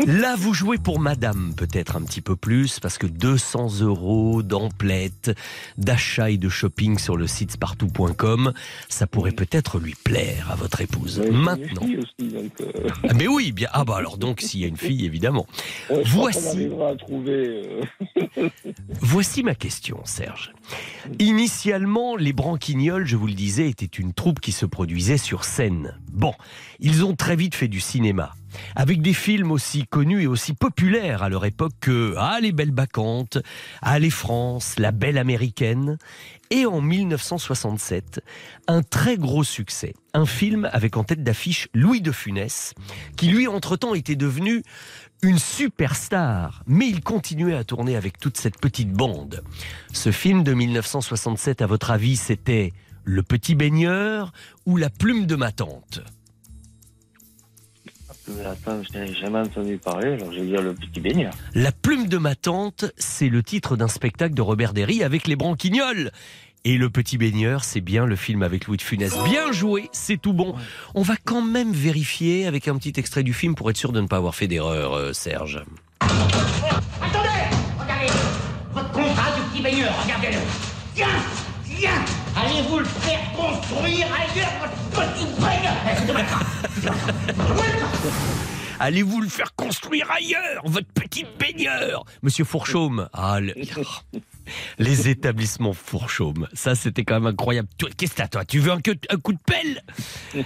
Là, 0.07 0.37
vous 0.39 0.55
jouez 0.55 0.79
pour 0.79 0.99
madame, 0.99 1.53
peut-être 1.55 1.97
un 1.97 2.01
petit 2.03 2.23
peu 2.23 2.35
plus, 2.35 2.81
parce 2.81 2.97
que 2.97 3.07
200 3.07 3.81
euros 3.83 4.43
d'emplette, 4.43 5.33
d'achat 5.77 6.31
et 6.31 6.39
de 6.39 6.49
shopping 6.49 6.99
sur 6.99 7.19
le 7.19 7.27
site 7.27 7.53
spartou.com, 7.53 8.55
ça 8.89 9.07
pourrait 9.07 9.33
peut-être 9.33 9.79
lui 9.79 9.95
plaire 10.03 10.51
à 10.51 10.55
votre 10.55 10.81
épouse. 10.81 11.21
Maintenant. 11.31 11.87
euh, 12.23 12.89
Ah, 13.07 13.13
mais 13.15 13.29
oui, 13.29 13.53
bien. 13.53 13.69
Ah, 13.73 13.85
bah 13.85 13.97
alors 13.99 14.17
donc, 14.17 14.41
s'il 14.41 14.61
y 14.61 14.65
a 14.65 14.69
une 14.69 14.79
fille, 14.79 15.05
évidemment. 15.05 15.47
Voici. 16.07 16.69
euh, 17.29 17.83
Voici 19.03 19.43
ma 19.43 19.55
question, 19.55 20.01
Serge. 20.05 20.53
Initialement, 21.19 22.17
les 22.17 22.33
Branquignoles, 22.33 23.07
je 23.07 23.17
vous 23.17 23.27
le 23.27 23.35
étaient 23.51 23.87
une 23.87 24.13
troupe 24.13 24.41
qui 24.41 24.53
se 24.53 24.67
produisait 24.67 25.19
sur 25.19 25.45
scène. 25.45 25.99
Bon, 26.11 26.35
ils 26.81 27.05
ont 27.05 27.15
très 27.15 27.37
vite 27.37 27.55
fait 27.55 27.69
du 27.69 27.81
cinéma, 27.81 28.33
avec 28.77 29.03
des 29.03 29.15
films 29.15 29.51
aussi 29.51 29.85
connus 29.87 30.23
et 30.23 30.27
aussi 30.27 30.55
populaires 30.55 31.23
à 31.23 31.29
leur 31.29 31.45
époque 31.45 31.73
que 31.81 32.15
Ah, 32.17 32.39
les 32.41 32.53
belles 32.53 32.71
bacchantes, 32.71 33.39
Ah, 33.81 33.99
les 33.99 34.11
France, 34.11 34.75
La 34.79 34.93
belle 34.93 35.19
américaine. 35.19 35.99
Et 36.51 36.67
en 36.67 36.83
1967, 36.83 38.21
un 38.69 38.83
très 38.83 39.17
gros 39.17 39.45
succès. 39.45 39.95
Un 40.13 40.27
film 40.27 40.69
avec 40.73 40.99
en 40.99 41.05
tête 41.05 41.23
d'affiche 41.23 41.69
Louis 41.73 42.03
de 42.03 42.13
Funès, 42.13 42.75
qui 43.17 43.29
lui, 43.29 43.49
entre-temps, 43.49 43.95
était 43.95 44.17
devenu 44.17 44.63
une 45.23 45.39
superstar, 45.39 46.63
mais 46.67 46.89
il 46.89 47.01
continuait 47.01 47.55
à 47.55 47.65
tourner 47.65 47.97
avec 47.97 48.19
toute 48.19 48.37
cette 48.37 48.61
petite 48.61 48.93
bande. 48.93 49.43
Ce 49.93 50.13
film 50.13 50.43
de 50.43 50.53
1967, 50.53 51.63
à 51.63 51.67
votre 51.67 51.91
avis, 51.91 52.17
c'était 52.17 52.73
Le 53.05 53.23
Petit 53.23 53.55
Baigneur 53.55 54.33
ou 54.67 54.77
La 54.77 54.91
Plume 54.91 55.27
de 55.27 55.35
ma 55.35 55.51
tante 55.51 56.01
Mais 58.29 58.45
attends, 58.45 58.81
je 58.83 58.99
n'ai 58.99 59.15
jamais 59.15 59.41
entendu 59.41 59.77
parler, 59.77 60.13
alors 60.13 60.33
je 60.33 60.41
vais 60.41 60.47
dire 60.47 60.63
le 60.63 60.75
petit 60.75 61.01
baigneur. 61.01 61.33
La 61.55 61.73
Plume 61.73 62.07
de 62.07 62.19
ma 62.19 62.35
tante, 62.35 62.85
c'est 62.97 63.29
le 63.29 63.43
titre 63.43 63.77
d'un 63.77 63.89
spectacle 63.89 64.35
de 64.35 64.43
Robert 64.43 64.73
Derry 64.73 65.03
avec 65.03 65.27
les 65.27 65.37
Branquignoles. 65.37 66.13
Et 66.65 66.77
Le 66.77 66.91
Petit 66.91 67.19
Baigneur, 67.19 67.65
c'est 67.65 67.81
bien 67.81 68.07
le 68.07 68.15
film 68.15 68.45
avec 68.45 68.69
Louis 68.69 68.77
de 68.77 68.83
Funès. 68.83 69.13
Bien 69.25 69.51
joué, 69.51 69.91
c'est 69.91 70.17
tout 70.17 70.33
bon. 70.33 70.55
On 70.95 71.03
va 71.03 71.15
quand 71.25 71.43
même 71.43 71.73
vérifier 71.73 72.47
avec 72.47 72.69
un 72.69 72.77
petit 72.77 72.93
extrait 73.01 73.25
du 73.25 73.33
film 73.33 73.57
pour 73.57 73.69
être 73.69 73.77
sûr 73.77 73.91
de 73.91 74.01
ne 74.01 74.07
pas 74.07 74.19
avoir 74.19 74.37
fait 74.37 74.47
d'erreur, 74.47 74.93
euh, 74.93 75.13
Serge. 75.13 75.65
Attendez 76.01 77.29
Regardez 77.81 78.13
Votre 78.73 78.93
contrat 78.93 79.33
du 79.35 79.43
petit 79.51 79.63
baigneur, 79.63 79.93
regardez-le 80.05 80.39
Tiens 80.95 81.09
Tiens 81.65 82.05
Allez-vous 82.37 82.79
le 82.79 82.85
faire 82.85 83.21
construire 83.37 84.07
ailleurs, 84.07 84.53
votre 84.61 85.07
petit 85.13 85.27
baigneur 85.41 85.73
Allez-vous 88.85 89.21
le 89.21 89.29
faire 89.29 89.55
construire 89.55 90.11
ailleurs, 90.11 90.61
votre 90.65 90.89
petit 90.89 91.25
baigneur 91.39 92.05
Monsieur 92.23 92.45
Fourchaume. 92.45 93.09
Ah, 93.13 93.39
le- 93.39 93.55
les 94.81 95.09
établissements 95.09 95.73
Fourchaume. 95.73 96.49
Ça, 96.53 96.75
c'était 96.75 97.05
quand 97.05 97.15
même 97.15 97.27
incroyable. 97.27 97.69
Qu'est-ce 97.97 98.11
que 98.11 98.17
t'as, 98.17 98.27
toi? 98.27 98.45
Tu 98.45 98.59
veux 98.59 98.73
un, 98.73 98.79
un 99.11 99.17
coup 99.19 99.33
de 99.35 99.39
pelle? 99.47 99.85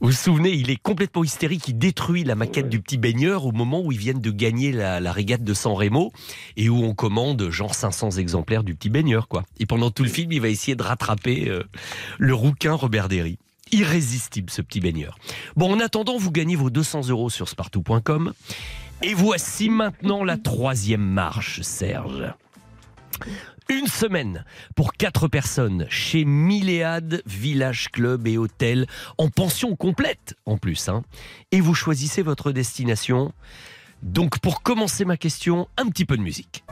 Vous 0.00 0.08
vous 0.08 0.12
souvenez, 0.12 0.50
il 0.52 0.70
est 0.70 0.82
complètement 0.82 1.24
hystérique. 1.24 1.68
Il 1.68 1.78
détruit 1.78 2.24
la 2.24 2.34
maquette 2.34 2.70
du 2.70 2.80
petit 2.80 2.96
baigneur 2.96 3.44
au 3.44 3.52
moment 3.52 3.82
où 3.82 3.92
ils 3.92 3.98
viennent 3.98 4.20
de 4.20 4.30
gagner 4.30 4.72
la, 4.72 4.98
la 5.00 5.12
régate 5.12 5.44
de 5.44 5.52
San 5.52 5.74
Remo 5.74 6.10
et 6.56 6.70
où 6.70 6.82
on 6.84 6.94
commande 6.94 7.50
genre 7.50 7.74
500 7.74 8.12
exemplaires 8.12 8.64
du 8.64 8.74
petit 8.74 8.88
baigneur, 8.88 9.28
quoi. 9.28 9.44
Et 9.60 9.66
pendant 9.66 9.90
tout 9.90 10.04
le 10.04 10.08
film, 10.08 10.32
il 10.32 10.40
va 10.40 10.48
essayer 10.48 10.74
de 10.74 10.82
rattraper 10.82 11.50
euh, 11.50 11.62
le 12.18 12.34
rouquin 12.34 12.72
Robert 12.72 13.08
Derry. 13.08 13.38
Irrésistible, 13.72 14.50
ce 14.50 14.62
petit 14.62 14.80
baigneur. 14.80 15.18
Bon, 15.56 15.72
en 15.74 15.80
attendant, 15.80 16.16
vous 16.16 16.30
gagnez 16.30 16.56
vos 16.56 16.70
200 16.70 17.08
euros 17.08 17.30
sur 17.30 17.48
spartou.com. 17.48 18.32
Et 19.02 19.14
voici 19.14 19.68
maintenant 19.68 20.24
la 20.24 20.36
troisième 20.36 21.02
marche, 21.04 21.60
Serge. 21.62 22.32
Une 23.70 23.86
semaine 23.86 24.44
pour 24.76 24.92
quatre 24.92 25.26
personnes 25.28 25.86
chez 25.88 26.24
Milléade 26.24 27.22
Village 27.26 27.88
Club 27.90 28.26
et 28.26 28.36
Hôtel 28.36 28.86
en 29.18 29.30
pension 29.30 29.74
complète 29.74 30.34
en 30.46 30.58
plus. 30.58 30.88
hein. 30.88 31.02
Et 31.50 31.60
vous 31.60 31.74
choisissez 31.74 32.22
votre 32.22 32.52
destination. 32.52 33.32
Donc 34.02 34.38
pour 34.40 34.62
commencer 34.62 35.04
ma 35.06 35.16
question, 35.16 35.66
un 35.78 35.88
petit 35.88 36.04
peu 36.04 36.16
de 36.18 36.22
musique. 36.22 36.62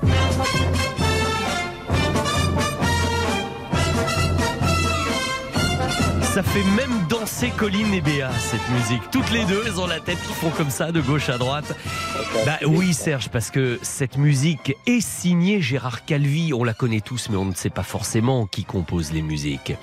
Ça 6.32 6.42
fait 6.42 6.64
même 6.64 7.06
danser 7.10 7.50
Colline 7.50 7.92
et 7.92 8.00
Béa, 8.00 8.32
cette 8.32 8.66
musique. 8.70 9.02
Toutes 9.10 9.30
les 9.32 9.44
deux, 9.44 9.64
elles 9.66 9.78
ont 9.78 9.86
la 9.86 10.00
tête 10.00 10.16
qui 10.26 10.32
font 10.32 10.48
comme 10.48 10.70
ça, 10.70 10.90
de 10.90 11.02
gauche 11.02 11.28
à 11.28 11.36
droite. 11.36 11.76
Bah 12.46 12.58
oui, 12.66 12.94
Serge, 12.94 13.28
parce 13.28 13.50
que 13.50 13.78
cette 13.82 14.16
musique 14.16 14.74
est 14.86 15.02
signée 15.02 15.60
Gérard 15.60 16.06
Calvi. 16.06 16.54
On 16.54 16.64
la 16.64 16.72
connaît 16.72 17.02
tous, 17.02 17.28
mais 17.28 17.36
on 17.36 17.44
ne 17.44 17.54
sait 17.54 17.68
pas 17.68 17.82
forcément 17.82 18.46
qui 18.46 18.64
compose 18.64 19.12
les 19.12 19.20
musiques. 19.20 19.74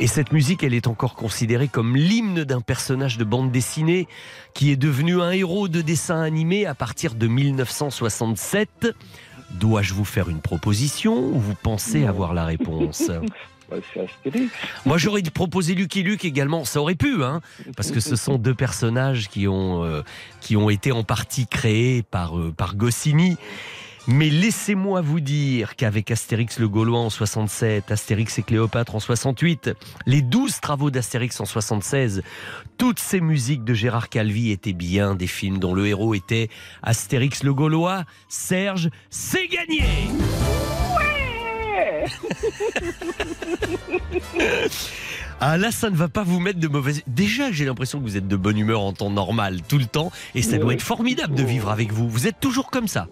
Et 0.00 0.08
cette 0.08 0.32
musique, 0.32 0.64
elle 0.64 0.74
est 0.74 0.88
encore 0.88 1.14
considérée 1.14 1.68
comme 1.68 1.94
l'hymne 1.94 2.42
d'un 2.42 2.60
personnage 2.60 3.16
de 3.16 3.22
bande 3.22 3.52
dessinée 3.52 4.08
qui 4.52 4.72
est 4.72 4.76
devenu 4.76 5.22
un 5.22 5.30
héros 5.30 5.68
de 5.68 5.80
dessin 5.80 6.20
animé 6.20 6.66
à 6.66 6.74
partir 6.74 7.14
de 7.14 7.28
1967. 7.28 8.88
Dois-je 9.52 9.94
vous 9.94 10.04
faire 10.04 10.28
une 10.28 10.40
proposition 10.40 11.16
ou 11.16 11.38
vous 11.38 11.54
pensez 11.62 12.04
avoir 12.04 12.34
la 12.34 12.46
réponse? 12.46 13.12
Astérix. 13.72 14.52
moi, 14.84 14.98
j'aurais 14.98 15.22
proposé 15.22 15.74
Lucky 15.74 16.02
Luke 16.02 16.24
également. 16.24 16.64
Ça 16.64 16.80
aurait 16.80 16.94
pu, 16.94 17.22
hein, 17.22 17.40
parce 17.76 17.90
que 17.90 18.00
ce 18.00 18.16
sont 18.16 18.36
deux 18.36 18.54
personnages 18.54 19.28
qui 19.28 19.48
ont, 19.48 19.84
euh, 19.84 20.02
qui 20.40 20.56
ont 20.56 20.70
été 20.70 20.92
en 20.92 21.04
partie 21.04 21.46
créés 21.46 22.02
par, 22.02 22.38
euh, 22.38 22.52
par 22.56 22.76
Goscinny. 22.76 23.36
Mais 24.06 24.28
laissez-moi 24.28 25.00
vous 25.00 25.20
dire 25.20 25.76
qu'avec 25.76 26.10
Astérix 26.10 26.58
le 26.58 26.68
Gaulois 26.68 27.00
en 27.00 27.08
67, 27.08 27.90
Astérix 27.90 28.38
et 28.38 28.42
Cléopâtre 28.42 28.94
en 28.94 29.00
68, 29.00 29.70
les 30.04 30.20
12 30.20 30.60
travaux 30.60 30.90
d'Astérix 30.90 31.40
en 31.40 31.46
76, 31.46 32.22
toutes 32.76 32.98
ces 32.98 33.22
musiques 33.22 33.64
de 33.64 33.72
Gérard 33.72 34.10
Calvi 34.10 34.50
étaient 34.50 34.74
bien 34.74 35.14
des 35.14 35.26
films 35.26 35.58
dont 35.58 35.74
le 35.74 35.86
héros 35.86 36.12
était 36.12 36.50
Astérix 36.82 37.42
le 37.44 37.54
Gaulois. 37.54 38.04
Serge, 38.28 38.90
c'est 39.08 39.48
gagné 39.48 39.84
Ah 45.40 45.58
là, 45.58 45.70
ça 45.70 45.90
ne 45.90 45.96
va 45.96 46.08
pas 46.08 46.22
vous 46.22 46.40
mettre 46.40 46.58
de 46.60 46.68
mauvaise. 46.68 47.02
Déjà, 47.06 47.50
j'ai 47.52 47.64
l'impression 47.64 47.98
que 47.98 48.04
vous 48.04 48.16
êtes 48.16 48.28
de 48.28 48.36
bonne 48.36 48.56
humeur 48.56 48.80
en 48.80 48.92
temps 48.92 49.10
normal 49.10 49.60
tout 49.68 49.78
le 49.78 49.86
temps, 49.86 50.12
et 50.34 50.42
ça 50.42 50.58
doit 50.58 50.74
être 50.74 50.82
formidable 50.82 51.34
de 51.34 51.42
vivre 51.42 51.70
avec 51.70 51.92
vous. 51.92 52.08
Vous 52.08 52.26
êtes 52.26 52.40
toujours 52.40 52.70
comme 52.70 52.88
ça. 52.88 53.08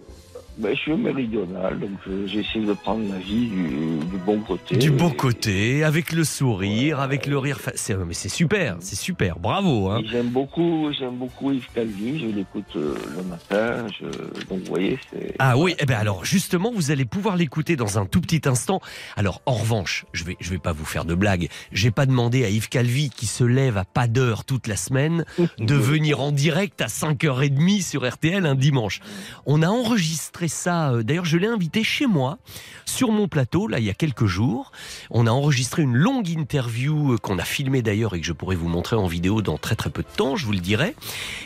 Ben, 0.57 0.75
je 0.75 0.79
suis 0.81 0.93
méridional, 0.95 1.79
donc 1.79 1.89
euh, 2.07 2.27
j'essaie 2.27 2.59
de 2.59 2.73
prendre 2.73 3.11
la 3.11 3.17
vie 3.17 3.47
du, 3.47 3.97
du 4.05 4.17
bon 4.23 4.39
côté. 4.39 4.77
Du 4.77 4.91
bon 4.91 5.09
côté, 5.09 5.83
avec 5.83 6.11
le 6.11 6.23
sourire, 6.23 6.99
avec 6.99 7.25
le 7.25 7.39
rire. 7.39 7.59
c'est- 7.73 7.95
Mais 7.97 8.13
c'est 8.13 8.29
super, 8.29 8.75
c'est 8.79 8.95
super. 8.95 9.39
Bravo. 9.39 9.89
Hein. 9.89 10.01
J'aime 10.11 10.27
beaucoup, 10.29 10.91
j'aime 10.97 11.15
beaucoup 11.17 11.51
Yves 11.51 11.69
Calvi, 11.73 12.19
je 12.19 12.27
l'écoute 12.27 12.65
euh, 12.75 12.93
le 13.17 13.23
matin, 13.23 13.87
je... 13.99 14.05
donc 14.47 14.59
vous 14.59 14.65
voyez, 14.69 14.99
c'est... 15.11 15.33
Ah 15.39 15.57
oui, 15.57 15.73
eh 15.79 15.85
ben 15.87 15.97
alors 15.97 16.23
justement, 16.23 16.71
vous 16.71 16.91
allez 16.91 17.05
pouvoir 17.05 17.35
l'écouter 17.35 17.75
dans 17.75 17.97
un 17.97 18.05
tout 18.05 18.21
petit 18.21 18.47
instant. 18.47 18.79
Alors 19.15 19.41
en 19.47 19.53
revanche, 19.53 20.05
je 20.13 20.23
vais 20.23 20.37
je 20.39 20.51
vais 20.51 20.59
pas 20.59 20.71
vous 20.71 20.85
faire 20.85 21.05
de 21.05 21.15
blagues. 21.15 21.49
J'ai 21.71 21.89
pas 21.89 22.05
demandé 22.05 22.45
à 22.45 22.49
Yves 22.49 22.69
Calvi 22.69 23.09
qui 23.09 23.25
se 23.25 23.43
lève 23.43 23.77
à 23.77 23.85
pas 23.85 24.07
d'heure 24.07 24.45
toute 24.45 24.67
la 24.67 24.75
semaine 24.75 25.25
de 25.57 25.73
venir 25.75 26.21
en 26.21 26.31
direct 26.31 26.79
à 26.81 26.87
5h30 26.87 27.81
sur 27.81 28.07
RTL 28.07 28.45
un 28.45 28.55
dimanche. 28.55 28.99
On 29.47 29.63
a 29.63 29.67
enregistré 29.67 30.42
ça 30.47 30.91
euh, 30.91 31.03
d'ailleurs 31.03 31.25
je 31.25 31.37
l'ai 31.37 31.47
invité 31.47 31.83
chez 31.83 32.07
moi 32.07 32.37
sur 32.85 33.11
mon 33.11 33.27
plateau 33.27 33.67
là 33.67 33.79
il 33.79 33.85
y 33.85 33.89
a 33.89 33.93
quelques 33.93 34.25
jours. 34.25 34.71
On 35.09 35.27
a 35.27 35.31
enregistré 35.31 35.83
une 35.83 35.95
longue 35.95 36.29
interview 36.29 37.13
euh, 37.13 37.17
qu'on 37.17 37.39
a 37.39 37.43
filmée 37.43 37.81
d'ailleurs 37.81 38.15
et 38.15 38.21
que 38.21 38.25
je 38.25 38.33
pourrais 38.33 38.55
vous 38.55 38.67
montrer 38.67 38.95
en 38.95 39.07
vidéo 39.07 39.41
dans 39.41 39.57
très 39.57 39.75
très 39.75 39.89
peu 39.89 40.03
de 40.03 40.15
temps, 40.15 40.35
je 40.35 40.45
vous 40.45 40.51
le 40.51 40.59
dirai. 40.59 40.95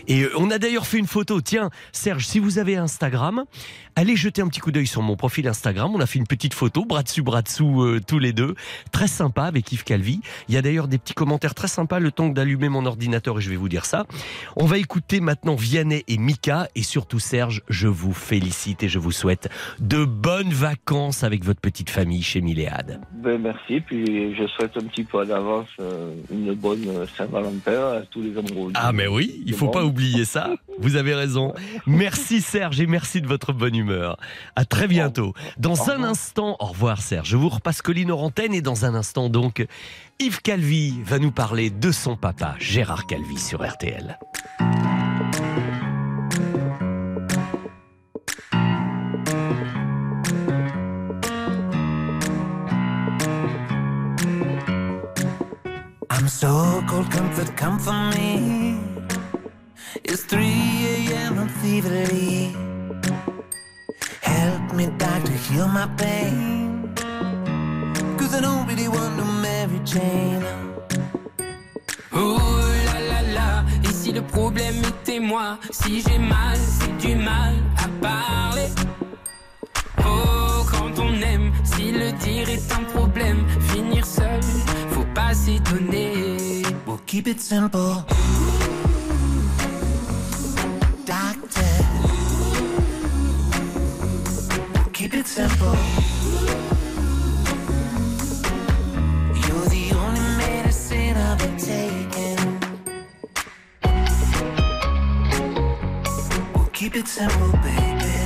Et 0.07 0.24
euh, 0.24 0.32
on 0.38 0.52
a 0.52 0.57
d'ailleurs 0.57 0.88
fait 0.88 0.98
une 0.98 1.07
photo. 1.07 1.41
Tiens, 1.41 1.69
Serge, 1.91 2.26
si 2.26 2.40
vous 2.40 2.60
avez 2.60 2.76
Instagram, 2.78 3.45
allez 3.95 4.15
jeter 4.15 4.41
un 4.41 4.48
petit 4.48 4.60
coup 4.60 4.72
d'œil 4.72 4.88
sur 4.88 5.02
mon 5.02 5.15
profil 5.15 5.48
Instagram. 5.48 5.91
On 5.94 5.99
a 5.99 6.06
fait 6.06 6.19
une 6.19 6.28
petite 6.28 6.53
photo, 6.53 6.86
bras 6.86 7.03
dessus, 7.03 7.22
bras 7.22 7.41
dessous, 7.41 7.99
tous 8.07 8.19
les 8.19 8.34
deux. 8.34 8.56
Très 8.91 9.07
sympa 9.07 9.44
avec 9.44 9.72
Yves 9.72 9.84
Calvi. 9.84 10.22
Il 10.49 10.56
y 10.56 10.57
a 10.57 10.61
d'ailleurs 10.61 10.88
des 10.88 10.98
petits 10.98 11.14
commentaires 11.14 11.56
très 11.56 11.68
sympas 11.68 11.99
le 11.99 12.11
temps 12.11 12.30
d'allumer 12.30 12.69
mon 12.69 12.86
ordinateur 12.86 13.40
et 13.40 13.41
je 13.41 13.49
vais 13.49 13.56
vous 13.56 13.69
dire 13.69 13.86
ça. 13.86 14.06
On 14.56 14.65
va 14.65 14.78
écouter 14.78 15.19
maintenant 15.19 15.56
Vianney 15.56 16.03
et 16.07 16.18
Mika 16.18 16.68
et 16.76 16.84
surtout 16.84 17.19
Serge, 17.19 17.61
je 17.69 17.88
vous 17.88 18.14
félicite 18.14 18.87
et 18.88 18.90
je 18.90 19.00
vous 19.00 19.12
souhaite 19.12 19.50
de 19.80 20.06
bonnes 20.06 20.54
vacances 20.54 21.24
avec 21.24 21.44
votre 21.44 21.60
petite 21.60 21.90
famille 21.90 22.24
chez 22.24 22.40
Milléade. 22.42 23.02
Ben, 23.12 23.40
merci, 23.42 23.82
puis 23.82 24.34
je 24.34 24.48
souhaite 24.48 24.78
un 24.78 24.86
petit 24.86 25.04
peu 25.04 25.26
d'avance 25.26 25.68
euh, 25.80 26.14
une 26.32 26.54
bonne 26.54 27.06
Saint-Valentin 27.18 27.98
à 27.98 28.02
tous 28.10 28.22
les 28.22 28.38
amoureux. 28.38 28.72
Ah 28.76 28.94
mais 28.94 29.08
oui, 29.08 29.44
il 29.46 29.54
faut 29.54 29.66
bon. 29.66 29.72
pas 29.72 29.84
oublier 29.84 30.24
ça. 30.26 30.52
Vous 30.80 30.96
avez 30.96 31.14
raison. 31.14 31.54
Merci 31.86 32.42
Serge 32.42 32.80
et 32.80 32.88
merci 32.88 33.22
de 33.22 33.28
votre 33.28 33.52
bonne 33.52 33.76
humeur. 33.76 34.18
À 34.56 34.64
très 34.64 34.88
bientôt. 34.88 35.34
Dans 35.58 35.90
un 35.90 36.04
instant, 36.04 36.56
au 36.60 36.68
revoir 36.68 37.02
Serge. 37.02 37.30
Je 37.30 37.38
vous 37.38 37.50
repasse 37.50 37.82
Colline 37.82 38.12
hors 38.12 38.24
antenne 38.24 38.54
et 38.54 38.62
dans 38.62 38.86
un 38.86 38.96
instant 38.96 39.30
donc, 39.30 39.66
Yves 40.20 40.42
Calvi 40.42 40.96
va 41.04 41.20
nous 41.20 41.32
parler 41.32 41.70
de 41.70 41.92
son 41.92 42.16
papa, 42.16 42.56
Gérard 42.60 43.06
Calvi 43.06 43.38
sur 43.38 43.68
RTL. 43.68 44.18
I'm 56.18 56.27
so 56.27 56.84
cold, 56.88 57.11
comfort, 57.11 57.56
come 57.56 57.77
for 57.77 57.94
me. 58.15 58.80
It's 60.03 60.23
3 60.23 60.41
a.m. 60.41 61.38
I'm 61.38 61.48
feverly. 61.48 62.56
Help 64.22 64.73
me, 64.73 64.88
doctor, 64.98 65.31
heal 65.31 65.68
my 65.68 65.85
pain. 65.95 66.91
Cause 68.18 68.34
I 68.34 68.41
don't 68.41 68.65
really 68.68 68.88
want 68.88 69.15
to 69.19 69.26
marry 69.26 69.80
Jane. 69.85 70.44
Oh 72.11 72.65
là 72.85 72.99
là 73.11 73.22
là, 73.34 73.65
et 73.84 73.94
si 73.94 74.11
le 74.11 74.23
problème 74.23 74.77
était 74.84 75.19
moi, 75.19 75.60
si 75.69 76.02
j'ai 76.02 76.18
mal, 76.18 76.57
c'est 76.57 76.98
du 76.98 77.15
mal 77.15 77.53
à 77.77 77.88
parler. 78.02 78.69
Oh, 79.99 80.65
quand 80.72 80.98
on 80.98 81.14
aime, 81.22 81.52
si 81.64 81.91
le 81.91 82.11
dire 82.14 82.49
est 82.49 82.72
un 82.72 82.84
problème, 82.85 83.45
keep 87.08 87.26
it 87.26 87.40
simple. 87.40 88.06
Doctor. 91.06 91.72
Keep 94.92 95.14
it 95.14 95.26
simple. 95.26 95.76
You're 99.44 99.68
the 99.76 99.94
only 99.96 100.28
medicine 100.38 101.16
I've 101.16 101.40
been 101.40 101.58
taking. 101.58 102.40
Keep 106.74 106.96
it 106.98 107.08
simple, 107.08 107.52
baby. 107.64 108.18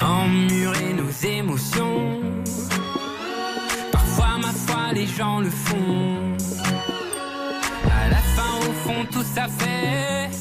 Emmurer 0.00 0.94
nos 0.94 1.24
émotions. 1.24 2.09
Gens 5.20 5.40
le 5.40 5.50
font. 5.50 6.34
À 7.84 8.08
la 8.08 8.22
fin, 8.34 8.52
au 8.66 8.72
fond, 8.82 9.04
tout 9.12 9.22
ça 9.34 9.46
fait 9.58 10.39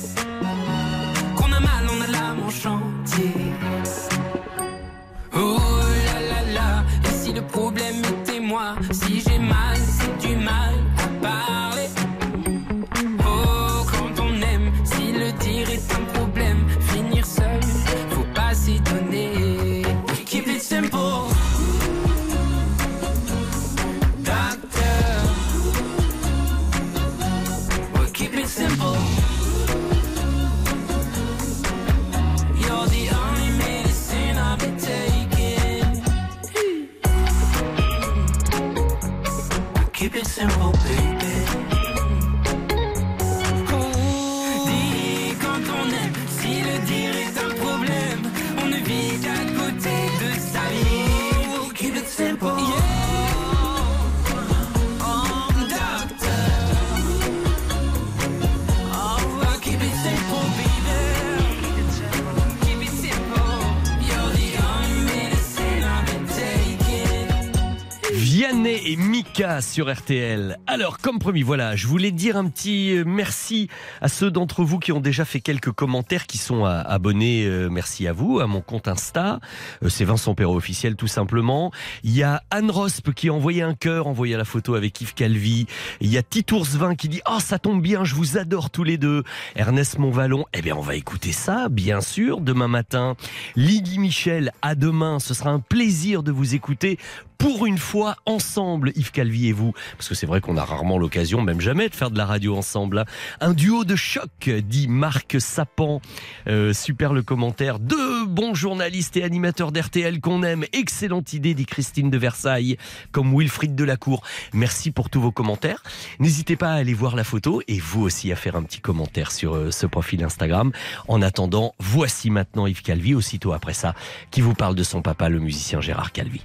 Sur 69.61 69.91
RTL. 69.93 70.57
Alors, 70.67 70.99
comme 70.99 71.19
promis, 71.19 71.41
voilà, 71.41 71.75
je 71.75 71.85
voulais 71.87 72.11
dire 72.11 72.37
un 72.37 72.47
petit 72.47 72.95
euh, 72.97 73.03
merci 73.05 73.67
à 74.01 74.07
ceux 74.07 74.31
d'entre 74.31 74.63
vous 74.63 74.79
qui 74.79 74.91
ont 74.93 75.01
déjà 75.01 75.25
fait 75.25 75.41
quelques 75.41 75.71
commentaires, 75.71 76.27
qui 76.27 76.37
sont 76.37 76.63
à- 76.63 76.75
abonnés. 76.79 77.43
euh, 77.45 77.67
merci 77.69 78.07
à 78.07 78.13
vous, 78.13 78.39
à 78.39 78.47
mon 78.47 78.61
compte 78.61 78.87
Insta. 78.87 79.39
Euh, 79.83 79.89
C'est 79.89 80.05
Vincent 80.05 80.33
Perrault 80.33 80.55
officiel, 80.55 80.95
tout 80.95 81.07
simplement. 81.07 81.71
Il 82.03 82.15
y 82.15 82.23
a 82.23 82.41
Anne 82.51 82.71
Rosp 82.71 83.11
qui 83.13 83.27
a 83.29 83.33
envoyé 83.33 83.61
un 83.61 83.73
cœur, 83.73 84.07
envoyé 84.07 84.37
la 84.37 84.45
photo 84.45 84.75
avec 84.75 84.99
Yves 85.01 85.13
Calvi. 85.13 85.67
Il 85.99 86.09
y 86.09 86.17
a 86.17 86.23
Titoursvin 86.23 86.95
qui 86.95 87.09
dit 87.09 87.21
Oh, 87.29 87.39
ça 87.39 87.59
tombe 87.59 87.81
bien, 87.81 88.05
je 88.05 88.15
vous 88.15 88.37
adore 88.37 88.69
tous 88.69 88.83
les 88.85 88.97
deux. 88.97 89.23
Ernest 89.55 89.97
Monvalon, 89.99 90.45
eh 90.53 90.61
bien, 90.61 90.75
on 90.75 90.81
va 90.81 90.95
écouter 90.95 91.33
ça, 91.33 91.67
bien 91.69 91.99
sûr, 92.01 92.39
demain 92.39 92.67
matin. 92.69 93.15
Lydie 93.57 93.99
Michel, 93.99 94.51
à 94.61 94.75
demain. 94.75 95.19
Ce 95.19 95.33
sera 95.33 95.49
un 95.49 95.59
plaisir 95.59 96.23
de 96.23 96.31
vous 96.31 96.55
écouter 96.55 96.97
pour 97.39 97.65
une 97.65 97.77
fois 97.77 98.17
ensemble, 98.25 98.91
Yves 98.95 99.11
Calvi 99.11 99.47
et 99.47 99.53
vous. 99.53 99.71
Parce 99.97 100.09
que 100.09 100.13
c'est 100.13 100.27
vrai 100.27 100.41
qu'on 100.41 100.57
a 100.57 100.63
rarement 100.63 100.97
l'occasion, 100.97 101.41
même 101.41 101.61
jamais, 101.61 101.89
de 101.89 101.95
faire 101.95 102.11
de 102.11 102.17
la 102.17 102.25
radio 102.25 102.55
ensemble. 102.55 102.99
hein. 102.99 103.05
Un 103.39 103.53
duo 103.53 103.85
de 103.85 103.95
choc, 103.95 104.49
dit 104.49 104.87
Marc 104.89 105.37
Sapan. 105.39 106.01
Euh, 106.47 106.73
super 106.73 107.13
le 107.13 107.23
commentaire. 107.23 107.79
Deux 107.79 108.25
bons 108.25 108.53
journalistes 108.53 109.15
et 109.17 109.23
animateurs 109.23 109.71
d'RTL 109.71 110.19
qu'on 110.19 110.43
aime. 110.43 110.65
Excellente 110.73 111.31
idée, 111.33 111.53
dit 111.53 111.65
Christine 111.65 112.09
de 112.09 112.17
Versailles, 112.17 112.77
comme 113.13 113.33
Wilfried 113.33 113.73
Delacour. 113.73 114.21
Merci 114.53 114.91
pour 114.91 115.09
tous 115.09 115.21
vos 115.21 115.31
commentaires. 115.31 115.81
N'hésitez 116.19 116.57
pas 116.57 116.71
à 116.71 116.75
aller 116.75 116.93
voir 116.93 117.15
la 117.15 117.23
photo 117.23 117.61
et 117.69 117.79
vous 117.79 118.01
aussi 118.01 118.33
à 118.33 118.35
faire 118.35 118.57
un 118.57 118.63
petit 118.63 118.81
commentaire 118.81 119.31
sur 119.31 119.55
euh, 119.55 119.71
ce 119.71 119.85
profil 119.85 120.23
Instagram. 120.25 120.73
En 121.07 121.21
attendant, 121.21 121.73
voici 121.79 122.29
maintenant 122.31 122.67
Yves 122.67 122.81
Calvi, 122.81 123.15
aussitôt 123.15 123.53
après 123.53 123.73
ça, 123.73 123.95
qui 124.29 124.41
vous 124.41 124.55
parle 124.55 124.75
de 124.75 124.83
son 124.83 125.01
papa, 125.01 125.29
le 125.29 125.39
musicien 125.39 125.79
Gérard 125.79 126.11
Calvi. 126.11 126.41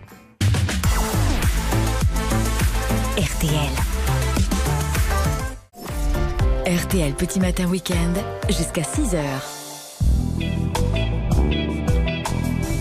RTL. 3.16 3.70
RTL 6.66 7.14
Petit 7.14 7.38
Matin 7.38 7.68
Week-end 7.68 8.12
jusqu'à 8.48 8.82
6h. 8.82 9.20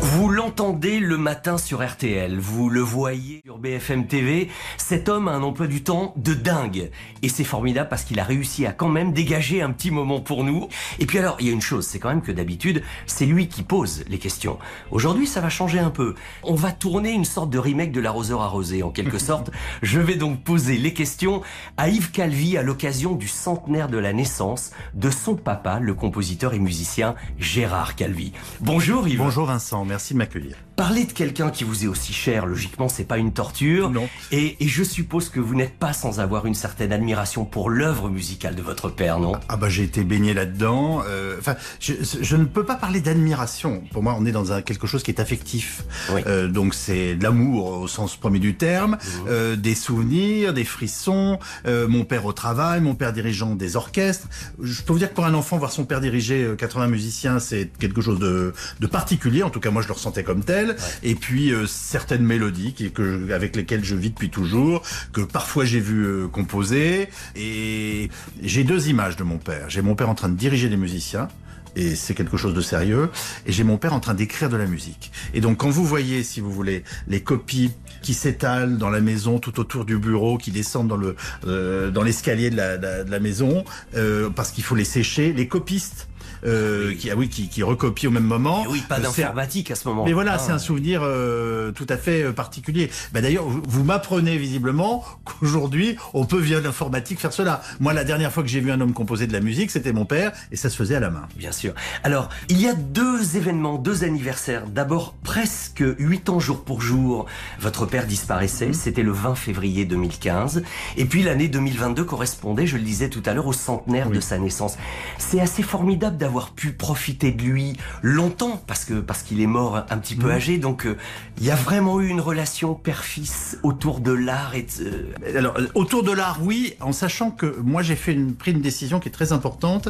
Vous 0.02 0.30
l'entendez 0.30 1.00
le 1.00 1.18
matin 1.20 1.60
sur 1.60 1.86
RTL, 1.88 2.40
vous 2.40 2.72
le 2.72 2.82
voyez 2.82 3.43
BFM 3.64 4.08
TV, 4.08 4.50
cet 4.78 5.08
homme 5.08 5.30
a 5.30 5.32
un 5.32 5.42
emploi 5.42 5.68
du 5.68 5.84
temps 5.84 6.14
de 6.18 6.34
dingue. 6.34 6.92
Et 7.22 7.30
c'est 7.30 7.46
formidable 7.46 7.88
parce 7.90 8.04
qu'il 8.04 8.20
a 8.20 8.26
réussi 8.26 8.66
à 8.66 8.74
quand 8.74 8.90
même 8.90 9.14
dégager 9.14 9.62
un 9.62 9.72
petit 9.72 9.90
moment 9.90 10.20
pour 10.20 10.44
nous. 10.44 10.68
Et 11.00 11.06
puis 11.06 11.18
alors, 11.18 11.38
il 11.40 11.48
y 11.48 11.50
a 11.50 11.54
une 11.54 11.62
chose, 11.62 11.88
c'est 11.88 11.98
quand 11.98 12.10
même 12.10 12.22
que 12.22 12.34
d'habitude, 12.34 12.84
c'est 13.06 13.26
lui 13.26 13.48
qui 13.48 13.64
pose 13.64 14.04
les 14.10 14.20
questions. 14.20 14.60
Aujourd'hui, 14.92 15.28
ça 15.28 15.40
va 15.40 15.48
changer 15.48 15.80
un 15.80 15.92
peu. 15.92 16.14
On 16.44 16.56
va 16.56 16.74
tourner 16.74 17.12
une 17.12 17.24
sorte 17.24 17.50
de 17.50 17.58
remake 17.58 17.94
de 17.94 18.02
l'arroseur 18.02 18.42
arrosé, 18.42 18.84
en 18.84 18.90
quelque 18.90 19.18
sorte. 19.30 19.50
Je 19.82 20.02
vais 20.02 20.16
donc 20.16 20.44
poser 20.44 20.78
les 20.78 20.94
questions 20.94 21.42
à 21.78 21.88
Yves 21.88 22.12
Calvi 22.12 22.58
à 22.58 22.64
l'occasion 22.64 23.16
du 23.16 23.30
centenaire 23.30 23.88
de 23.88 23.98
la 23.98 24.12
naissance 24.12 24.72
de 24.94 25.10
son 25.10 25.36
papa, 25.36 25.80
le 25.80 25.94
compositeur 25.94 26.54
et 26.54 26.60
musicien 26.60 27.16
Gérard 27.40 27.96
Calvi. 27.96 28.34
Bonjour 28.60 29.08
Yves. 29.08 29.20
Bonjour 29.20 29.46
Vincent, 29.46 29.86
merci 29.86 30.14
de 30.14 30.18
m'accueillir. 30.18 30.58
Parler 30.76 31.06
de 31.06 31.12
quelqu'un 31.14 31.52
qui 31.52 31.64
vous 31.64 31.84
est 31.84 31.88
aussi 31.88 32.14
cher, 32.14 32.48
logiquement, 32.48 32.90
c'est 32.90 33.04
pas 33.04 33.20
une 33.20 33.32
torture. 33.32 33.92
Non. 33.92 34.10
Et, 34.32 34.58
et 34.60 34.68
je 34.68 34.84
suppose 34.84 35.30
que 35.30 35.40
vous 35.40 35.54
n'êtes 35.54 35.78
pas 35.78 35.94
sans 35.94 36.20
avoir 36.20 36.48
une 36.48 36.56
certaine 36.56 36.92
admiration 36.92 37.46
pour 37.46 37.70
l'œuvre 37.70 38.10
musicale 38.10 38.56
de 38.56 38.62
votre 38.64 38.90
père, 38.90 39.20
non? 39.20 39.34
Ah 39.50 39.56
bah 39.56 39.70
j'ai 39.70 39.84
été 39.84 40.04
baigné 40.04 40.34
là-dedans. 40.34 41.04
Euh, 41.08 41.36
Enfin, 41.40 41.56
je, 41.80 41.94
je 42.22 42.36
ne 42.36 42.46
peux 42.46 42.66
pas 42.66 42.74
parler 42.76 43.02
d'admiration. 43.02 43.84
Pour 43.92 44.02
moi, 44.02 44.16
on 44.18 44.26
est 44.26 44.32
dans 44.32 44.52
un, 44.52 44.62
quelque 44.64 44.88
chose 44.88 45.04
qui 45.04 45.12
est 45.12 45.20
affectif. 45.20 45.84
Euh, 46.26 46.48
donc 46.48 46.74
c'est 46.74 47.16
de 47.16 47.24
l'amour 47.24 47.82
au 47.82 47.88
sens 47.88 48.16
premier 48.16 48.40
du 48.40 48.56
terme, 48.56 48.98
euh, 49.28 49.56
des 49.56 49.76
souvenirs, 49.76 50.54
des 50.56 50.64
frissons. 50.66 51.38
euh, 51.68 51.88
mon 51.88 52.04
père 52.04 52.26
au 52.26 52.34
travail, 52.34 52.82
mon 52.82 52.96
père 52.96 53.14
dirigeant 53.14 53.54
des 53.56 53.76
orchestres. 53.76 54.28
Je 54.62 54.82
peux 54.82 54.94
vous 54.94 55.00
dire 55.00 55.10
que 55.10 55.16
pour 55.16 55.26
un 55.26 55.34
enfant, 55.36 55.58
voir 55.60 55.72
son 55.72 55.86
père 55.86 56.02
diriger 56.02 56.44
euh, 56.44 56.56
80 56.56 56.88
musiciens, 56.88 57.38
c'est 57.40 57.70
quelque 57.78 58.02
chose 58.02 58.18
de, 58.20 58.54
de 58.80 58.88
particulier. 58.88 59.44
En 59.44 59.52
tout 59.52 59.60
cas, 59.60 59.70
moi, 59.70 59.84
je 59.84 59.88
le 59.88 59.94
ressentais 59.94 60.24
comme 60.24 60.44
tel. 60.44 60.63
Et 61.04 61.16
puis 61.16 61.52
euh, 61.52 61.66
certaines 61.68 62.24
mélodies 62.24 62.74
qui, 62.74 62.92
que, 62.92 63.04
je- 63.28 63.32
avec 63.34 63.56
lesquelles 63.56 63.84
je 63.84 63.96
vis 63.96 64.10
depuis 64.10 64.30
toujours, 64.30 64.82
que 65.12 65.22
parfois 65.22 65.66
j'ai 65.66 65.80
vu 65.80 66.06
euh, 66.06 66.28
composer. 66.28 67.10
Et 67.36 68.10
j'ai 68.42 68.64
deux 68.64 68.88
images 68.90 69.16
de 69.16 69.24
mon 69.24 69.38
père. 69.38 69.70
J'ai 69.70 69.82
mon 69.82 69.96
père 69.96 70.10
en 70.10 70.16
train 70.16 70.30
de 70.30 70.36
diriger 70.38 70.70
les 70.70 70.78
musiciens. 70.78 71.28
Et 71.76 71.96
c'est 71.96 72.14
quelque 72.14 72.38
chose 72.38 72.54
de 72.54 72.62
sérieux. 72.62 73.10
Et 73.48 73.52
j'ai 73.52 73.64
mon 73.64 73.78
père 73.78 73.94
en 73.94 74.00
train 74.00 74.14
d'écrire 74.14 74.48
de 74.50 74.58
la 74.58 74.68
musique. 74.68 75.12
Et 75.34 75.42
donc 75.42 75.58
quand 75.58 75.70
vous 75.72 75.84
voyez, 75.86 76.22
si 76.24 76.40
vous 76.40 76.52
voulez, 76.52 76.84
les 77.08 77.22
copies 77.22 77.72
qui 78.04 78.14
s'étalent 78.14 78.78
dans 78.78 78.92
la 78.92 79.02
maison, 79.02 79.40
tout 79.40 79.60
autour 79.60 79.84
du 79.86 79.98
bureau, 79.98 80.38
qui 80.38 80.52
descendent 80.52 80.90
dans 80.90 80.98
le 80.98 81.16
euh, 81.48 81.90
dans 81.90 82.04
l'escalier 82.04 82.52
de 82.52 82.58
la, 82.58 82.78
de 82.78 82.84
la- 82.86 83.04
de 83.06 83.10
la 83.12 83.20
maison, 83.20 83.64
euh, 83.96 84.30
parce 84.30 84.52
qu'il 84.52 84.64
faut 84.64 84.76
les 84.76 84.86
sécher, 84.86 85.34
les 85.34 85.48
copistes. 85.48 86.08
Euh, 86.46 86.94
qui 86.96 87.10
ah 87.12 87.16
oui 87.16 87.30
qui, 87.30 87.48
qui 87.50 87.64
recopient 87.64 88.08
au 88.10 88.12
même 88.12 88.24
moment. 88.24 88.66
Oui, 88.70 88.82
pas 88.88 88.98
Euh, 89.00 89.04
d'informatique 89.04 89.72
à 89.72 89.76
ce 89.76 89.88
moment. 89.88 90.06
mais 90.06 90.14
voilà, 90.14 90.34
Ah. 90.36 90.40
c'est 90.40 90.52
un 90.52 90.58
souvenir 90.60 91.02
euh, 91.04 91.72
tout 91.72 91.86
à 91.90 91.98
fait 91.98 92.32
particulier. 92.34 92.90
Bah, 93.14 93.22
D'ailleurs, 93.22 93.46
vous, 93.48 93.84
m'apprenez 93.84 94.38
visiblement 94.38 95.04
qu'aujourd'hui, 95.26 95.96
on 96.14 96.26
peut 96.26 96.40
via 96.40 96.60
l'informatique 96.60 97.20
faire 97.20 97.34
cela. 97.34 97.62
Moi, 97.80 97.94
la 97.94 98.04
dernière 98.04 98.32
fois 98.32 98.44
que 98.44 98.50
j'ai 98.50 98.60
vu 98.60 98.72
un 98.72 98.82
homme 98.82 98.94
composer 98.94 99.28
de 99.28 99.34
la 99.34 99.40
musique, 99.40 99.72
c'était 99.72 99.94
mon 99.94 100.06
père, 100.06 100.32
et 100.52 100.56
ça 100.56 100.70
se 100.70 100.76
faisait 100.76 100.96
à 100.96 101.00
la 101.00 101.10
main. 101.10 101.28
Bien 101.36 101.52
sûr. 101.52 101.74
Alors, 102.04 102.30
il 102.50 102.60
y 102.62 102.68
a 102.68 102.74
deux 102.74 103.38
événements, 103.38 103.78
deux 103.78 104.04
anniversaires. 104.04 104.68
D'abord, 104.68 105.16
presque 105.24 105.84
huit 106.00 106.30
ans 106.30 106.40
jour 106.40 106.64
pour 106.64 106.82
jour, 106.82 107.26
votre 107.60 107.86
père 107.86 108.06
disparaissait. 108.08 108.74
C'était 108.74 109.04
le 109.04 109.12
20 109.12 109.36
février 109.36 109.86
2015. 109.86 110.64
Et 110.98 111.06
puis 111.06 111.24
l'année 111.24 111.48
2022 111.48 112.04
correspondait, 112.04 112.68
je 112.68 112.78
le 112.78 112.84
disais 112.84 113.10
tout 113.10 113.24
à 113.26 113.34
l'heure, 113.34 113.48
au 113.48 113.54
centenaire 113.54 114.10
de 114.10 114.20
sa 114.20 114.38
naissance. 114.40 114.78
C'est 115.18 115.40
assez 115.40 115.64
formidable 115.64 116.18
d'avoir 116.18 116.33
pu 116.56 116.72
profiter 116.72 117.32
de 117.32 117.42
lui 117.44 117.74
longtemps, 118.02 118.62
parce 118.68 118.86
que 118.86 118.96
parce 118.96 119.24
qu'il 119.24 119.40
est 119.42 119.48
mort 119.48 119.78
un 119.90 119.98
petit 119.98 120.16
peu 120.16 120.28
Mhm. 120.28 120.34
âgé. 120.34 120.58
Donc, 120.58 120.86
euh, 120.86 120.98
il 121.40 121.46
y 121.46 121.52
a 121.52 121.56
vraiment 121.56 122.00
eu 122.02 122.08
une 122.08 122.22
relation 122.22 122.74
père-fils 122.76 123.58
autour 123.64 124.00
de 124.00 124.12
l'art 124.12 124.56
et 124.56 124.64
de... 124.80 125.38
Alors, 125.38 125.58
euh, 125.58 125.68
autour 125.76 126.04
de 126.04 126.12
l'art, 126.12 126.40
oui, 126.42 126.74
en 126.80 126.92
sachant 126.92 127.32
que 127.32 127.58
moi, 127.64 127.82
j'ai 127.82 127.96
fait 127.96 128.14
une, 128.14 128.34
pris 128.36 128.52
une 128.52 128.62
décision 128.62 129.00
qui 129.00 129.10
est 129.10 129.12
très 129.12 129.32
importante, 129.32 129.90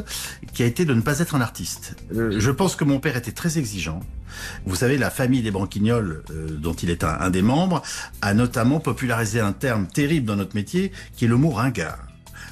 qui 0.53 0.63
a 0.63 0.65
été 0.65 0.85
de 0.85 0.93
ne 0.93 1.01
pas 1.01 1.19
être 1.19 1.35
un 1.35 1.41
artiste. 1.41 1.95
Euh, 2.15 2.35
je 2.39 2.51
pense 2.51 2.75
que 2.75 2.83
mon 2.83 2.99
père 2.99 3.15
était 3.17 3.31
très 3.31 3.57
exigeant. 3.57 3.99
Vous 4.65 4.75
savez, 4.75 4.97
la 4.97 5.09
famille 5.11 5.41
des 5.43 5.51
Branquignols, 5.51 6.23
euh, 6.31 6.47
dont 6.49 6.73
il 6.73 6.89
est 6.89 7.03
un, 7.03 7.17
un 7.19 7.29
des 7.29 7.41
membres, 7.43 7.81
a 8.21 8.33
notamment 8.33 8.79
popularisé 8.79 9.39
un 9.39 9.53
terme 9.53 9.85
terrible 9.87 10.25
dans 10.25 10.35
notre 10.35 10.55
métier, 10.55 10.91
qui 11.15 11.25
est 11.25 11.27
le 11.27 11.37
mot 11.37 11.51
ringard. 11.51 11.99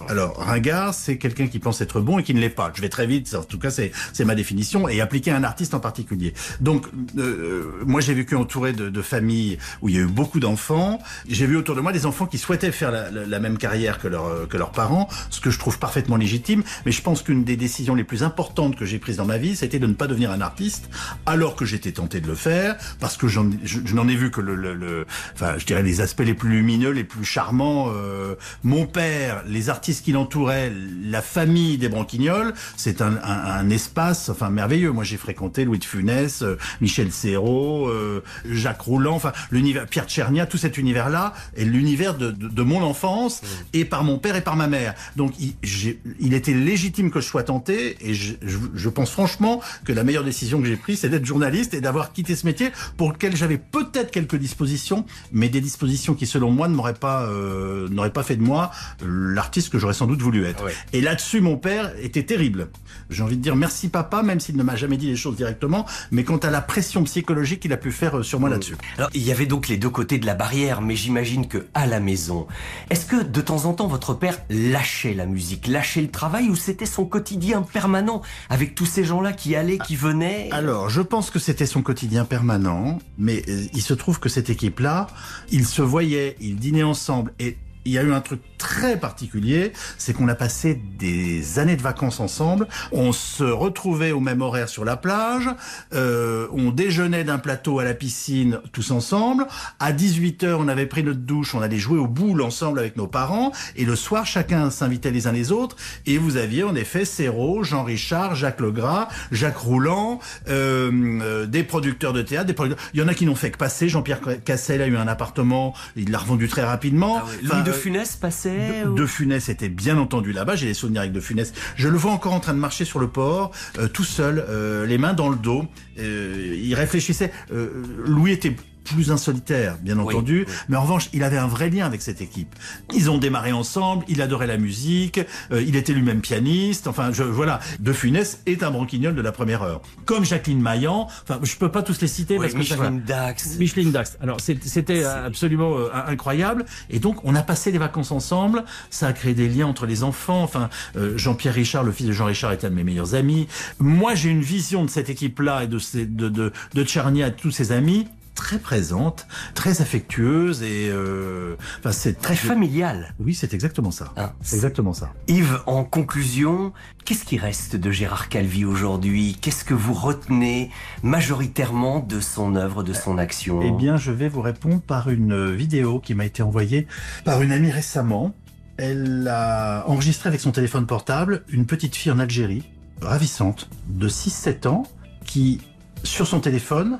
Alors, 0.09 0.37
ringard, 0.37 0.93
c'est 0.93 1.17
quelqu'un 1.17 1.47
qui 1.47 1.59
pense 1.59 1.81
être 1.81 2.01
bon 2.01 2.19
et 2.19 2.23
qui 2.23 2.33
ne 2.33 2.39
l'est 2.39 2.49
pas. 2.49 2.71
Je 2.75 2.81
vais 2.81 2.89
très 2.89 3.07
vite, 3.07 3.33
en 3.35 3.43
tout 3.43 3.59
cas, 3.59 3.69
c'est 3.71 3.91
ma 4.25 4.35
définition, 4.35 4.87
et 4.89 5.01
appliqué 5.01 5.31
à 5.31 5.35
un 5.37 5.43
artiste 5.43 5.73
en 5.73 5.79
particulier. 5.79 6.33
Donc, 6.59 6.87
euh, 7.17 7.71
moi, 7.85 8.01
j'ai 8.01 8.13
vécu 8.13 8.35
entouré 8.35 8.73
de, 8.73 8.89
de 8.89 9.01
familles 9.01 9.57
où 9.81 9.89
il 9.89 9.95
y 9.95 9.97
a 9.97 10.01
eu 10.01 10.07
beaucoup 10.07 10.39
d'enfants. 10.39 10.99
J'ai 11.27 11.45
vu 11.45 11.55
autour 11.57 11.75
de 11.75 11.81
moi 11.81 11.91
des 11.91 12.05
enfants 12.05 12.25
qui 12.25 12.37
souhaitaient 12.37 12.71
faire 12.71 12.91
la, 12.91 13.09
la- 13.11 13.39
même 13.39 13.57
carrière 13.57 13.97
que, 13.99 14.07
leur, 14.07 14.47
que 14.47 14.57
leurs 14.57 14.71
parents, 14.71 15.07
ce 15.29 15.39
que 15.41 15.49
je 15.49 15.57
trouve 15.59 15.79
parfaitement 15.79 16.15
légitime. 16.15 16.63
Mais 16.85 16.91
je 16.91 17.01
pense 17.01 17.23
qu'une 17.23 17.43
des 17.43 17.57
décisions 17.57 17.95
les 17.95 18.03
plus 18.03 18.23
importantes 18.23 18.75
que 18.75 18.85
j'ai 18.85 18.99
prises 18.99 19.17
dans 19.17 19.25
ma 19.25 19.37
vie, 19.37 19.55
c'était 19.55 19.79
de 19.79 19.87
ne 19.87 19.93
pas 19.93 20.07
devenir 20.07 20.31
un 20.31 20.41
artiste, 20.41 20.89
alors 21.25 21.55
que 21.55 21.65
j'étais 21.65 21.91
tenté 21.91 22.21
de 22.21 22.27
le 22.27 22.35
faire, 22.35 22.75
parce 22.99 23.17
que 23.17 23.27
je, 23.27 23.39
je 23.63 23.95
n'en 23.95 24.07
ai 24.07 24.15
vu 24.15 24.29
que 24.31 24.41
le, 24.41 24.55
le- 24.55 24.75
le- 24.75 25.05
enfin, 25.33 25.55
je 25.57 25.65
dirais 25.65 25.81
les 25.83 26.01
aspects 26.01 26.21
les 26.23 26.33
plus 26.35 26.49
lumineux, 26.49 26.91
les 26.91 27.03
plus 27.03 27.25
charmants. 27.25 27.87
Euh, 27.89 28.35
mon 28.63 28.85
père, 28.85 29.43
les 29.47 29.69
artistes 29.69 29.90
qui 29.99 30.13
l'entouraient, 30.13 30.71
la 31.03 31.21
famille 31.21 31.77
des 31.77 31.89
Branquignols, 31.89 32.53
c'est 32.77 33.01
un, 33.01 33.13
un- 33.23 33.45
un 33.59 33.69
espace, 33.69 34.29
enfin 34.29 34.49
merveilleux. 34.49 34.91
Moi, 34.91 35.03
j'ai 35.03 35.17
fréquenté 35.17 35.65
Louis 35.65 35.79
de 35.79 35.83
Funès, 35.83 36.41
euh, 36.43 36.57
Michel 36.79 37.11
Serrault, 37.11 37.89
euh, 37.89 38.21
Jacques 38.49 38.81
Rouland, 38.81 39.15
enfin 39.15 39.33
l'univers, 39.51 39.85
Pierre 39.87 40.05
Tchernia, 40.05 40.45
tout 40.45 40.57
cet 40.57 40.77
univers-là 40.77 41.33
est 41.57 41.65
l'univers 41.65 42.15
de, 42.15 42.31
de- 42.31 42.47
de 42.47 42.61
mon 42.61 42.81
enfance 42.83 43.41
et 43.73 43.83
par 43.83 44.03
mon 44.03 44.17
père 44.17 44.35
et 44.35 44.41
par 44.41 44.55
ma 44.55 44.67
mère. 44.67 44.93
Donc, 45.17 45.33
il, 45.39 46.33
était 46.33 46.53
légitime 46.53 47.11
que 47.11 47.19
je 47.19 47.25
sois 47.25 47.43
tenté 47.43 47.97
et 48.07 48.13
je, 48.13 48.33
je- 48.41 48.57
je 48.73 48.89
pense 48.89 49.11
franchement 49.11 49.61
que 49.83 49.91
la 49.91 50.03
meilleure 50.03 50.23
décision 50.23 50.61
que 50.61 50.67
j'ai 50.67 50.77
prise, 50.77 50.99
c'est 50.99 51.09
d'être 51.09 51.25
journaliste 51.25 51.73
et 51.73 51.81
d'avoir 51.81 52.13
quitté 52.13 52.35
ce 52.35 52.45
métier 52.45 52.71
pour 52.97 53.11
lequel 53.11 53.35
j'avais 53.35 53.57
peut-être 53.57 54.11
quelques 54.11 54.35
dispositions, 54.37 55.05
mais 55.31 55.49
des 55.49 55.61
dispositions 55.61 56.13
qui, 56.13 56.25
selon 56.27 56.51
moi, 56.51 56.67
ne 56.67 56.75
m'auraient 56.75 56.93
pas, 56.93 57.23
euh, 57.23 57.87
n'auraient 57.89 58.11
pas 58.13 58.23
fait 58.23 58.35
de 58.35 58.41
moi 58.43 58.71
l'artiste 59.03 59.69
que 59.69 59.79
j'aurais 59.81 59.93
sans 59.93 60.05
doute 60.05 60.21
voulu 60.21 60.45
être. 60.45 60.65
Et 60.93 61.01
là-dessus, 61.01 61.41
mon 61.41 61.57
père 61.57 61.91
était 62.01 62.23
terrible. 62.23 62.69
J'ai 63.09 63.23
envie 63.23 63.35
de 63.35 63.41
dire 63.41 63.55
merci 63.55 63.89
papa, 63.89 64.21
même 64.23 64.39
s'il 64.39 64.55
ne 64.55 64.63
m'a 64.63 64.75
jamais 64.75 64.97
dit 64.97 65.07
les 65.07 65.15
choses 65.15 65.35
directement, 65.35 65.85
mais 66.11 66.23
quant 66.23 66.37
à 66.37 66.49
la 66.49 66.61
pression 66.61 67.03
psychologique 67.03 67.61
qu'il 67.61 67.73
a 67.73 67.77
pu 67.77 67.91
faire 67.91 68.19
euh, 68.19 68.23
sur 68.23 68.39
moi 68.39 68.49
là-dessus. 68.49 68.75
Alors, 68.97 69.09
il 69.13 69.23
y 69.23 69.31
avait 69.31 69.47
donc 69.47 69.67
les 69.67 69.77
deux 69.77 69.89
côtés 69.89 70.19
de 70.19 70.25
la 70.25 70.35
barrière, 70.35 70.81
mais 70.81 70.95
j'imagine 70.95 71.47
que 71.47 71.65
à 71.73 71.87
la 71.87 71.99
maison, 71.99 72.47
est-ce 72.89 73.05
que 73.05 73.23
de 73.23 73.41
temps 73.41 73.65
en 73.65 73.73
temps 73.73 73.87
votre 73.87 74.13
père 74.13 74.37
lâchait 74.49 75.13
la 75.13 75.25
musique, 75.25 75.67
lâchait 75.67 76.01
le 76.01 76.11
travail, 76.11 76.49
ou 76.49 76.55
c'était 76.55 76.85
son 76.85 77.05
quotidien 77.05 77.63
permanent 77.63 78.21
avec 78.49 78.75
tous 78.75 78.85
ces 78.85 79.03
gens-là 79.03 79.33
qui 79.33 79.55
allaient, 79.55 79.79
qui 79.79 79.95
venaient? 79.95 80.49
Alors, 80.51 80.89
je 80.89 81.01
pense 81.01 81.31
que 81.31 81.39
c'était 81.39 81.65
son 81.65 81.81
quotidien 81.81 82.23
permanent, 82.23 82.99
mais 83.17 83.43
euh, 83.49 83.65
il 83.73 83.81
se 83.81 83.95
trouve 83.95 84.19
que 84.19 84.29
cette 84.29 84.49
équipe-là, 84.49 85.07
ils 85.49 85.65
se 85.65 85.81
voyaient, 85.81 86.35
ils 86.39 86.57
dînaient 86.57 86.83
ensemble, 86.83 87.33
et 87.39 87.57
il 87.85 87.91
y 87.91 87.97
a 87.97 88.03
eu 88.03 88.13
un 88.13 88.21
truc 88.21 88.41
très 88.61 88.95
particulier, 88.97 89.73
c'est 89.97 90.13
qu'on 90.13 90.27
a 90.27 90.35
passé 90.35 90.79
des 90.99 91.57
années 91.57 91.75
de 91.75 91.81
vacances 91.81 92.19
ensemble, 92.19 92.67
on 92.91 93.11
se 93.11 93.43
retrouvait 93.43 94.11
au 94.11 94.19
même 94.19 94.41
horaire 94.41 94.69
sur 94.69 94.85
la 94.85 94.97
plage, 94.97 95.49
euh, 95.95 96.47
on 96.51 96.69
déjeunait 96.69 97.23
d'un 97.23 97.39
plateau 97.39 97.79
à 97.79 97.83
la 97.83 97.95
piscine 97.95 98.59
tous 98.71 98.91
ensemble, 98.91 99.47
à 99.79 99.91
18h 99.91 100.57
on 100.59 100.67
avait 100.67 100.85
pris 100.85 101.03
notre 101.03 101.21
douche, 101.21 101.55
on 101.55 101.61
allait 101.61 101.79
jouer 101.79 101.97
au 101.97 102.07
boule 102.07 102.43
ensemble 102.43 102.77
avec 102.77 102.97
nos 102.97 103.07
parents, 103.07 103.51
et 103.75 103.83
le 103.83 103.95
soir 103.95 104.27
chacun 104.27 104.69
s'invitait 104.69 105.09
les 105.09 105.25
uns 105.25 105.31
les 105.31 105.51
autres, 105.51 105.75
et 106.05 106.19
vous 106.19 106.37
aviez 106.37 106.63
en 106.63 106.75
effet 106.75 107.03
Serrault, 107.03 107.63
Jean 107.63 107.83
Richard, 107.83 108.35
Jacques 108.35 108.59
Legras, 108.59 109.07
Jacques 109.31 109.57
Rouland, 109.57 110.19
euh, 110.49 110.91
euh, 111.21 111.45
des 111.47 111.63
producteurs 111.63 112.13
de 112.13 112.21
théâtre, 112.21 112.45
des 112.45 112.53
producteurs... 112.53 112.85
il 112.93 112.99
y 112.99 113.03
en 113.03 113.07
a 113.07 113.15
qui 113.15 113.25
n'ont 113.25 113.35
fait 113.35 113.49
que 113.49 113.57
passer, 113.57 113.89
Jean-Pierre 113.89 114.21
Cassel 114.45 114.83
a 114.83 114.87
eu 114.87 114.97
un 114.97 115.07
appartement, 115.07 115.73
il 115.95 116.11
l'a 116.11 116.19
revendu 116.19 116.47
très 116.47 116.63
rapidement. 116.63 117.23
Louis 117.41 117.63
de 117.63 117.71
euh, 117.71 117.73
Funès 117.73 118.15
passait 118.15 118.50
de, 118.83 118.89
ou- 118.89 118.95
de 118.95 119.05
Funès 119.05 119.49
était 119.49 119.69
bien 119.69 119.97
entendu 119.97 120.31
là-bas. 120.31 120.55
J'ai 120.55 120.67
des 120.67 120.73
souvenirs 120.73 121.01
avec 121.01 121.13
De 121.13 121.19
Funès. 121.19 121.53
Je 121.75 121.87
le 121.87 121.97
vois 121.97 122.11
encore 122.11 122.33
en 122.33 122.39
train 122.39 122.53
de 122.53 122.59
marcher 122.59 122.85
sur 122.85 122.99
le 122.99 123.07
port, 123.07 123.51
euh, 123.79 123.87
tout 123.87 124.03
seul, 124.03 124.43
euh, 124.49 124.85
les 124.85 124.97
mains 124.97 125.13
dans 125.13 125.29
le 125.29 125.35
dos. 125.35 125.65
Euh, 125.99 126.55
il 126.61 126.73
réfléchissait. 126.73 127.31
Euh, 127.53 127.69
Louis 128.05 128.31
était 128.31 128.55
plus 128.83 129.11
un 129.11 129.17
solitaire, 129.17 129.77
bien 129.81 129.99
entendu, 129.99 130.45
mais 130.69 130.75
en 130.77 130.81
revanche, 130.81 131.09
il 131.13 131.23
avait 131.23 131.37
un 131.37 131.47
vrai 131.47 131.69
lien 131.69 131.85
avec 131.85 132.01
cette 132.01 132.21
équipe. 132.21 132.55
Ils 132.95 133.09
ont 133.11 133.17
démarré 133.17 133.51
ensemble, 133.51 134.03
il 134.07 134.21
adorait 134.21 134.47
la 134.47 134.57
musique, 134.57 135.19
euh, 135.51 135.61
il 135.61 135.75
était 135.75 135.93
lui-même 135.93 136.21
pianiste, 136.21 136.87
enfin, 136.87 137.11
je, 137.11 137.23
voilà. 137.23 137.59
De 137.79 137.93
Funès 137.93 138.41
est 138.45 138.63
un 138.63 138.71
branquignol 138.71 139.15
de 139.15 139.21
la 139.21 139.31
première 139.31 139.61
heure. 139.61 139.81
Comme 140.05 140.25
Jacqueline 140.25 140.61
Maillan, 140.61 141.07
enfin, 141.23 141.39
je 141.43 141.55
peux 141.57 141.69
pas 141.71 141.83
tous 141.83 142.01
les 142.01 142.07
citer 142.07 142.35
Oui, 142.35 142.41
parce 142.41 142.53
que 142.53 142.57
Micheline 142.59 143.01
Dax. 143.01 143.57
Micheline 143.57 143.91
Dax. 143.91 144.17
Alors 144.21 144.37
c'était 144.41 145.03
absolument 145.03 145.77
euh, 145.77 145.89
incroyable. 146.07 146.65
Et 146.89 146.99
donc 146.99 147.23
on 147.23 147.35
a 147.35 147.43
passé 147.43 147.71
les 147.71 147.77
vacances 147.77 148.11
ensemble. 148.11 148.63
Ça 148.89 149.07
a 149.07 149.13
créé 149.13 149.33
des 149.33 149.47
liens 149.47 149.67
entre 149.67 149.85
les 149.85 150.03
enfants. 150.03 150.41
Enfin, 150.43 150.69
euh, 150.95 151.17
Jean-Pierre 151.17 151.53
Richard, 151.53 151.83
le 151.83 151.91
fils 151.91 152.07
de 152.07 152.11
Jean 152.11 152.25
Richard, 152.25 152.51
était 152.51 152.67
un 152.67 152.71
de 152.71 152.75
mes 152.75 152.83
meilleurs 152.83 153.15
amis. 153.15 153.47
Moi, 153.79 154.15
j'ai 154.15 154.29
une 154.29 154.41
vision 154.41 154.83
de 154.85 154.89
cette 154.89 155.09
équipe-là 155.09 155.63
et 155.63 155.67
de 155.67 155.77
ces- 155.79 156.05
de 156.05 156.29
de, 156.29 156.51
de 156.73 156.83
Tchernia 156.83 157.27
et 157.27 157.31
de 157.31 157.35
tous 157.35 157.51
ses 157.51 157.71
amis 157.71 158.07
très 158.41 158.57
présente, 158.57 159.27
très 159.53 159.81
affectueuse 159.81 160.63
et 160.63 160.89
euh, 160.89 161.55
enfin 161.79 161.91
c'est 161.91 162.19
Très 162.19 162.35
familiale. 162.35 163.13
Oui, 163.19 163.35
c'est 163.35 163.53
exactement 163.53 163.91
ça. 163.91 164.13
c'est 164.41 164.55
exactement 164.55 164.93
ça. 164.93 165.13
Yves, 165.27 165.59
en 165.67 165.83
conclusion, 165.83 166.73
qu'est-ce 167.05 167.23
qui 167.23 167.37
reste 167.37 167.75
de 167.75 167.91
Gérard 167.91 168.29
Calvi 168.29 168.65
aujourd'hui? 168.65 169.37
Qu'est-ce 169.39 169.63
que 169.63 169.75
vous 169.75 169.93
retenez 169.93 170.71
majoritairement 171.03 171.99
de 171.99 172.19
son 172.19 172.55
œuvre, 172.55 172.81
de 172.83 172.93
son 172.93 173.19
action? 173.19 173.61
Eh 173.61 173.69
bien, 173.71 173.95
je 173.97 174.11
vais 174.11 174.27
vous 174.27 174.41
répondre 174.41 174.81
par 174.81 175.11
une 175.11 175.51
vidéo 175.53 175.99
qui 175.99 176.15
m'a 176.15 176.25
été 176.25 176.41
envoyée 176.41 176.87
par 177.23 177.43
une 177.43 177.51
amie 177.51 177.71
récemment. 177.71 178.33
Elle 178.77 179.27
a 179.27 179.83
enregistré 179.87 180.29
avec 180.29 180.41
son 180.41 180.51
téléphone 180.51 180.87
portable 180.87 181.43
une 181.49 181.67
petite 181.67 181.95
fille 181.95 182.11
en 182.11 182.17
Algérie, 182.17 182.63
ravissante, 183.01 183.69
de 183.87 184.09
6-7 184.09 184.67
ans, 184.67 184.83
qui, 185.25 185.61
sur 186.03 186.25
son 186.25 186.39
téléphone, 186.39 186.99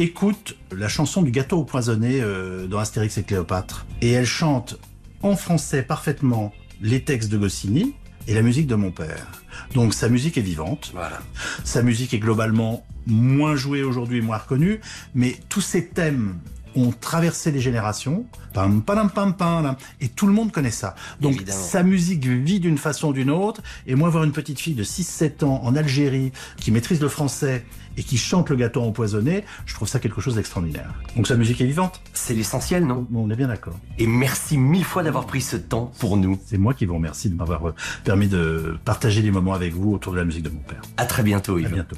écoute 0.00 0.56
la 0.72 0.88
chanson 0.88 1.20
du 1.22 1.30
gâteau 1.30 1.58
empoisonné 1.58 2.20
euh, 2.22 2.66
dans 2.66 2.78
Astérix 2.78 3.18
et 3.18 3.22
Cléopâtre. 3.22 3.86
Et 4.00 4.10
elle 4.10 4.26
chante 4.26 4.78
en 5.22 5.36
français 5.36 5.82
parfaitement 5.82 6.54
les 6.80 7.02
textes 7.02 7.30
de 7.30 7.36
Goscinny 7.36 7.94
et 8.26 8.34
la 8.34 8.40
musique 8.42 8.66
de 8.66 8.74
mon 8.74 8.90
père. 8.90 9.26
Donc 9.74 9.92
sa 9.92 10.08
musique 10.08 10.38
est 10.38 10.42
vivante. 10.42 10.90
Voilà. 10.94 11.20
Sa 11.64 11.82
musique 11.82 12.14
est 12.14 12.18
globalement 12.18 12.84
moins 13.06 13.56
jouée 13.56 13.82
aujourd'hui, 13.82 14.22
moins 14.22 14.38
reconnue, 14.38 14.80
mais 15.14 15.36
tous 15.48 15.60
ces 15.60 15.86
thèmes 15.86 16.38
ont 16.76 16.92
traversé 16.92 17.50
les 17.50 17.60
générations. 17.60 18.26
Pam, 18.52 18.82
pam, 18.82 19.10
pam, 19.10 19.34
pam, 19.34 19.76
et 20.00 20.08
tout 20.08 20.26
le 20.26 20.32
monde 20.32 20.52
connaît 20.52 20.70
ça. 20.70 20.94
Donc 21.20 21.34
Évidemment. 21.34 21.58
sa 21.58 21.82
musique 21.82 22.24
vit 22.24 22.60
d'une 22.60 22.78
façon 22.78 23.08
ou 23.08 23.12
d'une 23.12 23.30
autre. 23.30 23.60
Et 23.86 23.94
moi, 23.94 24.08
voir 24.08 24.24
une 24.24 24.32
petite 24.32 24.60
fille 24.60 24.74
de 24.74 24.84
6-7 24.84 25.44
ans 25.44 25.60
en 25.62 25.76
Algérie 25.76 26.32
qui 26.56 26.70
maîtrise 26.70 27.00
le 27.00 27.08
français 27.08 27.64
et 27.96 28.02
qui 28.02 28.16
chante 28.16 28.50
le 28.50 28.56
gâteau 28.56 28.82
empoisonné, 28.82 29.44
je 29.66 29.74
trouve 29.74 29.88
ça 29.88 29.98
quelque 29.98 30.20
chose 30.20 30.36
d'extraordinaire. 30.36 30.92
Donc 31.16 31.26
sa 31.26 31.36
musique 31.36 31.60
est 31.60 31.66
vivante. 31.66 32.00
C'est 32.12 32.34
l'essentiel, 32.34 32.86
non? 32.86 33.06
On 33.14 33.30
est 33.30 33.36
bien 33.36 33.48
d'accord. 33.48 33.78
Et 33.98 34.06
merci 34.06 34.58
mille 34.58 34.84
fois 34.84 35.02
d'avoir 35.02 35.26
pris 35.26 35.40
ce 35.40 35.56
temps 35.56 35.92
pour 35.98 36.16
nous. 36.16 36.38
C'est 36.46 36.58
moi 36.58 36.74
qui 36.74 36.86
vous 36.86 36.94
remercie 36.94 37.30
de 37.30 37.34
m'avoir 37.34 37.68
euh, 37.68 37.74
permis 38.04 38.28
de 38.28 38.78
partager 38.84 39.22
des 39.22 39.30
moments 39.30 39.54
avec 39.54 39.74
vous 39.74 39.92
autour 39.92 40.12
de 40.12 40.18
la 40.18 40.24
musique 40.24 40.42
de 40.42 40.50
mon 40.50 40.60
père. 40.60 40.82
À 40.96 41.06
très 41.06 41.22
bientôt, 41.22 41.58
Yves. 41.58 41.66
À 41.66 41.70
bientôt. 41.70 41.96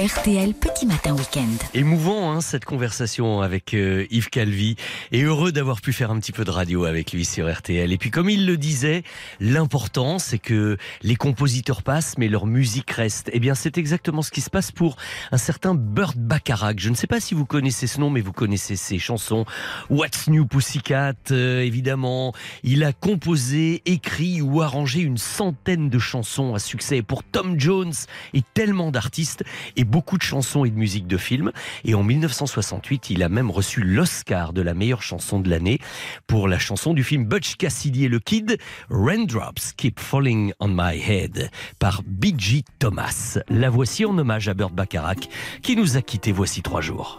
RTL 0.00 0.54
Petit 0.54 0.86
Matin 0.86 1.14
Week-end. 1.14 1.68
Émouvant 1.74 2.32
hein, 2.32 2.40
cette 2.40 2.64
conversation 2.64 3.42
avec 3.42 3.74
euh, 3.74 4.06
Yves 4.10 4.30
Calvi 4.30 4.76
et 5.12 5.24
heureux 5.24 5.52
d'avoir 5.52 5.82
pu 5.82 5.92
faire 5.92 6.10
un 6.10 6.18
petit 6.18 6.32
peu 6.32 6.42
de 6.42 6.50
radio 6.50 6.86
avec 6.86 7.12
lui 7.12 7.26
sur 7.26 7.52
RTL. 7.52 7.92
Et 7.92 7.98
puis 7.98 8.10
comme 8.10 8.30
il 8.30 8.46
le 8.46 8.56
disait, 8.56 9.02
l'important 9.40 10.18
c'est 10.18 10.38
que 10.38 10.78
les 11.02 11.16
compositeurs 11.16 11.82
passent 11.82 12.16
mais 12.16 12.28
leur 12.28 12.46
musique 12.46 12.90
reste. 12.90 13.28
Eh 13.34 13.40
bien 13.40 13.54
c'est 13.54 13.76
exactement 13.76 14.22
ce 14.22 14.30
qui 14.30 14.40
se 14.40 14.48
passe 14.48 14.72
pour 14.72 14.96
un 15.32 15.36
certain 15.36 15.74
Burt 15.74 16.16
Bacharach. 16.16 16.78
Je 16.78 16.88
ne 16.88 16.94
sais 16.94 17.06
pas 17.06 17.20
si 17.20 17.34
vous 17.34 17.44
connaissez 17.44 17.86
ce 17.86 18.00
nom 18.00 18.08
mais 18.08 18.22
vous 18.22 18.32
connaissez 18.32 18.76
ses 18.76 18.98
chansons. 18.98 19.44
What's 19.90 20.28
New 20.28 20.46
Pussycat 20.46 21.12
euh, 21.30 21.60
évidemment. 21.60 22.32
Il 22.62 22.84
a 22.84 22.94
composé, 22.94 23.82
écrit 23.84 24.40
ou 24.40 24.62
arrangé 24.62 25.00
une 25.00 25.18
centaine 25.18 25.90
de 25.90 25.98
chansons 25.98 26.54
à 26.54 26.58
succès 26.58 27.02
pour 27.02 27.22
Tom 27.22 27.60
Jones 27.60 27.92
et 28.32 28.40
tellement 28.54 28.90
d'artistes 28.90 29.44
et 29.76 29.84
beaucoup 29.90 30.16
de 30.16 30.22
chansons 30.22 30.64
et 30.64 30.70
de 30.70 30.76
musique 30.76 31.06
de 31.06 31.16
film. 31.16 31.52
Et 31.84 31.94
en 31.94 32.02
1968, 32.02 33.10
il 33.10 33.22
a 33.22 33.28
même 33.28 33.50
reçu 33.50 33.82
l'Oscar 33.82 34.52
de 34.52 34.62
la 34.62 34.72
meilleure 34.72 35.02
chanson 35.02 35.40
de 35.40 35.50
l'année 35.50 35.80
pour 36.26 36.48
la 36.48 36.58
chanson 36.58 36.94
du 36.94 37.04
film 37.04 37.24
Butch 37.24 37.56
Cassidy 37.56 38.04
et 38.04 38.08
le 38.08 38.20
Kid, 38.20 38.58
Raindrops 38.88 39.72
Keep 39.76 40.00
Falling 40.00 40.52
on 40.60 40.68
My 40.68 40.98
Head, 40.98 41.50
par 41.78 42.02
B.G. 42.06 42.64
Thomas. 42.78 43.38
La 43.48 43.68
voici 43.68 44.04
en 44.04 44.16
hommage 44.16 44.48
à 44.48 44.54
Burt 44.54 44.72
Bacharach, 44.72 45.28
qui 45.62 45.76
nous 45.76 45.96
a 45.96 46.02
quittés 46.02 46.32
voici 46.32 46.62
trois 46.62 46.80
jours. 46.80 47.18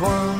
one 0.00 0.37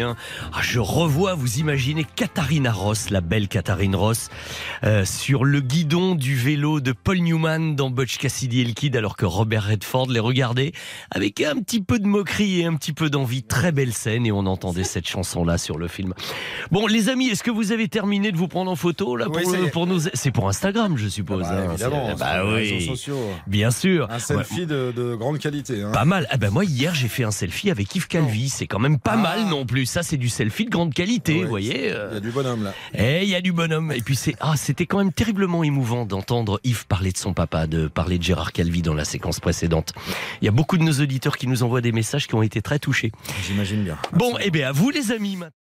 hein. 0.00 0.16
Ah, 0.52 0.60
Je 0.62 0.78
revois, 0.80 1.34
vous 1.34 1.58
imaginez 1.58 2.04
Katharina 2.04 2.72
Ross, 2.72 3.10
la 3.10 3.20
belle 3.20 3.48
Katharine 3.48 3.96
Ross, 3.96 4.28
euh, 4.86 5.04
sur 5.04 5.44
le 5.44 5.60
guidon 5.60 6.14
du 6.14 6.36
vélo 6.36 6.80
de 6.80 6.92
Paul 6.92 7.18
Newman 7.18 7.74
dans 7.74 7.90
Butch 7.90 8.18
Cassidy 8.18 8.60
et 8.60 8.64
le 8.64 8.72
Kid, 8.72 8.94
alors 8.96 9.16
que 9.16 9.26
Robert 9.26 9.64
Redford 9.64 10.08
les 10.10 10.20
regardait 10.20 10.70
avec 11.10 11.40
un 11.40 11.56
petit 11.56 11.82
peu 11.82 11.98
de 11.98 12.06
moquerie 12.06 12.60
et 12.60 12.64
un 12.66 12.74
petit 12.74 12.92
peu 12.92 13.10
d'envie. 13.10 13.42
Très 13.42 13.72
belle 13.72 13.92
scène 13.92 14.26
et 14.26 14.32
on 14.32 14.46
entendait 14.46 14.84
cette 14.84 15.08
chanson-là 15.08 15.58
sur 15.58 15.76
le 15.76 15.88
film. 15.88 16.14
Bon, 16.70 16.86
les 16.86 17.08
amis, 17.08 17.28
est-ce 17.28 17.42
que 17.42 17.50
vous 17.50 17.72
avez 17.72 17.88
terminé 17.88 18.30
de 18.32 18.36
vous 18.36 18.48
prendre 18.48 18.70
en 18.70 18.76
photo 18.76 19.16
là 19.16 19.26
pour, 19.26 19.36
Oui, 19.36 19.44
nous 19.86 20.00
C'est 20.14 20.30
pour 20.30 20.48
Instagram, 20.48 20.96
je 20.96 21.08
suppose. 21.08 21.42
Bah, 21.42 21.50
hein. 21.64 21.70
évidemment, 21.72 22.08
C'est- 22.10 22.18
bah 22.20 22.34
sur 22.40 22.44
les 22.46 22.54
oui, 22.62 22.72
réseaux 22.74 22.86
sociaux. 22.94 23.18
bien 23.46 23.70
sûr. 23.70 24.08
Un 24.10 24.18
selfie 24.20 24.66
de, 24.66 24.92
de 24.96 25.14
grande 25.16 25.38
qualité. 25.38 25.82
hein. 25.82 25.90
Pas 25.92 26.04
mal. 26.04 26.26
Ah 26.30 26.36
ben 26.36 26.50
moi 26.50 26.64
hier 26.64 26.94
j'ai 26.94 27.08
fait 27.08 27.24
un 27.24 27.30
selfie 27.30 27.70
avec 27.70 27.94
Yves 27.94 28.06
Calvi. 28.06 28.48
C'est 28.48 28.66
quand 28.66 28.78
même 28.78 28.98
pas 28.98 29.16
mal 29.16 29.46
non 29.48 29.66
plus. 29.66 29.86
Ça 29.86 30.02
c'est 30.02 30.16
du 30.16 30.28
selfie 30.28 30.64
de 30.66 30.70
grande 30.70 30.94
qualité, 30.94 31.42
vous 31.42 31.48
voyez. 31.48 31.90
euh. 31.92 32.08
Il 32.10 32.14
y 32.14 32.16
a 32.18 32.20
du 32.20 32.30
bonhomme 32.30 32.64
là. 32.64 32.74
Eh, 32.94 33.22
il 33.24 33.28
y 33.28 33.34
a 33.34 33.40
du 33.40 33.52
bonhomme. 33.52 33.92
Et 33.92 34.00
puis 34.00 34.14
c'est 34.16 34.34
ah, 34.40 34.54
c'était 34.76 34.88
quand 34.88 34.98
même 34.98 35.12
terriblement 35.12 35.64
émouvant 35.64 36.04
d'entendre 36.04 36.60
Yves 36.62 36.86
parler 36.86 37.10
de 37.10 37.16
son 37.16 37.32
papa, 37.32 37.66
de 37.66 37.88
parler 37.88 38.18
de 38.18 38.22
Gérard 38.22 38.52
Calvi 38.52 38.82
dans 38.82 38.92
la 38.92 39.06
séquence 39.06 39.40
précédente. 39.40 39.94
Il 40.42 40.44
y 40.44 40.48
a 40.48 40.50
beaucoup 40.50 40.76
de 40.76 40.82
nos 40.82 40.92
auditeurs 40.92 41.38
qui 41.38 41.46
nous 41.46 41.62
envoient 41.62 41.80
des 41.80 41.92
messages 41.92 42.26
qui 42.26 42.34
ont 42.34 42.42
été 42.42 42.60
très 42.60 42.78
touchés. 42.78 43.10
J'imagine 43.46 43.84
bien. 43.84 43.96
Bon, 44.12 44.36
eh 44.38 44.50
bien 44.50 44.68
à 44.68 44.72
vous 44.72 44.90
les 44.90 45.12
amis. 45.12 45.36
maintenant. 45.36 45.55